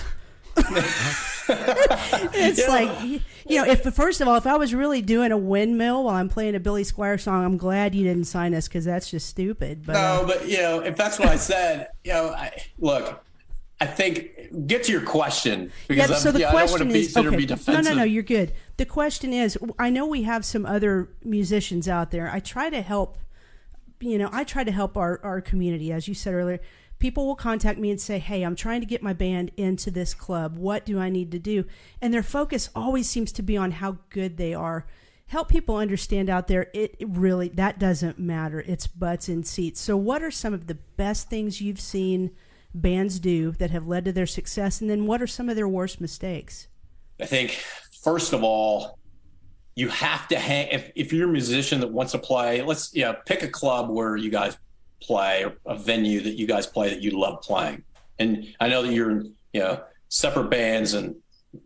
[0.57, 2.69] it's yeah.
[2.69, 6.17] like you know if first of all if i was really doing a windmill while
[6.17, 9.29] i'm playing a billy squier song i'm glad you didn't sign us because that's just
[9.29, 12.63] stupid but no uh, but you know if that's what i said you know I,
[12.79, 13.25] look
[13.81, 17.47] I think get to your question because yeah, so the yeah, question is okay.
[17.69, 18.03] no, no, no.
[18.03, 18.53] You're good.
[18.77, 22.31] The question is, I know we have some other musicians out there.
[22.31, 23.17] I try to help.
[24.01, 26.61] You know, I try to help our our community, as you said earlier.
[26.99, 30.13] People will contact me and say, "Hey, I'm trying to get my band into this
[30.13, 30.59] club.
[30.59, 31.65] What do I need to do?"
[32.03, 34.87] And their focus always seems to be on how good they are.
[35.29, 36.69] Help people understand out there.
[36.75, 38.61] It, it really that doesn't matter.
[38.61, 39.81] It's butts in seats.
[39.81, 42.33] So, what are some of the best things you've seen?
[42.75, 44.81] Bands do that have led to their success?
[44.81, 46.69] And then what are some of their worst mistakes?
[47.21, 47.63] I think,
[48.03, 48.99] first of all,
[49.75, 53.13] you have to hang, if, if you're a musician that wants to play, let's, yeah,
[53.27, 54.57] pick a club where you guys
[55.01, 57.83] play a venue that you guys play that you love playing.
[58.19, 61.17] And I know that you're in, you know, separate bands and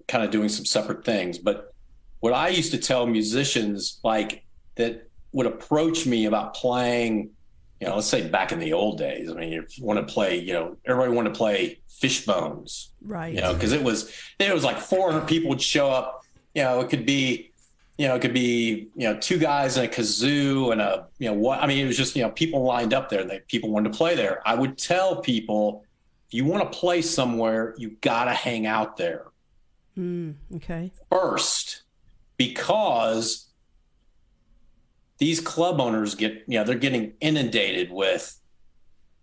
[0.06, 1.74] kind of doing some separate things, but
[2.20, 4.44] what I used to tell musicians like
[4.76, 7.30] that would approach me about playing
[7.80, 9.30] you know, let's say back in the old days.
[9.30, 13.34] I mean, you want to play, you know, everybody wanted to play Fishbones, right?
[13.34, 16.24] You know, because it was it was like 400 people would show up.
[16.54, 17.52] You know, it could be,
[17.98, 21.28] you know, it could be, you know, two guys in a kazoo and a, you
[21.28, 21.60] know, what?
[21.60, 23.24] I mean, it was just, you know, people lined up there.
[23.24, 24.40] That people wanted to play there.
[24.46, 25.84] I would tell people,
[26.28, 29.26] if you want to play somewhere, you got to hang out there.
[29.98, 30.92] Mm, okay.
[31.10, 31.82] First,
[32.36, 33.43] because
[35.18, 38.38] these club owners get, you know, they're getting inundated with,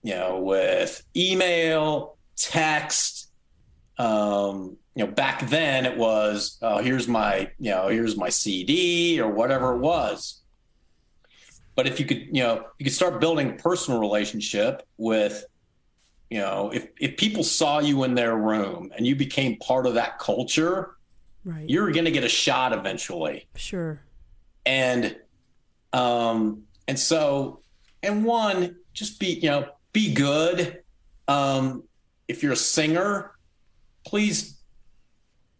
[0.04, 3.30] you know, with email, text.
[3.98, 9.20] Um, you know, back then it was, oh, here's my, you know, here's my CD
[9.22, 10.42] or whatever it was.
[11.76, 15.46] But if you could, you know, you could start building a personal relationship with
[16.30, 19.96] you know, if if people saw you in their room and you became part of
[19.96, 20.96] that culture,
[21.44, 21.68] Right.
[21.70, 23.48] you're going to get a shot eventually.
[23.56, 24.00] sure.
[24.66, 25.18] And
[25.94, 27.62] um and so
[28.04, 30.82] and one just be, you know, be good.
[31.28, 31.84] Um
[32.28, 33.32] if you're a singer,
[34.06, 34.58] please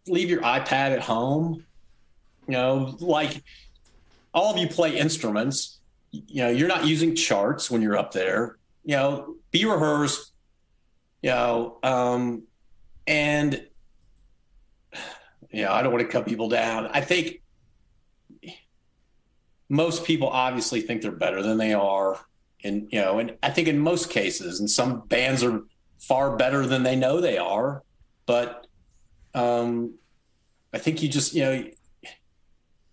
[0.06, 1.64] leave your iPad at home.
[2.48, 3.42] You know, like
[4.34, 5.78] all of you play instruments.
[6.10, 8.56] You know, you're not using charts when you're up there.
[8.84, 10.32] You know, be rehearsed.
[11.22, 12.42] You know, um,
[13.06, 13.66] and
[15.50, 16.86] you know, I don't want to cut people down.
[16.86, 17.41] I think
[19.72, 22.20] most people obviously think they're better than they are,
[22.62, 25.62] and you know, and I think in most cases, and some bands are
[25.98, 27.82] far better than they know they are,
[28.26, 28.66] but
[29.34, 29.94] um,
[30.74, 31.64] I think you just you know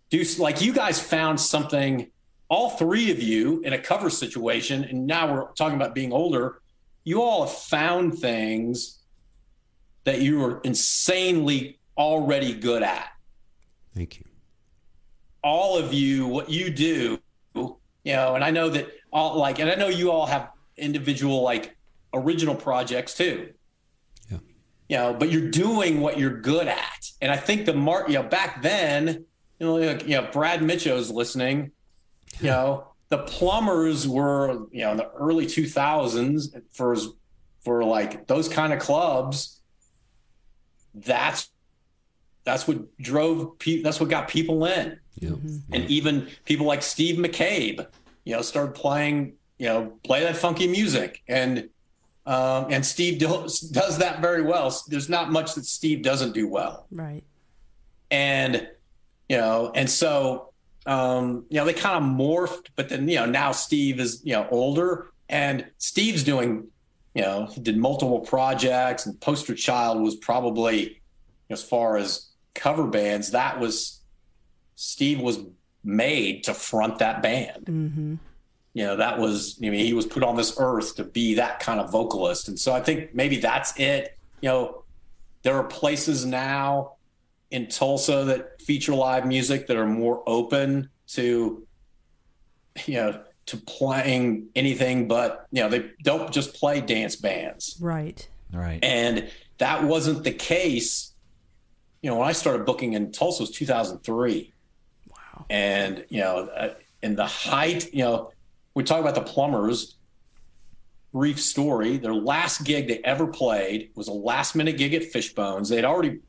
[0.09, 2.09] do like you guys found something
[2.47, 6.61] all three of you in a cover situation and now we're talking about being older
[7.03, 8.99] you all have found things
[10.05, 13.09] that you are insanely already good at
[13.93, 14.28] Thank you.
[15.43, 17.19] All of you what you do
[17.55, 21.41] you know and i know that all like and i know you all have individual
[21.41, 21.75] like
[22.13, 23.53] original projects too.
[24.29, 24.37] Yeah.
[24.87, 27.11] you know but you're doing what you're good at.
[27.21, 29.25] And i think the mark you know back then
[29.59, 31.71] you know like, you know brad mitchell's listening
[32.39, 36.95] you know the plumbers were you know in the early 2000s for
[37.61, 39.61] for like those kind of clubs.
[40.93, 41.49] That's
[42.45, 45.31] that's what drove people that's what got people in Yeah.
[45.71, 47.85] and even people like Steve McCabe,
[48.25, 51.69] you know, started playing, you know, play that funky music, and
[52.25, 54.75] um, and Steve does, does that very well.
[54.87, 57.23] There's not much that Steve doesn't do well, Right.
[58.11, 58.67] and
[59.27, 60.51] you know, and so
[60.85, 64.33] um, you know they kind of morphed, but then you know now Steve is you
[64.33, 66.67] know older, and Steve's doing,
[67.13, 71.01] you know, he did multiple projects, and Poster Child was probably
[71.49, 73.98] as far as cover bands that was
[74.81, 75.39] Steve was
[75.83, 77.65] made to front that band.
[77.65, 78.15] Mm-hmm.
[78.73, 81.59] You know, that was, I mean, he was put on this earth to be that
[81.59, 82.47] kind of vocalist.
[82.47, 84.17] And so I think maybe that's it.
[84.39, 84.83] You know,
[85.41, 86.93] there are places now
[87.51, 91.67] in Tulsa that feature live music that are more open to,
[92.85, 97.77] you know, to playing anything but, you know, they don't just play dance bands.
[97.81, 98.25] Right.
[98.53, 98.79] Right.
[98.81, 101.13] And that wasn't the case.
[102.01, 104.53] You know, when I started booking in Tulsa was 2003.
[105.39, 105.45] Wow.
[105.49, 108.31] And, you know, uh, in the height, you know,
[108.73, 109.95] we talk about the plumbers.
[111.11, 111.97] Brief story.
[111.97, 115.67] Their last gig they ever played was a last minute gig at Fishbones.
[115.69, 116.19] They'd already,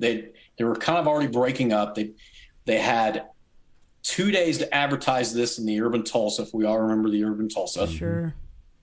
[0.00, 1.94] they they were kind of already breaking up.
[1.94, 2.10] They
[2.64, 3.26] they had
[4.02, 7.48] two days to advertise this in the Urban Tulsa, if we all remember the Urban
[7.48, 8.34] Tulsa, Sure.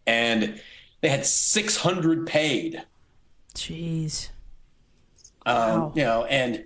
[0.07, 0.59] and
[1.01, 2.81] they had 600 paid.
[3.53, 4.29] Jeez.
[5.45, 5.91] um, Wow.
[5.95, 6.63] you know, and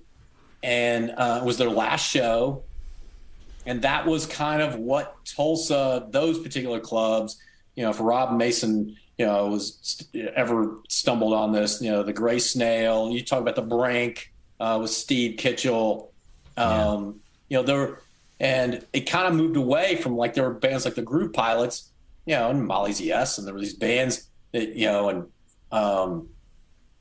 [0.61, 2.63] and uh, it was their last show,
[3.65, 7.41] and that was kind of what Tulsa, those particular clubs,
[7.75, 12.03] you know, if Rob Mason, you know, was st- ever stumbled on this, you know,
[12.03, 16.11] the Gray Snail, you talk about the Brink uh, with Steve Kitchell,
[16.57, 17.19] um,
[17.49, 17.99] you know, there
[18.39, 21.91] and it kind of moved away from like there were bands like the Groove Pilots,
[22.25, 25.27] you know, and Molly's Yes, and there were these bands that you know, and
[25.71, 26.29] um,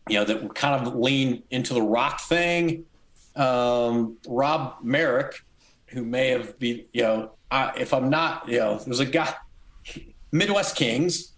[0.09, 2.85] you know, that kind of lean into the rock thing.
[3.35, 5.44] Um, Rob Merrick,
[5.95, 9.33] who may have been, you know, I, if I'm not, you know, there's a guy,
[10.33, 11.33] Midwest Kings.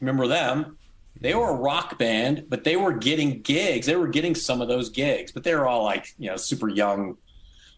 [0.00, 0.78] Remember them?
[1.20, 3.86] They were a rock band, but they were getting gigs.
[3.86, 6.68] They were getting some of those gigs, but they were all like, you know, super
[6.68, 7.16] young,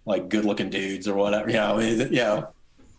[0.04, 1.48] like good-looking dudes or whatever.
[1.48, 2.48] You know, you know,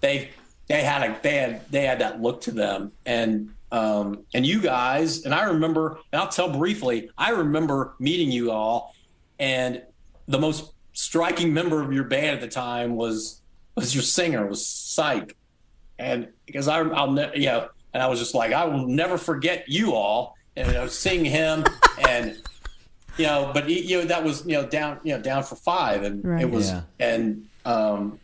[0.01, 0.31] they
[0.67, 4.61] they had a they had they had that look to them, and um, and you
[4.61, 8.95] guys, and I remember, and I'll tell briefly, I remember meeting you all,
[9.39, 9.83] and
[10.27, 13.41] the most striking member of your band at the time was
[13.75, 15.35] was your singer was Psych,
[15.99, 19.17] and because I I'll ne- you know, and I was just like I will never
[19.17, 21.63] forget you all, and I was seeing him,
[22.07, 22.37] and
[23.17, 25.55] you know, but he- you know that was you know down you know down for
[25.55, 26.41] five, and Right.
[26.41, 26.81] it was Yeah.
[26.99, 28.19] and um.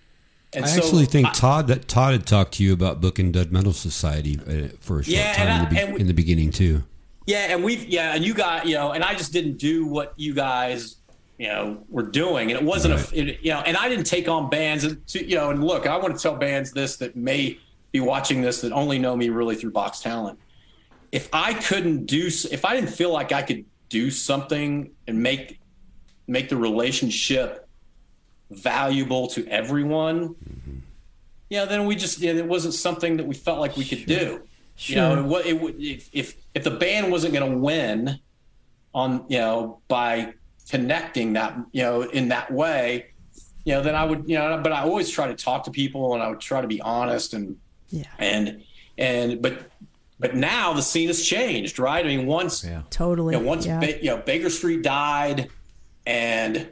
[0.53, 3.33] And I so actually think I- Todd that Todd had talked to you about booking
[3.33, 5.99] Dead Metal Society uh, for a short Yeah, time and in, the be- and we-
[6.01, 6.83] in the beginning too.
[7.25, 10.13] Yeah, and we've yeah, and you got you know, and I just didn't do what
[10.15, 10.95] you guys
[11.37, 13.11] you know were doing, and it wasn't Right.
[13.13, 15.63] a it, you know, and I didn't take on bands, and to, you know, and
[15.63, 17.59] look, I want to tell bands this that may
[17.91, 20.39] be watching this that only know me really through Box Talent.
[21.11, 25.59] If I couldn't do, if I didn't feel like I could do something and make
[26.27, 27.67] make the relationship
[28.51, 30.77] valuable to everyone, Mm-hmm.
[31.49, 34.41] yeah, then we just yeah, it wasn't something that we felt like we could do.
[34.75, 34.95] Sure.
[34.95, 38.19] You know, what it would if if if the band wasn't going to win
[38.93, 40.33] on you know by
[40.69, 43.07] connecting that you know in that way,
[43.63, 46.13] you know, then I would you know, but I always try to talk to people
[46.13, 47.57] and I would try to be honest and
[47.89, 48.63] yeah, and
[48.97, 49.71] and but
[50.19, 52.03] but now the scene has changed, right?
[52.03, 52.81] I mean, once Yeah.
[52.89, 53.35] totally.
[53.35, 53.79] you know, once yeah.
[53.79, 55.49] Ba- you know Baker Street died,
[56.05, 56.67] and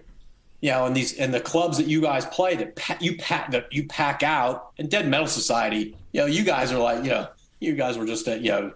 [0.61, 3.51] you know, and these and the clubs that you guys play that pa- you pack
[3.51, 7.11] that you pack out, and Dead Metal Society, you know, you guys are like, you
[7.11, 7.27] know,
[7.59, 8.73] you guys were just at you know.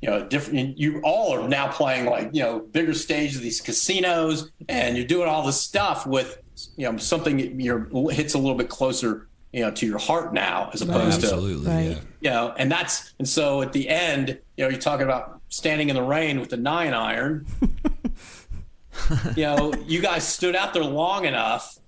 [0.00, 0.78] You, you know, different.
[0.78, 5.28] You all are now playing like you know bigger stages, these casinos, and you're doing
[5.28, 6.38] all this stuff with
[6.76, 10.70] you know something your hits a little bit closer, you know, to your heart now,
[10.72, 11.82] as opposed to Absolutely, Right.
[11.88, 11.98] yeah.
[12.20, 15.88] you know, and that's and so at the end, you know, you're talking about standing
[15.88, 17.46] in the rain with the nine iron.
[19.36, 21.78] you know, you guys stood out there long enough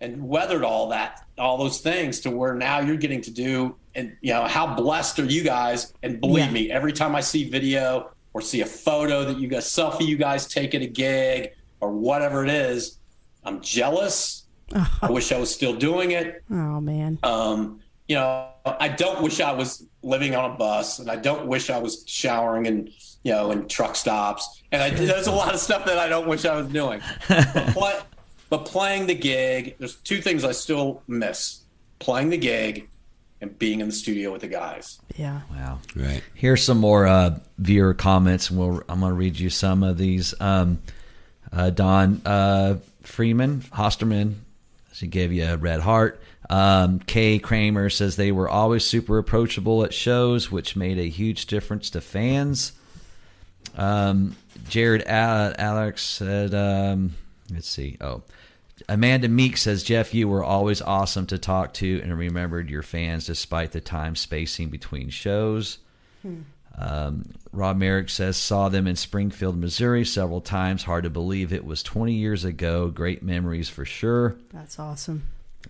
[0.00, 3.76] and weathered all that, all those things to where now you're getting to do.
[3.94, 5.92] And you know, how blessed are you guys?
[6.02, 6.50] And believe Yeah.
[6.52, 10.16] me, every time I see video or see a photo that you guys selfie you
[10.16, 11.50] guys take at a gig
[11.80, 12.98] or whatever it is,
[13.44, 14.44] I'm jealous.
[15.02, 16.42] I wish I was still doing it.
[16.50, 17.18] oh man.
[17.24, 21.46] Um, you know, I don't wish I was living on a bus, and I don't
[21.46, 22.88] wish I was showering and
[23.22, 24.62] you know in truck stops.
[24.72, 27.00] And I, there's a lot of stuff that I don't wish I was doing.
[27.28, 27.98] But, play,
[28.48, 31.62] but playing the gig, there's two things I still miss:
[32.00, 32.88] playing the gig
[33.40, 35.00] and being in the studio with the guys.
[35.16, 35.40] Yeah.
[35.50, 35.78] Wow.
[35.96, 36.22] Right.
[36.34, 39.98] Here's some more uh, viewer comments, and we'll, I'm going to read you some of
[39.98, 40.34] these.
[40.40, 40.80] Um,
[41.52, 44.34] uh, Don uh, Freeman, Hosterman,
[44.92, 46.20] she gave you a red heart.
[46.48, 51.46] Um, Kay Kramer says they were always super approachable at shows, which made a huge
[51.46, 52.72] difference to fans.
[53.76, 54.36] Um,
[54.68, 57.14] Jared A- Alex said, um,
[57.52, 57.96] let's see.
[58.00, 58.22] Oh,
[58.90, 63.24] Amanda Meek says, Jeff, you were always awesome to talk to and remembered your fans
[63.24, 65.78] despite the time spacing between shows.
[66.76, 70.82] Um, Rob Merrick says, saw them in Springfield, Missouri several times.
[70.82, 72.88] Hard to believe it was 20 years ago.
[72.88, 74.36] Great memories for sure.
[74.52, 75.22] That's awesome.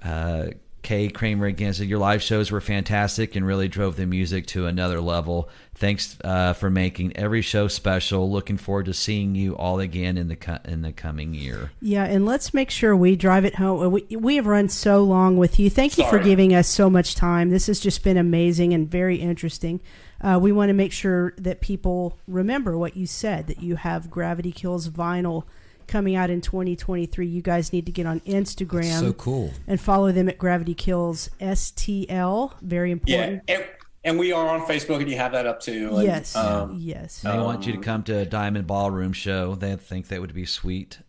[0.02, 0.46] Uh,
[0.82, 4.66] Kay Kramer again said, Your live shows were fantastic and really drove the music to
[4.66, 5.48] another level.
[5.74, 8.30] Thanks uh, for making every show special.
[8.30, 11.70] Looking forward to seeing you all again in the co- in the coming year.
[11.80, 13.90] Yeah, and let's make sure we drive it home.
[13.92, 15.70] We, we have run so long with you.
[15.70, 17.50] Thank you for giving us so much time.
[17.50, 19.80] This has just been amazing and very interesting.
[20.20, 24.10] Uh, we want to make sure that people remember what you said that you have
[24.10, 25.44] Gravity Kills vinyl
[25.90, 27.26] coming out in 2023.
[27.26, 29.52] You guys need to get on Instagram So cool.
[29.66, 32.52] and follow them at Gravity Kills STL.
[32.62, 33.42] Very Yeah, important.
[33.48, 33.64] and,
[34.04, 35.90] and we are on Facebook, and you have that up too.
[35.96, 37.20] And, yes, um, yes.
[37.20, 39.54] They want you to come to a Diamond Ballroom show.
[39.54, 41.00] They think that would be sweet.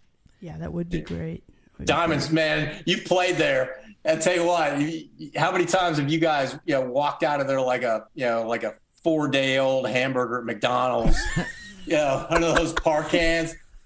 [0.41, 1.43] yeah, that would be great.
[1.77, 3.77] Would be Diamonds, man, you played there.
[4.03, 7.23] I tell you what, you, you- how many times have you guys, you know, walked
[7.23, 11.17] out of there like a, you know, like a four day old hamburger at McDonald's,
[11.85, 13.03] you know, under those par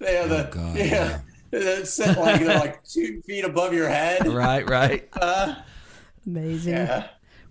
[0.02, 0.12] cans.
[0.12, 1.20] You know, the, Oh, God, yeah,
[1.52, 4.28] They're sitting like they're like two feet above your head.
[4.28, 5.10] Right, right.
[5.22, 5.56] Uh,
[6.26, 6.74] Amazing.
[6.74, 7.08] yeah.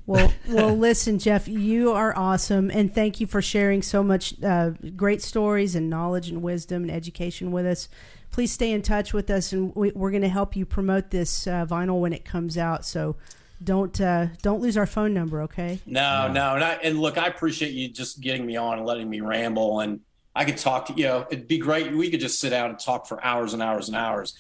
[0.07, 4.71] Well, well, listen, Jeff, you are awesome, and thank you for sharing so much uh,
[4.97, 7.89] great stories and knowledge and wisdom and education with us.
[8.31, 11.47] Please stay in touch with us, and we, we're going to help you promote this
[11.47, 12.85] uh, vinyl when it comes out.
[12.85, 13.17] So
[13.63, 15.79] don't uh, don't lose our phone number, okay?
[15.87, 19.09] No, no, and, I, and look, I appreciate you just getting me on and letting
[19.09, 20.01] me ramble, and
[20.35, 21.95] I could talk to you know, it'd be great.
[21.95, 24.35] We could just sit down and talk for hours and hours and hours.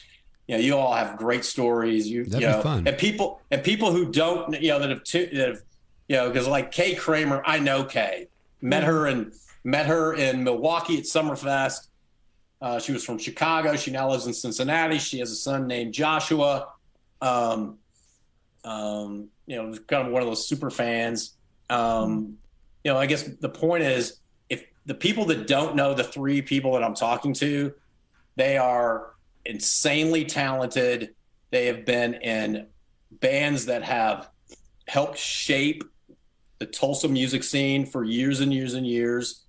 [0.47, 2.09] You know, you all have great stories.
[2.09, 2.87] You, That'd you know, fun.
[2.87, 5.62] and people and people who don't, you know, that have, tu- that have
[6.09, 8.29] you know, because like Kay Kramer, I know Kay,
[8.61, 11.89] met her and met her in Milwaukee at Summerfest.
[12.61, 13.77] Uh, she was from Chicago.
[13.77, 14.99] She now lives in Cincinnati.
[14.99, 16.69] She has a son named Joshua.
[17.21, 17.79] Um,
[18.65, 21.35] um, you know, kind of one of those super fans.
[21.69, 22.39] Um,
[22.83, 24.19] you know, I guess the point is
[24.86, 27.73] the people that don't know the three people that I'm talking to,
[28.36, 31.15] they are insanely talented.
[31.51, 32.66] They have been in
[33.11, 34.28] bands that have
[34.86, 35.85] helped shape
[36.59, 39.44] the Tulsa music scene for years and years and years.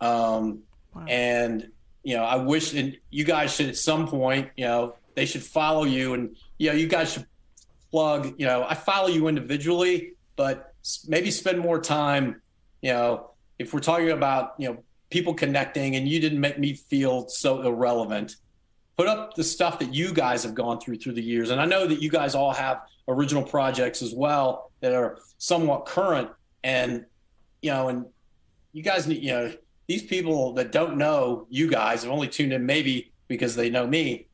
[0.00, 0.60] Um,
[0.94, 1.04] Wow.
[1.06, 1.68] and
[2.02, 5.42] you know, I wish, and you guys should at some point, you know, they should
[5.42, 7.26] follow you, and you know, you guys should
[7.92, 8.34] plug.
[8.38, 10.74] You know, I follow you individually, but
[11.06, 12.40] maybe spend more time.
[12.82, 13.29] You know,
[13.60, 17.62] if we're talking about you know people connecting, and you didn't make me feel so
[17.62, 18.36] irrelevant,
[18.96, 21.50] put up the stuff that you guys have gone through through the years.
[21.50, 25.84] And I know that you guys all have original projects as well that are somewhat
[25.84, 26.30] current,
[26.64, 27.04] and
[27.60, 28.06] you know, and
[28.72, 29.52] you guys need you know
[29.86, 33.86] these people that don't know you guys have only tuned in maybe because they know
[33.86, 34.26] me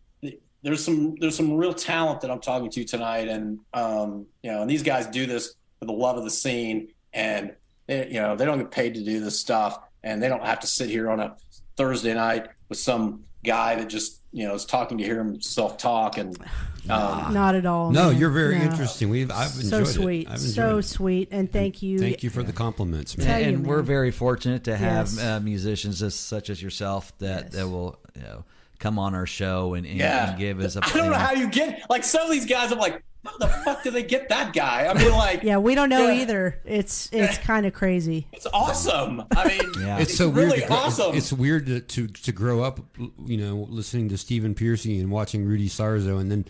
[0.62, 4.60] there's some there's some real talent that i'm talking to tonight and um you know
[4.60, 7.54] and these guys do this for the love of the scene and
[7.86, 10.60] they, you know, they don't get paid to do this stuff, and they don't have
[10.60, 11.36] to sit here on a
[11.76, 16.18] Thursday night with some guy that just you know is talking to hear himself talk
[16.18, 16.36] and.
[16.88, 17.90] Um, Not at all.
[17.90, 18.20] No, man.
[18.20, 18.66] you're very No.
[18.66, 19.08] interesting.
[19.08, 19.86] We've I've enjoyed So it.
[19.86, 20.82] sweet, I've enjoyed so it.
[20.84, 21.98] sweet, and thank you.
[21.98, 23.26] Thank you for the compliments, man.
[23.26, 23.86] Tell you, and we're man.
[23.86, 25.20] very fortunate to have Yes.
[25.20, 27.52] uh, musicians as, such as yourself that, Yes.
[27.54, 28.44] that will you know
[28.78, 31.32] come on our show and, and, yeah, and give us a I don't know how
[31.32, 32.70] you get like some of these guys.
[32.70, 34.86] I'm like, how the fuck do they get that guy?
[34.86, 36.22] I mean, like, Yeah, we don't know Yeah.
[36.22, 36.60] either.
[36.64, 38.26] It's it's kind of crazy.
[38.32, 39.22] it's awesome.
[39.36, 39.98] I mean, Yeah.
[39.98, 40.48] It's so weird.
[40.48, 41.14] really to grow, awesome.
[41.14, 42.80] It's weird to, to to grow up,
[43.24, 46.44] you know, listening to Stephen Pearcy and watching Rudy Sarzo, and then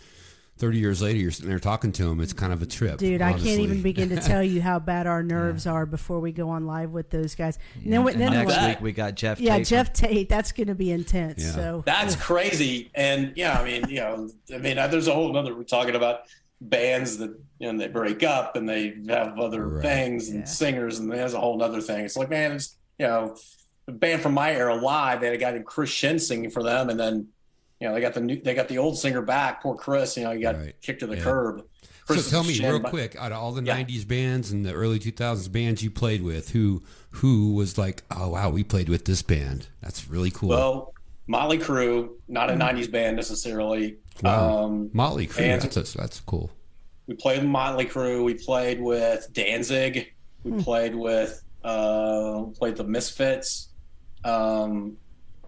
[0.57, 2.19] thirty years later, you're sitting there talking to him.
[2.19, 5.05] It's kind of a trip, Dude, I can't even begin to tell you how bad
[5.05, 7.59] our nerves are before we go on live with those guys.
[7.83, 9.39] And then, we- and then next we'll- week we got Geoff.
[9.39, 11.43] yeah, Tate Geoff Tate, that's going to be intense.
[11.43, 11.51] Yeah.
[11.51, 12.89] So That's crazy.
[12.95, 15.53] And yeah, I mean, you know, I mean, there's a whole other.
[15.55, 16.21] We're talking about
[16.61, 17.29] bands that
[17.59, 19.81] you know they break up and they have other Right.
[19.83, 20.45] things and Yeah.
[20.45, 22.05] singers, and there's a whole other thing.
[22.05, 23.35] It's like, man, it's you know,
[23.85, 25.21] the band from my era live.
[25.21, 27.27] They had a guy named Chris Shinn singing for them, and then
[27.79, 29.61] you know they got the new, they got the old singer back.
[29.61, 30.75] Poor Chris, you know, he got Right.
[30.81, 31.23] kicked to the Yeah.
[31.23, 31.63] curb.
[32.07, 33.73] So Chris tell me Shinn, real but- quick, out of all the Yeah.
[33.75, 36.81] '90s bands and the early 2000s bands you played with, who
[37.11, 39.67] who was like, oh wow, we played with this band.
[39.81, 40.49] That's really cool.
[40.49, 40.93] Well,
[41.27, 42.59] Motley Crue, not a mm.
[42.59, 43.97] '90s band necessarily.
[44.23, 44.65] Wow.
[44.65, 46.49] Um, Motley Crue, that's a, that's cool.
[47.07, 48.23] we played with Motley Crue.
[48.23, 50.13] We played with Danzig.
[50.43, 53.69] We played with uh, played the Misfits.
[54.23, 54.97] Um,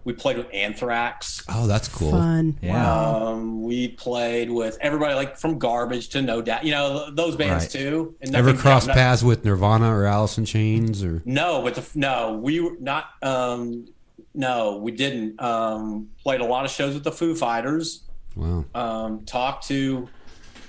[0.04, 1.44] we played with Anthrax.
[1.48, 2.12] Oh, that's cool.
[2.12, 2.58] fun.
[2.62, 2.72] Yeah.
[2.72, 3.26] Wow.
[3.32, 6.64] Um, we played with everybody like from Garbage to No Doubt.
[6.64, 7.70] You know those bands Right.
[7.70, 8.14] too.
[8.22, 11.22] And Ever nothing- cross no- paths with Nirvana or Alice in Chains or?
[11.26, 13.10] No, but the, no, we were not.
[13.22, 13.88] Um,
[14.34, 15.40] no, we didn't.
[15.42, 18.02] Um, played a lot of shows with the Foo Fighters.
[18.36, 18.64] Wow.
[18.74, 20.08] um, talked to,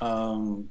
[0.01, 0.69] um,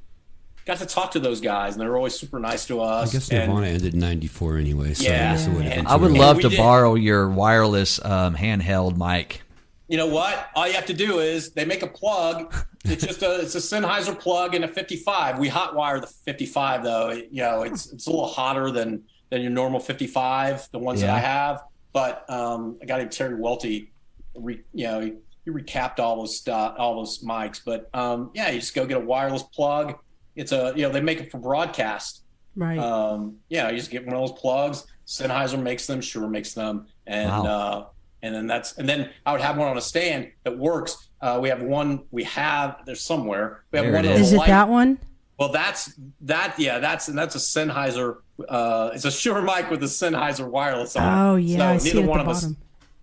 [0.67, 3.01] got to talk to those guys, and they were always super nice to us.
[3.01, 3.13] I us.
[3.13, 5.31] guess and- Nirvana ended in '94 anyway, so Yeah.
[5.31, 5.87] I guess it would have been.
[5.87, 9.43] I would love to did- borrow your wireless um, handheld mic.
[9.89, 10.49] you know what?
[10.55, 12.55] All you have to do is they make a plug.
[12.85, 15.39] It's just a it's a Sennheiser plug and a 55.
[15.39, 17.09] We hotwire the 55 though.
[17.11, 21.01] It- you know, it's it's a little hotter than than your normal 55, the ones
[21.03, 21.63] that I have.
[21.93, 23.91] But um, a guy named Terry Welty,
[24.35, 25.13] re, you know, he,
[25.45, 27.61] he recapped all those stuff, all those mics.
[27.65, 29.95] But um, yeah, you just go get a wireless plug.
[30.37, 32.23] It's a you know they make it for broadcast.
[32.57, 32.79] Right.
[32.79, 34.85] Um, yeah, you just get one of those plugs.
[35.07, 37.45] Sennheiser makes them, Shure makes them, and Wow.
[37.47, 37.87] uh,
[38.23, 41.09] and then that's and then I would have one on a stand that works.
[41.21, 42.05] Uh, we have one.
[42.11, 43.65] We have there's somewhere.
[43.73, 44.29] We have There one it of is.
[44.29, 44.99] Is it light- that one?
[45.39, 46.55] Well, that's that.
[46.59, 48.19] Yeah, that's and that's a Sennheiser.
[48.49, 51.03] Uh, it's a Shure mic with a Sennheiser wireless on.
[51.03, 51.31] it.
[51.31, 52.47] Oh yeah, I so see neither it at one the of us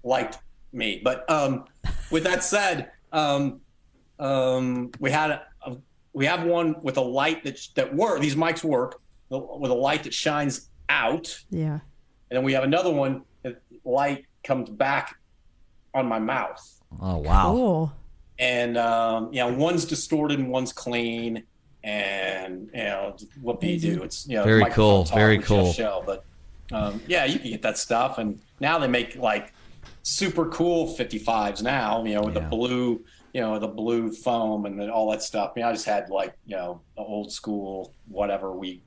[0.04, 0.38] liked
[0.78, 1.02] me.
[1.04, 1.66] But um,
[2.12, 3.60] with that said, um,
[4.20, 5.78] um, we had a, a-
[6.14, 8.22] we have one with a light that that work.
[8.22, 11.74] These mics work with a light that shines out, Yeah.
[11.74, 11.82] and
[12.38, 15.18] then we have another one that light comes back
[15.94, 16.82] on my mouth.
[17.02, 17.52] Oh wow!
[17.52, 17.94] Cool.
[18.40, 21.44] And um, you know, one's distorted and one's clean.
[21.84, 24.04] And you know what do you do?
[24.04, 25.72] It's you know Very cool, very cool.
[25.72, 26.26] Shell, but
[26.72, 28.18] um, yeah, you can get that stuff.
[28.18, 29.54] And now they make like
[30.08, 32.04] super cool 55s now.
[32.06, 32.42] You know, with Yeah.
[32.44, 33.04] the blue,
[33.34, 35.52] you know, the blue foam and then all that stuff.
[35.56, 38.82] I mean, I just had like you know the old school whatever we,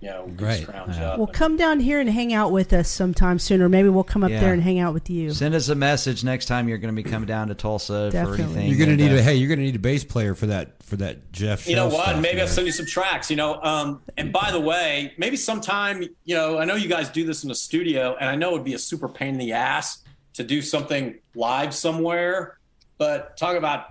[0.00, 0.66] you know, Right.
[0.68, 1.16] Yeah.
[1.16, 4.02] Well, and- come down here and hang out with us sometime soon, or maybe we'll
[4.02, 4.40] come up Yeah.
[4.40, 5.30] there and hang out with you.
[5.30, 8.36] Send us a message next time you're going to be coming down to Tulsa Definitely.
[8.36, 8.68] for anything.
[8.68, 9.36] You're gonna need uh, a hey.
[9.36, 11.68] You're gonna need a bass player for that for that Jeff.
[11.68, 12.02] you know what?
[12.08, 13.30] stuff, maybe I'll send you some tracks.
[13.30, 17.08] You know, um, and by the way, maybe sometime, you know, I know you guys
[17.10, 19.52] do this in the studio, and I know it'd be a super pain in the
[19.52, 19.98] ass
[20.38, 22.58] to do something live somewhere.
[22.96, 23.86] But talk about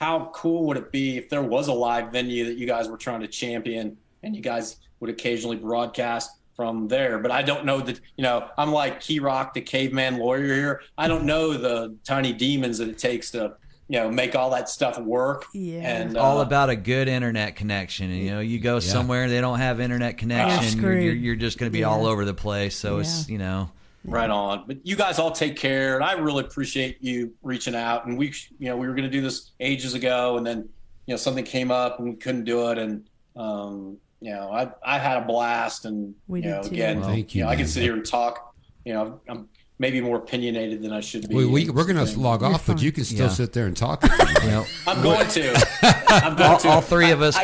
[0.00, 2.96] how cool would it be if there was a live venue that you guys were
[2.96, 7.18] trying to champion, and you guys would occasionally broadcast from there.
[7.18, 8.00] But I don't know that.
[8.16, 10.82] You know, I'm like Keyrock, the caveman lawyer here.
[10.98, 13.54] I don't know the tiny demons that it takes to.
[13.88, 15.46] You know, make all that stuff work.
[15.52, 15.80] Yeah.
[15.80, 18.08] and all uh, about a good internet connection.
[18.12, 21.34] And, you know, you go somewhere and they don't have internet connection, you're, you're, you're
[21.34, 21.86] just going to be Yeah.
[21.88, 22.76] all over the place.
[22.76, 23.68] So it's you know,
[24.04, 24.64] Right on.
[24.66, 28.06] But you guys all take care, and I really appreciate you reaching out.
[28.06, 30.68] And we, you know, we were going to do this ages ago, and then
[31.06, 32.78] you know something came up and we couldn't do it.
[32.78, 33.04] And
[33.36, 36.70] um, you know, I I had a blast, and We you know, too.
[36.70, 38.54] again, Well, thank you, know, I can sit here and talk.
[38.86, 39.48] You know, I'm
[39.78, 41.34] maybe more opinionated than I should be.
[41.34, 43.32] We, we, we're gonna log You're off, but you can still Yeah.
[43.32, 44.02] sit there and talk.
[44.42, 45.68] you know, I'm going to.
[46.08, 46.68] I'm going all, to.
[46.68, 47.42] all three of us I-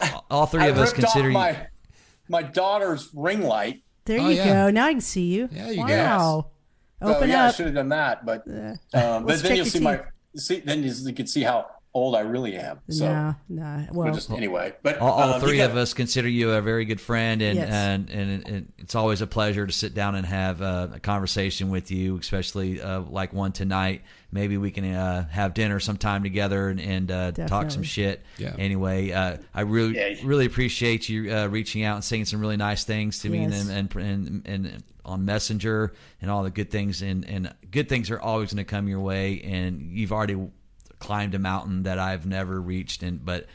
[0.00, 1.66] I- all three I of us ripped consider my
[2.28, 3.82] my daughter's ring light.
[4.10, 4.66] There Oh, you yeah.
[4.66, 4.70] go.
[4.70, 5.48] Now I can see you.
[5.52, 6.50] Yeah, you wow.
[6.98, 7.06] go.
[7.06, 9.64] So, Open yeah, I should have done that, but Uh, Um, but then you'll your
[9.66, 10.00] see my
[10.34, 12.80] see then you, you can see how old I really am.
[12.88, 13.86] So nah, nah.
[13.86, 16.60] but Well, just anyway, but all, all um, three you of us consider you a
[16.62, 17.68] very good friend, and Yes.
[17.72, 21.70] and, and and it's always a pleasure to sit down and have a, a conversation
[21.70, 24.02] with you, especially uh, like one tonight.
[24.32, 28.22] Maybe we can uh, have dinner sometime together and, and uh, talk some shit.
[28.38, 28.54] Yeah.
[28.56, 30.14] Anyway, uh, I really Yeah.
[30.22, 33.68] really appreciate you uh, reaching out and saying some really nice things to me, Yes.
[33.68, 35.92] and, and and and on Messenger
[36.22, 39.00] and all the good things, and and good things are always going to come your
[39.00, 40.36] way, and you've already
[41.00, 43.46] climbed a mountain that I've never reached, and but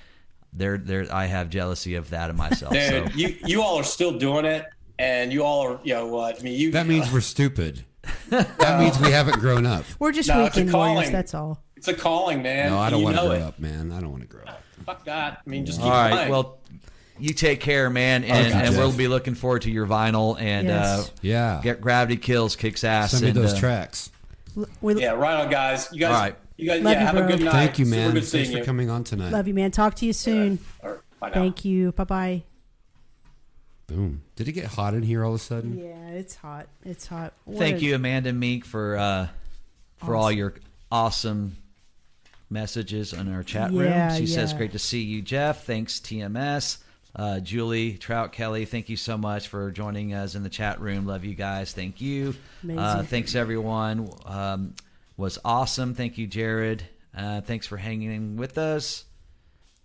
[0.51, 2.73] there there I have jealousy of that of myself.
[2.73, 4.65] dude, so you you all are still doing it,
[4.99, 5.79] and you all are.
[5.83, 6.39] You know what?
[6.39, 6.71] I mean, you.
[6.71, 7.85] That means we're stupid.
[8.29, 9.83] that means we haven't grown up.
[9.99, 11.11] we're just No, it's a weekend warriors.
[11.11, 11.63] That's all.
[11.75, 12.71] it's a calling, man.
[12.71, 13.41] No, I don't want to know grow it.
[13.41, 13.91] up, man.
[13.91, 14.61] I don't want to grow up.
[14.85, 15.41] Fuck that.
[15.45, 16.29] I mean, just keep all right, playing.
[16.31, 16.59] well.
[17.17, 20.37] You take care, man, and, Okay, and we'll be looking forward to your vinyl.
[20.37, 21.07] And Yes.
[21.07, 21.61] uh, Yeah.
[21.63, 23.11] get Gravity Kills kicks ass.
[23.11, 24.09] Send me and, those uh, tracks.
[24.57, 25.87] L- We yeah, right on, guys.
[25.93, 26.13] You guys.
[26.13, 26.35] All right.
[26.57, 26.81] You guys.
[26.81, 27.25] Love yeah, you, have bro.
[27.25, 27.51] a good night.
[27.51, 28.13] Thank you, Super man.
[28.13, 28.63] good Thanks for you.
[28.63, 29.31] coming on tonight.
[29.31, 29.71] love you, man.
[29.71, 30.59] Talk to you soon.
[30.83, 31.33] All right, bye now.
[31.33, 31.91] Thank you.
[31.91, 32.43] Bye bye.
[33.87, 34.23] Boom.
[34.35, 35.77] Did it get hot in here all of a sudden?
[35.77, 36.67] Yeah, it's hot.
[36.83, 37.33] It's hot.
[37.45, 39.27] What Thank a- you, Amanda Meek, for uh,
[39.97, 40.53] for all your
[40.91, 41.57] awesome
[42.49, 44.17] messages in our chat Yeah, room.
[44.17, 45.65] She says, "Great to see you, Jeff.
[45.65, 46.77] Thanks, TMS."
[47.17, 51.05] Uh, Julie Trout Kelly, thank you so much for joining us in the chat room.
[51.05, 51.71] Love you guys.
[51.71, 52.35] Thank you.
[52.69, 54.09] Uh, thanks everyone.
[54.25, 54.73] Um,
[55.17, 55.93] was awesome.
[55.93, 56.83] Thank you, Jared.
[57.15, 59.05] Uh, thanks for hanging with us.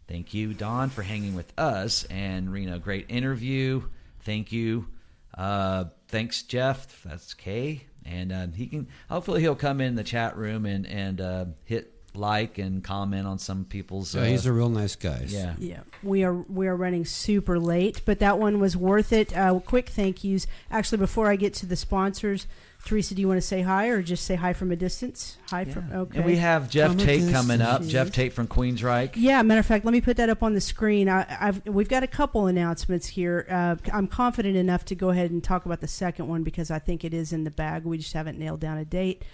[0.09, 2.05] Thank you, Don, for hanging with us.
[2.05, 3.82] And Reno, great interview.
[4.23, 4.89] Thank you.
[5.36, 7.02] Uh, thanks, Jeff.
[7.05, 7.85] That's Kay.
[8.05, 11.94] And uh, he can hopefully he'll come in the chat room and and uh, hit
[12.15, 14.15] like and comment on some people's.
[14.15, 15.24] Yeah, uh, he's a real nice guy.
[15.28, 15.55] yeah.
[15.59, 19.36] Yeah, we are we are running super late, but that one was worth it.
[19.36, 20.47] Uh, quick thank yous.
[20.70, 22.47] Actually, before I get to the sponsors,
[22.85, 25.36] Teresa, do you want to say hi or just say hi from a distance?
[25.51, 26.19] Hi from okay.
[26.19, 27.82] And we have Jeff From Tate coming up.
[27.82, 27.93] distance.
[27.93, 29.12] Geoff Tate from Queensryche.
[29.16, 31.09] Yeah, matter of fact, let me put that up on the screen.
[31.09, 33.47] I, I've we've got a couple announcements here.
[33.51, 36.78] Uh, I'm confident enough to go ahead and talk about the second one because I
[36.78, 37.85] think it is in the bag.
[37.85, 39.24] We just haven't nailed down a date.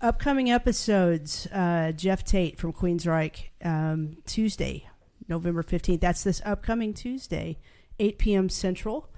[0.00, 4.88] Upcoming episodes: uh, Geoff Tate from Queensryche, um, Tuesday,
[5.28, 6.00] November 15th.
[6.00, 7.58] That's this upcoming Tuesday,
[7.98, 8.48] 8 p.m.
[8.48, 9.08] Central.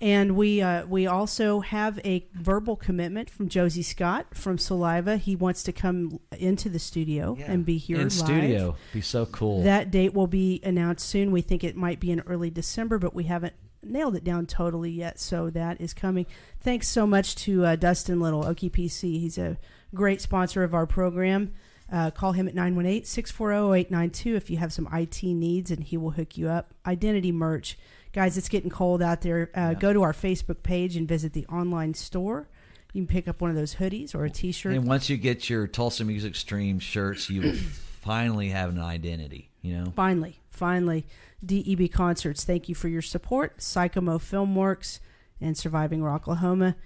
[0.00, 5.16] And we uh, we also have a verbal commitment from Josie Scott from Saliva.
[5.16, 8.12] He wants to come into the studio and be here in live.
[8.12, 8.76] studio.
[8.92, 9.62] Be so cool.
[9.64, 11.32] That date will be announced soon.
[11.32, 14.90] We think it might be in early December, but we haven't nailed it down totally
[14.90, 15.18] yet.
[15.18, 16.26] So that is coming.
[16.60, 19.20] Thanks so much to uh, Dustin Little, Okie PC.
[19.20, 19.58] He's a
[19.94, 21.54] great sponsor of our program.
[21.90, 25.96] Uh, call him at 918 640 0892 if you have some IT needs, and he
[25.96, 26.74] will hook you up.
[26.86, 27.78] Identity merch.
[28.12, 29.50] Guys, it's getting cold out there.
[29.54, 32.48] Uh, Go to our Facebook page and visit the online store.
[32.92, 34.72] You can pick up one of those hoodies or a t shirt.
[34.74, 37.54] and once you get your Tulsa Music Stream shirts, you will
[38.00, 39.50] finally have an identity.
[39.60, 39.92] You know.
[39.94, 41.06] Finally, finally,
[41.44, 42.44] DEB Concerts.
[42.44, 43.58] Thank you for your support.
[43.58, 45.00] Sykeomo Filmworks
[45.40, 46.76] and Surviving Rocklahoma.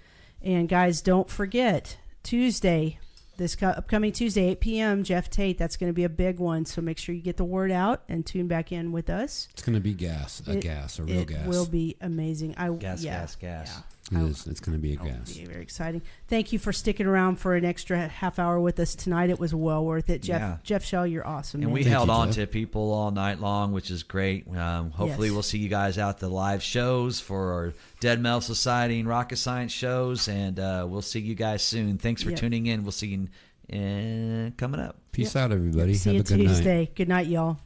[0.41, 2.99] And guys, don't forget Tuesday,
[3.37, 5.03] this co- upcoming Tuesday, 8 p.m.
[5.03, 5.57] Geoff Tate.
[5.57, 6.65] That's going to be a big one.
[6.65, 9.47] So make sure you get the word out and tune back in with us.
[9.53, 11.45] It's going to be gas, a It- gas, a real it gas.
[11.45, 12.55] It will be amazing.
[12.57, 13.81] I Gas, yeah, gas, gas.
[14.13, 14.19] Yeah.
[14.19, 14.47] It I- is.
[14.47, 15.33] It's going to be a gas.
[15.33, 16.01] be very exciting.
[16.27, 19.29] Thank you for sticking around for an extra half hour with us tonight.
[19.29, 20.21] It was well worth it.
[20.21, 20.57] Jeff Yeah.
[20.63, 21.59] Jeff Scheel, you're awesome.
[21.61, 21.73] And man.
[21.73, 22.35] we Thank held you, on Jeff.
[22.35, 24.47] to people all night long, which is great.
[24.55, 25.33] Um, hopefully, Yes.
[25.33, 29.37] we'll see you guys out the live shows for our Dead Metal Society and Rocket
[29.37, 31.97] Science shows, and uh, we'll see you guys soon.
[31.97, 32.39] Thanks for Yep.
[32.39, 32.83] tuning in.
[32.83, 33.27] We'll see you
[33.71, 34.97] uh, coming up.
[35.11, 35.93] Peace out, everybody.
[35.93, 36.55] See Have you a good night.
[36.55, 36.91] Tuesday.
[36.95, 37.59] Good night, y'all.